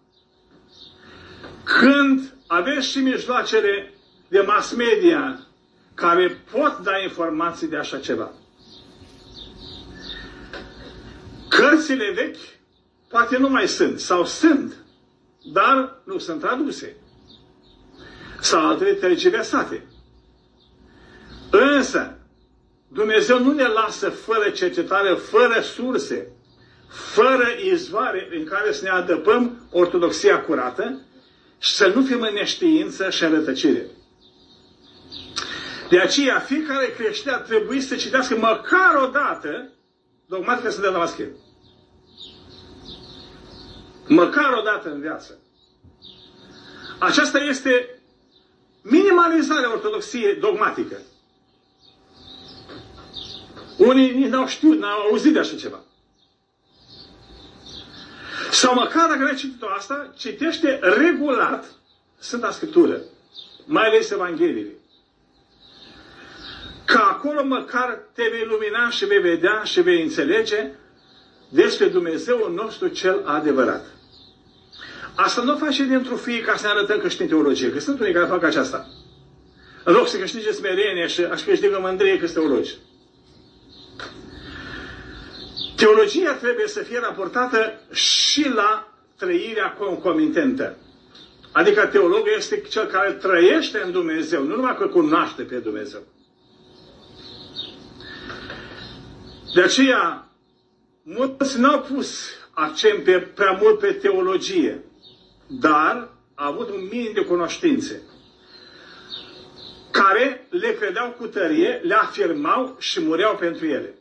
Când 1.64 2.34
aveți 2.48 2.88
și 2.88 3.00
mijloacele 3.00 3.94
de 4.28 4.42
mass 4.42 4.74
media 4.76 5.46
care 6.02 6.44
pot 6.52 6.78
da 6.84 6.98
informații 7.04 7.68
de 7.68 7.78
așa 7.78 7.98
ceva. 7.98 8.32
Cărțile 11.50 12.12
vechi 12.16 12.60
poate 13.08 13.38
nu 13.38 13.50
mai 13.50 13.68
sunt, 13.68 14.00
sau 14.00 14.26
sunt, 14.26 14.74
dar 15.54 16.02
nu 16.04 16.18
sunt 16.18 16.42
traduse. 16.42 16.96
Sau 18.40 18.68
altele 18.68 18.94
tergiversate. 18.94 19.86
Însă, 21.52 22.18
Dumnezeu 22.88 23.44
nu 23.44 23.52
ne 23.52 23.68
lasă 23.68 24.10
fără 24.10 24.50
cercetare, 24.50 25.14
fără 25.14 25.62
surse, 25.62 26.28
fără 26.88 27.48
izvoare 27.72 28.28
în 28.38 28.44
care 28.44 28.72
să 28.72 28.84
ne 28.84 28.90
adăpăm 28.90 29.68
ortodoxia 29.72 30.42
curată 30.42 31.02
și 31.60 31.72
să 31.74 31.92
nu 31.96 32.04
fim 32.04 32.22
în 32.22 32.34
neștiință 32.34 33.10
și 33.10 33.24
în 33.24 33.32
rătăcire. 33.32 33.86
De 35.92 36.00
aceea, 36.00 36.40
fiecare 36.40 36.94
creștin 36.98 37.32
ar 37.32 37.40
trebui 37.40 37.82
să 37.82 37.96
citească 37.96 38.38
măcar 38.38 38.96
o 38.96 39.08
dată 39.08 39.70
dogmatica 40.26 40.70
să 40.70 40.82
dea 40.82 40.90
la 40.90 40.98
maschil. 40.98 41.30
Măcar 44.08 44.54
o 44.54 44.62
dată 44.62 44.92
în 44.92 45.02
viață. 45.02 45.38
Aceasta 47.00 47.40
este 47.40 48.00
minimalizarea 48.82 49.72
ortodoxiei 49.72 50.36
dogmatică. 50.36 50.98
Unii 53.78 54.14
nici 54.14 54.30
n-au 54.30 54.48
știut, 54.48 54.80
n-au 54.80 55.00
auzit 55.00 55.34
de 55.34 55.40
așa 55.40 55.56
ceva. 55.56 55.80
Sau 58.52 58.74
măcar 58.74 59.10
dacă 59.10 59.24
ai 59.24 59.36
citit 59.36 59.62
asta, 59.78 60.14
citește 60.18 60.80
regulat 60.82 61.66
Sfânta 62.18 62.52
Scriptură, 62.52 63.02
mai 63.66 63.88
ales 63.88 64.10
Evangheliile. 64.10 64.81
Ca 66.86 67.00
acolo 67.00 67.44
măcar 67.44 68.00
te 68.14 68.24
vei 68.32 68.46
lumina 68.46 68.90
și 68.90 69.06
vei 69.06 69.20
vedea 69.20 69.62
și 69.64 69.82
vei 69.82 70.02
înțelege 70.02 70.70
despre 71.50 71.88
Dumnezeu 71.88 72.52
nostru 72.56 72.88
cel 72.88 73.22
adevărat. 73.26 73.86
Asta 75.16 75.42
nu 75.42 75.58
face 75.58 75.84
dintr-o 75.84 76.16
fie 76.16 76.42
ca 76.42 76.56
să 76.56 76.66
ne 76.66 76.72
arătăm 76.72 77.00
că 77.00 77.08
știm 77.08 77.28
teologie, 77.28 77.72
că 77.72 77.80
sunt 77.80 78.00
unii 78.00 78.14
care 78.14 78.26
fac 78.26 78.44
aceasta. 78.44 78.88
În 79.84 79.94
loc 79.94 80.08
să 80.08 80.18
câștige 80.18 80.52
smerenie 80.52 81.08
și 81.08 81.22
aș 81.24 81.44
câștigă 81.44 81.78
mândrie 81.82 82.20
că 82.20 82.28
sunt 82.28 82.46
teologi. 82.46 82.78
Teologia 85.76 86.34
trebuie 86.34 86.68
să 86.68 86.80
fie 86.80 87.00
raportată 87.00 87.80
și 87.92 88.50
la 88.56 88.94
trăirea 89.18 89.72
concomitentă. 89.72 90.78
Adică 91.52 91.86
teologul 91.86 92.34
este 92.38 92.62
cel 92.70 92.86
care 92.86 93.12
trăiește 93.12 93.82
în 93.86 93.92
Dumnezeu, 93.92 94.44
nu 94.44 94.56
numai 94.56 94.78
că 94.78 94.88
cunoaște 94.88 95.42
pe 95.42 95.56
Dumnezeu. 95.56 96.02
De 99.54 99.62
aceea, 99.62 100.30
mulți 101.04 101.60
n-au 101.60 101.82
pus 101.82 102.30
accent 102.52 103.04
pe, 103.04 103.20
prea 103.20 103.52
mult 103.62 103.80
pe 103.80 103.92
teologie, 103.92 104.84
dar 105.48 106.10
a 106.36 106.46
avut 106.48 106.70
un 106.70 106.88
minim 106.92 107.12
de 107.14 107.22
cunoștințe 107.22 108.02
care 109.92 110.48
le 110.50 110.74
credeau 110.74 111.10
cu 111.10 111.28
tărie, 111.28 111.82
le 111.84 111.94
afirmau 111.94 112.76
și 112.80 113.02
mureau 113.02 113.36
pentru 113.36 113.66
ele 113.66 113.96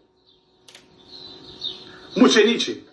mucenicii. 2.14 2.88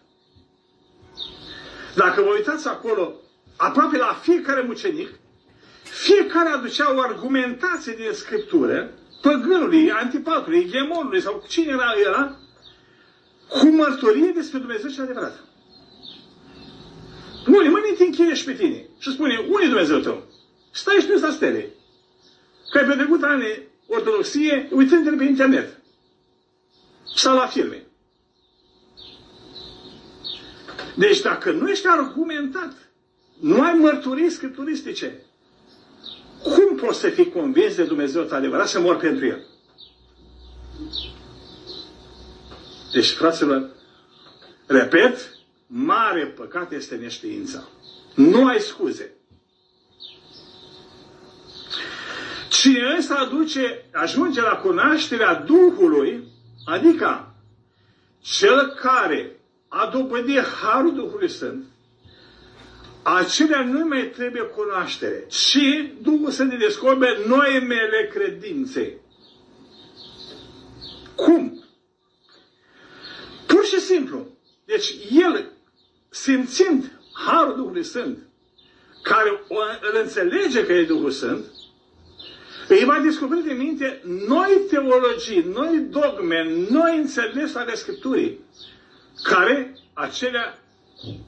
Dacă 1.95 2.21
vă 2.21 2.29
uitați 2.29 2.67
acolo, 2.67 3.13
aproape 3.55 3.97
la 3.97 4.19
fiecare 4.21 4.61
mucenic, 4.61 5.09
fiecare 5.83 6.49
aducea 6.49 6.95
o 6.95 6.99
argumentație 6.99 7.93
din 7.93 8.11
Scriptură, 8.11 8.89
păgânului, 9.21 9.91
antipatului, 9.91 10.69
ghemonului 10.71 11.21
sau 11.21 11.43
cine 11.47 11.71
era 11.71 11.93
era, 12.05 12.37
cu 13.49 13.65
mărturie 13.65 14.31
despre 14.35 14.59
Dumnezeu 14.59 14.89
și 14.89 14.99
adevărat. 14.99 15.43
Unii 17.47 17.69
mâine 17.69 17.95
te 17.97 18.03
încheie 18.03 18.33
și 18.33 18.43
pe 18.43 18.53
tine 18.53 18.85
și 18.97 19.11
spune, 19.11 19.37
unde 19.49 19.65
e 19.65 19.67
Dumnezeu 19.67 19.99
tău? 19.99 20.23
Stai 20.71 20.99
și 20.99 21.07
tu 21.07 21.19
la 21.19 21.31
stele. 21.31 21.69
Că 22.71 22.77
ai 22.77 22.85
petrecut 22.85 23.23
ani 23.23 23.67
ortodoxie 23.87 24.67
uitându-te 24.71 25.15
pe 25.15 25.23
internet. 25.23 25.79
Sau 27.15 27.35
la 27.35 27.47
filme. 27.47 27.83
Deci 30.95 31.21
dacă 31.21 31.51
nu 31.51 31.69
ești 31.69 31.87
argumentat, 31.87 32.73
nu 33.39 33.61
ai 33.61 33.73
mărturii 33.73 34.29
scripturistice, 34.29 35.21
cum 36.43 36.75
poți 36.75 36.99
să 36.99 37.09
fii 37.09 37.29
convins 37.29 37.75
de 37.75 37.83
Dumnezeu 37.83 38.27
adevărat 38.31 38.67
să 38.67 38.79
mor 38.79 38.97
pentru 38.97 39.25
El? 39.25 39.45
Deci, 42.91 43.09
fraților, 43.11 43.69
repet, 44.65 45.37
mare 45.67 46.25
păcat 46.25 46.71
este 46.71 46.95
neștiința. 46.95 47.67
Nu 48.15 48.45
ai 48.47 48.59
scuze. 48.59 49.11
Cine 52.49 52.93
însă 52.95 53.13
aduce, 53.13 53.85
ajunge 53.91 54.41
la 54.41 54.55
cunoașterea 54.55 55.33
Duhului, 55.35 56.23
adică 56.65 57.35
cel 58.21 58.67
care 58.81 59.39
a 59.67 59.89
dobândi 59.93 60.39
Harul 60.39 60.93
Duhului 60.95 61.29
Sfânt, 61.29 61.65
acelea 63.03 63.63
nu 63.63 63.87
mai 63.87 64.11
trebuie 64.15 64.41
cunoaștere, 64.41 65.25
ci 65.27 65.57
Duhul 66.01 66.31
să 66.31 66.43
ne 66.43 66.57
descopere 66.57 67.17
noi 67.27 67.59
mele 67.67 68.09
credințe. 68.13 68.93
Cum? 71.15 71.46
Pur 73.97 74.05
și 74.05 74.13
simplu. 74.13 74.27
Deci 74.65 74.95
el, 75.11 75.49
simțind 76.09 76.91
Harul 77.13 77.55
Duhului 77.55 77.83
Sfânt, 77.83 78.17
care 79.01 79.41
îl 79.81 79.99
înțelege 80.01 80.65
că 80.65 80.73
e 80.73 80.85
Duhul 80.85 81.11
Sfânt, 81.11 81.45
îi 82.67 82.83
va 82.85 82.99
descoperi 82.99 83.43
de 83.43 83.53
minte 83.53 84.01
noi 84.27 84.61
teologii, 84.69 85.43
noi 85.53 85.85
dogme, 85.89 86.65
noi 86.69 86.97
înțeles 86.97 87.55
ale 87.55 87.75
Scripturii 87.75 88.39
care 89.23 89.77
acelea 89.93 90.59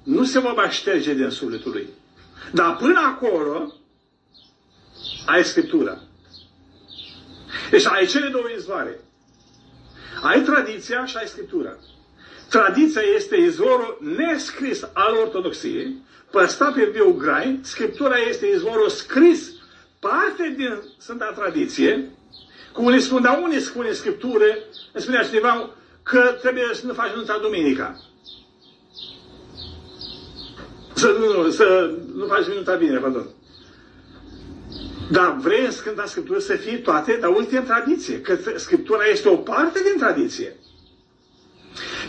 nu 0.04 0.24
se 0.24 0.40
vor 0.40 0.54
mai 0.54 0.70
șterge 0.72 1.14
din 1.14 1.30
sufletul 1.30 1.72
lui. 1.72 1.88
Dar 2.54 2.76
până 2.76 3.00
acolo 3.00 3.74
ai 5.26 5.44
Scriptura. 5.44 6.02
Deci 7.70 7.86
ai 7.86 8.06
cele 8.06 8.28
două 8.28 8.46
izvoare. 8.56 9.00
Ai 10.22 10.42
tradiția 10.42 11.06
și 11.06 11.18
ai 11.18 11.28
Scriptura. 11.28 11.78
Tradiția 12.50 13.02
este 13.16 13.36
izvorul 13.36 13.98
nescris 14.18 14.90
al 14.94 15.16
ortodoxiei, 15.16 15.96
păstrat 16.32 16.74
pe 16.74 16.90
viu 16.94 17.12
grai, 17.12 17.60
Scriptura 17.62 18.18
este 18.18 18.46
izvorul 18.46 18.90
scris, 18.90 19.52
parte 20.00 20.54
din 20.58 20.82
Sfânta 20.98 21.34
Tradiție, 21.36 22.10
cum 22.74 22.90
le 22.90 23.00
spun, 23.00 23.22
dar 23.22 23.40
unii 23.44 23.60
spune 23.60 23.92
Scriptură, 23.92 24.46
îmi 24.94 25.04
spunea 25.04 25.24
cineva, 25.24 25.76
că 26.04 26.38
trebuie 26.42 26.64
să 26.74 26.86
nu 26.86 26.94
faci 26.94 27.12
nunța 27.16 27.38
duminica. 27.42 28.00
Să 30.94 31.16
nu, 31.20 31.50
să 31.50 31.92
nu 32.16 32.26
faci 32.26 32.46
nunța 32.46 32.76
bine, 32.76 32.98
pardon. 32.98 33.28
Dar 35.12 35.38
vrei 35.42 35.66
în 35.66 35.72
Sfânta 35.72 36.06
Scriptură 36.06 36.40
să 36.40 36.56
fie 36.56 36.78
toate, 36.78 37.18
dar 37.22 37.36
uite 37.36 37.58
în 37.58 37.66
tradiție, 37.66 38.22
că 38.22 38.38
Scriptura 38.56 39.06
este 39.06 39.30
o 39.30 39.36
parte 39.36 39.80
din 39.92 40.00
tradiție. 40.00 40.56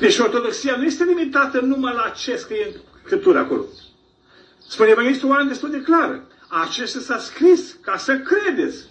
Deci 0.01 0.19
ortodoxia 0.19 0.77
nu 0.77 0.85
este 0.85 1.05
limitată 1.05 1.61
numai 1.61 1.95
la 1.95 2.09
ce 2.09 2.37
scrie 2.37 2.67
în 2.67 2.81
Scriptura 3.05 3.41
acolo. 3.41 3.65
Spune 4.69 4.89
Evanghelistul 4.91 5.29
Ioan 5.29 5.49
destul 5.49 5.71
de 5.71 5.81
clar. 5.83 6.23
Acesta 6.49 6.99
s-a 7.01 7.19
scris 7.19 7.77
ca 7.81 7.97
să 7.97 8.19
credeți. 8.19 8.85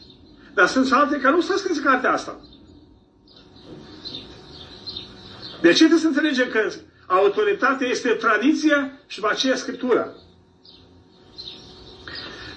Dar 0.53 0.67
sunt 0.67 0.85
și 0.87 0.93
alte 0.93 1.17
care 1.19 1.35
nu 1.35 1.41
s-a 1.41 1.55
scris 1.55 1.79
cartea 1.79 2.11
asta. 2.11 2.39
De 5.61 5.69
ce 5.69 5.77
trebuie 5.77 5.99
să 5.99 6.07
înțelegem 6.07 6.49
că 6.49 6.71
autoritatea 7.05 7.87
este 7.87 8.09
tradiția 8.09 8.91
și 9.07 9.19
după 9.19 9.31
aceea 9.31 9.55
Scriptura? 9.55 10.07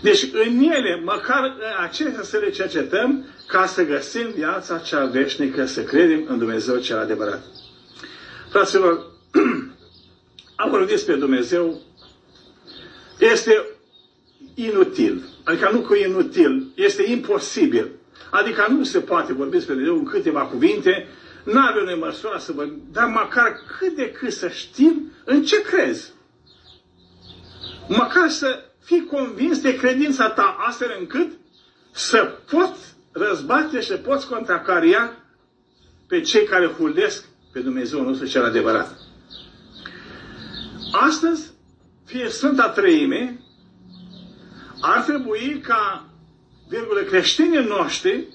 Deci 0.00 0.22
în 0.32 0.58
ele, 0.58 1.00
măcar 1.04 1.54
acestea 1.82 2.22
să 2.22 2.36
le 2.38 2.50
cercetăm 2.50 3.26
ca 3.46 3.66
să 3.66 3.84
găsim 3.84 4.30
viața 4.34 4.78
cea 4.78 5.04
veșnică, 5.04 5.64
să 5.66 5.82
credem 5.82 6.24
în 6.28 6.38
Dumnezeu 6.38 6.78
cel 6.78 6.98
adevărat. 6.98 7.42
Fraților, 8.52 9.06
am 10.62 10.70
vorbit 10.70 10.88
despre 10.88 11.14
Dumnezeu, 11.14 11.80
este 13.18 13.64
inutil. 14.54 15.22
Adică 15.44 15.70
nu 15.72 15.80
că 15.80 15.94
inutil, 15.96 16.66
este 16.74 17.10
imposibil. 17.10 17.90
Adică 18.30 18.66
nu 18.70 18.84
se 18.84 19.00
poate 19.00 19.32
vorbi 19.32 19.52
despre 19.52 19.72
Dumnezeu 19.74 19.98
în 19.98 20.04
câteva 20.04 20.40
cuvinte 20.40 21.06
nu 21.44 21.60
avem 21.60 21.84
noi 21.84 21.98
măsura 21.98 22.38
să 22.38 22.52
vă... 22.52 22.68
Dar 22.92 23.06
măcar 23.08 23.52
cât 23.78 23.96
de 23.96 24.10
cât 24.10 24.32
să 24.32 24.48
știm 24.48 25.12
în 25.24 25.44
ce 25.44 25.62
crezi. 25.62 26.12
Măcar 27.88 28.28
să 28.28 28.64
fii 28.84 29.04
convins 29.06 29.60
de 29.60 29.76
credința 29.76 30.30
ta 30.30 30.56
astfel 30.58 30.96
încât 31.00 31.30
să 31.90 32.38
poți 32.50 32.94
răzbate 33.12 33.80
și 33.80 33.86
să 33.86 33.96
poți 33.96 34.26
contracaria 34.28 35.16
pe 36.06 36.20
cei 36.20 36.44
care 36.44 36.66
hulesc 36.66 37.24
pe 37.52 37.60
Dumnezeu 37.60 38.02
nostru 38.02 38.26
cel 38.26 38.44
adevărat. 38.44 38.98
Astăzi, 40.92 41.50
fie 42.04 42.28
Sfânta 42.28 42.68
Treime, 42.68 43.40
ar 44.80 45.02
trebui 45.02 45.60
ca, 45.60 46.08
virgulă, 46.68 47.00
creștinii 47.00 47.64
noștri 47.64 48.26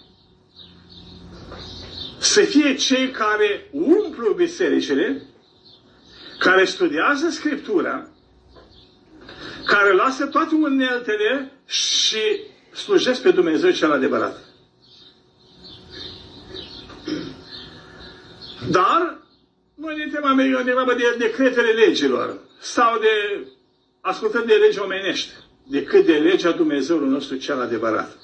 să 2.20 2.42
fie 2.42 2.76
cei 2.76 3.12
care 3.12 3.70
umplu 3.72 4.34
bisericile, 4.34 5.22
care 6.40 6.66
studiază 6.66 7.30
Scriptura, 7.30 8.10
care 9.66 9.94
lasă 9.94 10.26
toate 10.26 10.56
uneltele 10.56 11.52
și 11.66 12.22
slujesc 12.74 13.22
pe 13.22 13.32
Dumnezeu 13.32 13.72
cel 13.72 13.92
adevărat. 13.92 14.47
Dar 18.70 19.18
noi 19.76 19.98
ne 19.98 20.08
temăm 20.12 20.40
eu 20.40 20.62
degrabă 20.62 20.94
de 20.94 21.16
decretele 21.18 21.72
legilor 21.72 22.40
sau 22.60 23.00
de 23.00 23.48
ascultând 24.02 24.46
de 24.46 24.54
legi 24.54 24.80
omenești 24.80 25.32
decât 25.64 26.06
de 26.06 26.18
legea 26.18 26.52
Dumnezeului 26.52 27.10
nostru 27.10 27.36
cel 27.36 27.62
adevărat. 27.62 28.18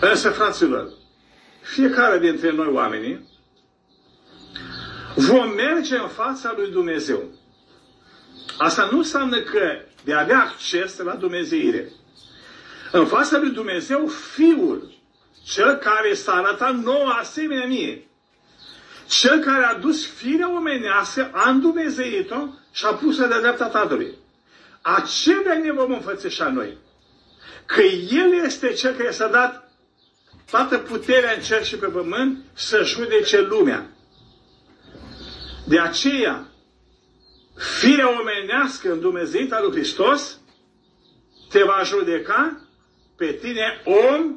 Însă, 0.00 0.30
fraților, 0.30 0.92
fiecare 1.60 2.18
dintre 2.18 2.52
noi 2.52 2.68
oamenii 2.68 3.28
vom 5.14 5.50
merge 5.54 5.96
în 5.96 6.08
fața 6.08 6.54
lui 6.56 6.70
Dumnezeu. 6.70 7.22
Asta 8.58 8.88
nu 8.90 8.98
înseamnă 8.98 9.40
că 9.40 9.60
de 10.04 10.14
a 10.14 10.20
avea 10.20 10.38
acces 10.38 10.98
la 10.98 11.14
Dumnezeire. 11.14 11.88
În 12.92 13.06
fața 13.06 13.38
lui 13.38 13.50
Dumnezeu, 13.50 14.06
Fiul, 14.06 14.94
cel 15.44 15.74
care 15.74 16.14
s-a 16.14 16.32
arătat 16.32 16.74
nouă 16.74 17.08
asemenea 17.08 17.66
mie, 17.66 18.08
cel 19.08 19.38
care 19.38 19.64
a 19.64 19.74
dus 19.74 20.06
firea 20.06 20.56
omenească, 20.56 21.30
a 21.32 21.50
îndumezeit-o 21.50 22.48
și 22.72 22.84
a 22.84 22.94
pus-o 22.94 23.26
de 23.26 23.38
dreapta 23.38 23.68
Tatălui. 23.68 24.14
Acelea 24.80 25.58
ne 25.58 25.72
vom 25.72 25.92
înfățișa 25.92 26.48
noi. 26.48 26.76
Că 27.66 27.82
El 28.10 28.44
este 28.44 28.72
Cel 28.72 28.94
care 28.94 29.10
s-a 29.10 29.28
dat 29.28 29.70
toată 30.50 30.78
puterea 30.78 31.32
în 31.32 31.40
cer 31.40 31.64
și 31.64 31.76
pe 31.76 31.86
pământ 31.86 32.44
să 32.52 32.82
judece 32.84 33.40
lumea. 33.40 33.90
De 35.66 35.80
aceea, 35.80 36.48
firea 37.78 38.20
omenească 38.20 38.92
în 38.92 39.00
Dumnezeita 39.00 39.60
lui 39.60 39.72
Hristos 39.72 40.38
te 41.48 41.62
va 41.62 41.82
judeca 41.84 42.60
pe 43.16 43.32
tine 43.32 43.82
om 43.84 44.36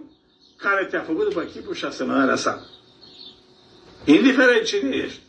care 0.57 0.85
te-a 0.85 1.01
făcut 1.01 1.27
după 1.27 1.41
chipul 1.41 1.73
și 1.73 1.85
asemănarea 1.85 2.35
sa. 2.35 2.65
Indiferent 4.03 4.65
cine 4.65 4.95
ești. 4.95 5.19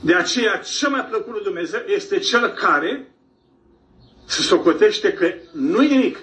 De 0.00 0.14
aceea, 0.14 0.56
cel 0.56 0.90
mai 0.90 1.04
plăcut 1.04 1.32
lui 1.32 1.42
Dumnezeu 1.42 1.80
este 1.86 2.18
cel 2.18 2.48
care 2.48 3.14
se 4.24 4.42
socotește 4.42 5.12
că 5.12 5.34
nu 5.52 5.82
e 5.82 5.86
nimic. 5.86 6.18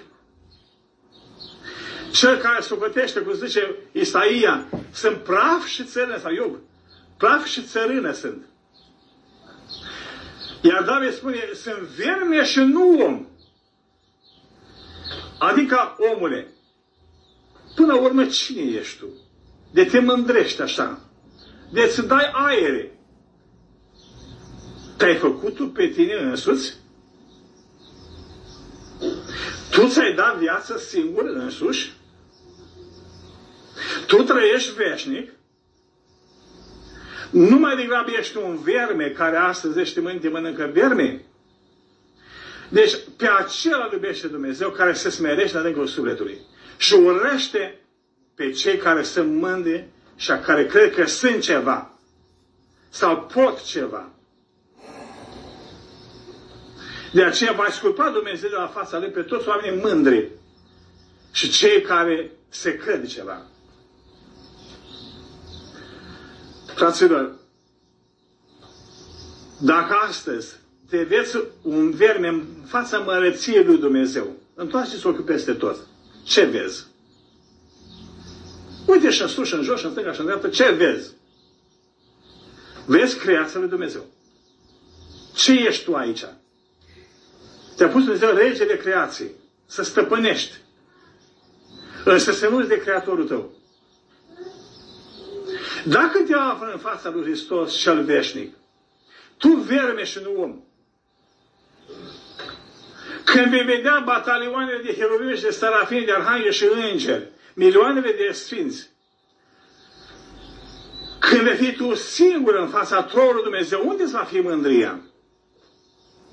Cel 2.10 2.36
care 2.36 2.60
socotește, 2.60 3.20
cum 3.20 3.32
zice 3.32 3.74
Isaia, 3.92 4.66
sunt 4.92 5.16
praf 5.16 5.66
și 5.66 5.84
țărână, 5.84 6.18
sau 6.18 6.32
Iov, 6.32 6.58
praf 7.16 7.44
și 7.44 7.62
țărână 7.62 8.12
sunt. 8.12 8.44
Iar 10.60 10.82
David 10.82 11.12
spune, 11.12 11.48
sunt 11.54 11.78
verme 11.78 12.44
și 12.44 12.58
nu 12.58 13.04
om. 13.04 13.26
Adică, 15.38 15.96
omule, 15.98 16.36
până 16.36 16.57
la 17.88 18.00
urmă 18.00 18.26
cine 18.26 18.62
ești 18.62 18.98
tu? 18.98 19.06
De 19.70 19.84
te 19.84 19.98
mândrești 19.98 20.62
așa. 20.62 21.00
De 21.72 21.88
să 21.88 22.02
dai 22.02 22.30
aere. 22.32 22.98
Te-ai 24.96 25.16
făcut 25.16 25.54
tu 25.54 25.68
pe 25.68 25.86
tine 25.86 26.14
însuți? 26.14 26.76
Tu 29.70 29.86
ți-ai 29.86 30.14
dat 30.14 30.38
viață 30.38 30.78
singur 30.78 31.24
însuși? 31.24 31.92
Tu 34.06 34.22
trăiești 34.22 34.74
veșnic? 34.74 35.32
Nu 37.30 37.58
mai 37.58 37.76
degrabă 37.76 38.10
ești 38.18 38.36
un 38.36 38.58
verme 38.62 39.08
care 39.08 39.36
astăzi 39.36 39.80
ești 39.80 40.00
mâine 40.00 40.18
te 40.18 40.28
mănâncă 40.28 40.70
verme? 40.72 41.24
Deci 42.68 42.96
pe 43.16 43.28
acela 43.28 43.88
iubește 43.92 44.26
Dumnezeu 44.26 44.70
care 44.70 44.92
se 44.92 45.10
smerește 45.10 45.54
la 45.54 45.60
adâncul 45.60 45.86
sufletului 45.86 46.38
și 46.78 46.94
urăște 46.94 47.80
pe 48.34 48.50
cei 48.50 48.76
care 48.76 49.02
sunt 49.02 49.34
mândri 49.34 49.86
și 50.16 50.30
a 50.30 50.40
care 50.40 50.66
cred 50.66 50.94
că 50.94 51.06
sunt 51.06 51.40
ceva 51.40 51.98
sau 52.88 53.20
pot 53.34 53.64
ceva. 53.64 54.08
De 57.12 57.24
aceea 57.24 57.52
va 57.52 57.66
sculpa 57.70 58.10
Dumnezeu 58.10 58.48
de 58.48 58.56
la 58.56 58.66
fața 58.66 58.98
Lui 58.98 59.08
pe 59.08 59.22
toți 59.22 59.48
oamenii 59.48 59.80
mândri 59.80 60.28
și 61.32 61.50
cei 61.50 61.80
care 61.80 62.30
se 62.48 62.76
cred 62.76 63.06
ceva. 63.06 63.42
Fraților, 66.74 67.32
dacă 69.60 69.94
astăzi 70.08 70.56
te 70.88 71.02
vezi 71.02 71.38
un 71.62 71.90
verme 71.90 72.28
în 72.28 72.44
fața 72.66 72.98
mărăției 72.98 73.64
lui 73.64 73.78
Dumnezeu, 73.78 74.36
întoarceți 74.54 75.06
ochii 75.06 75.24
peste 75.24 75.52
tot. 75.52 75.76
Ce 76.28 76.44
vezi? 76.44 76.86
Uite 78.86 79.10
și 79.10 79.22
în 79.22 79.28
sus, 79.28 79.46
și 79.46 79.54
în 79.54 79.62
jos, 79.62 79.78
și 79.78 79.84
în 79.84 79.90
stânga, 79.90 80.12
și 80.12 80.20
în 80.20 80.26
dreapta, 80.26 80.48
ce 80.48 80.70
vezi? 80.70 81.10
Vezi 82.86 83.18
creația 83.18 83.60
lui 83.60 83.68
Dumnezeu. 83.68 84.06
Ce 85.34 85.52
ești 85.52 85.84
tu 85.84 85.94
aici? 85.94 86.24
Te-a 87.76 87.88
pus 87.88 88.02
Dumnezeu 88.02 88.34
regele 88.34 88.76
creației, 88.76 89.30
să 89.66 89.82
stăpânești. 89.82 90.56
Însă 92.04 92.32
să 92.32 92.48
nu 92.48 92.62
de 92.62 92.78
Creatorul 92.78 93.26
tău. 93.26 93.50
Dacă 95.84 96.18
te 96.18 96.34
află 96.34 96.70
în 96.72 96.78
fața 96.78 97.10
lui 97.10 97.22
Hristos 97.22 97.76
cel 97.76 98.04
veșnic, 98.04 98.56
tu 99.36 99.48
verme 99.48 100.04
și 100.04 100.18
nu 100.22 100.42
om, 100.42 100.60
când 103.32 103.50
vei 103.50 103.62
vedea 103.62 104.02
batalioanele 104.04 104.82
de 104.82 104.94
heruvimi 104.98 105.36
și 105.36 105.42
de 105.42 105.50
starafini, 105.50 106.04
de 106.04 106.12
arhangeli 106.12 106.54
și 106.54 106.68
îngeri, 106.92 107.28
milioanele 107.54 108.12
de 108.12 108.32
sfinți, 108.32 108.90
când 111.18 111.42
vei 111.42 111.56
fi 111.56 111.76
tu 111.76 111.94
singur 111.94 112.54
în 112.54 112.68
fața 112.68 113.02
tronului 113.02 113.42
Dumnezeu, 113.42 113.88
unde 113.88 114.02
îți 114.02 114.12
va 114.12 114.24
fi 114.24 114.40
mândria? 114.40 115.00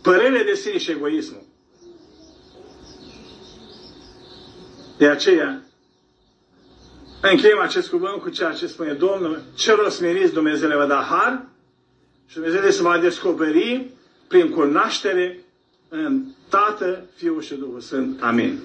Părere 0.01 0.43
de 0.43 0.53
sine 0.53 0.77
și 0.77 0.91
egoismul. 0.91 1.43
De 4.97 5.07
aceea, 5.07 5.61
încheiem 7.21 7.59
acest 7.59 7.89
cuvânt 7.89 8.21
cu 8.21 8.29
ceea 8.29 8.51
ce 8.51 8.67
spune 8.67 8.93
Domnul, 8.93 9.41
celor 9.55 9.89
smeriți 9.89 10.33
Dumnezeu 10.33 10.69
le 10.69 10.75
va 10.75 10.85
da 10.85 11.01
har 11.01 11.45
și 12.27 12.33
Dumnezeu 12.33 12.69
se 12.69 12.81
va 12.81 12.97
descoperi 12.97 13.91
prin 14.27 14.49
cunoaștere 14.49 15.39
în 15.89 16.23
Tată, 16.49 17.01
Fiul 17.15 17.41
și 17.41 17.55
Duhul 17.55 17.79
Sfânt. 17.79 18.21
Amin. 18.21 18.59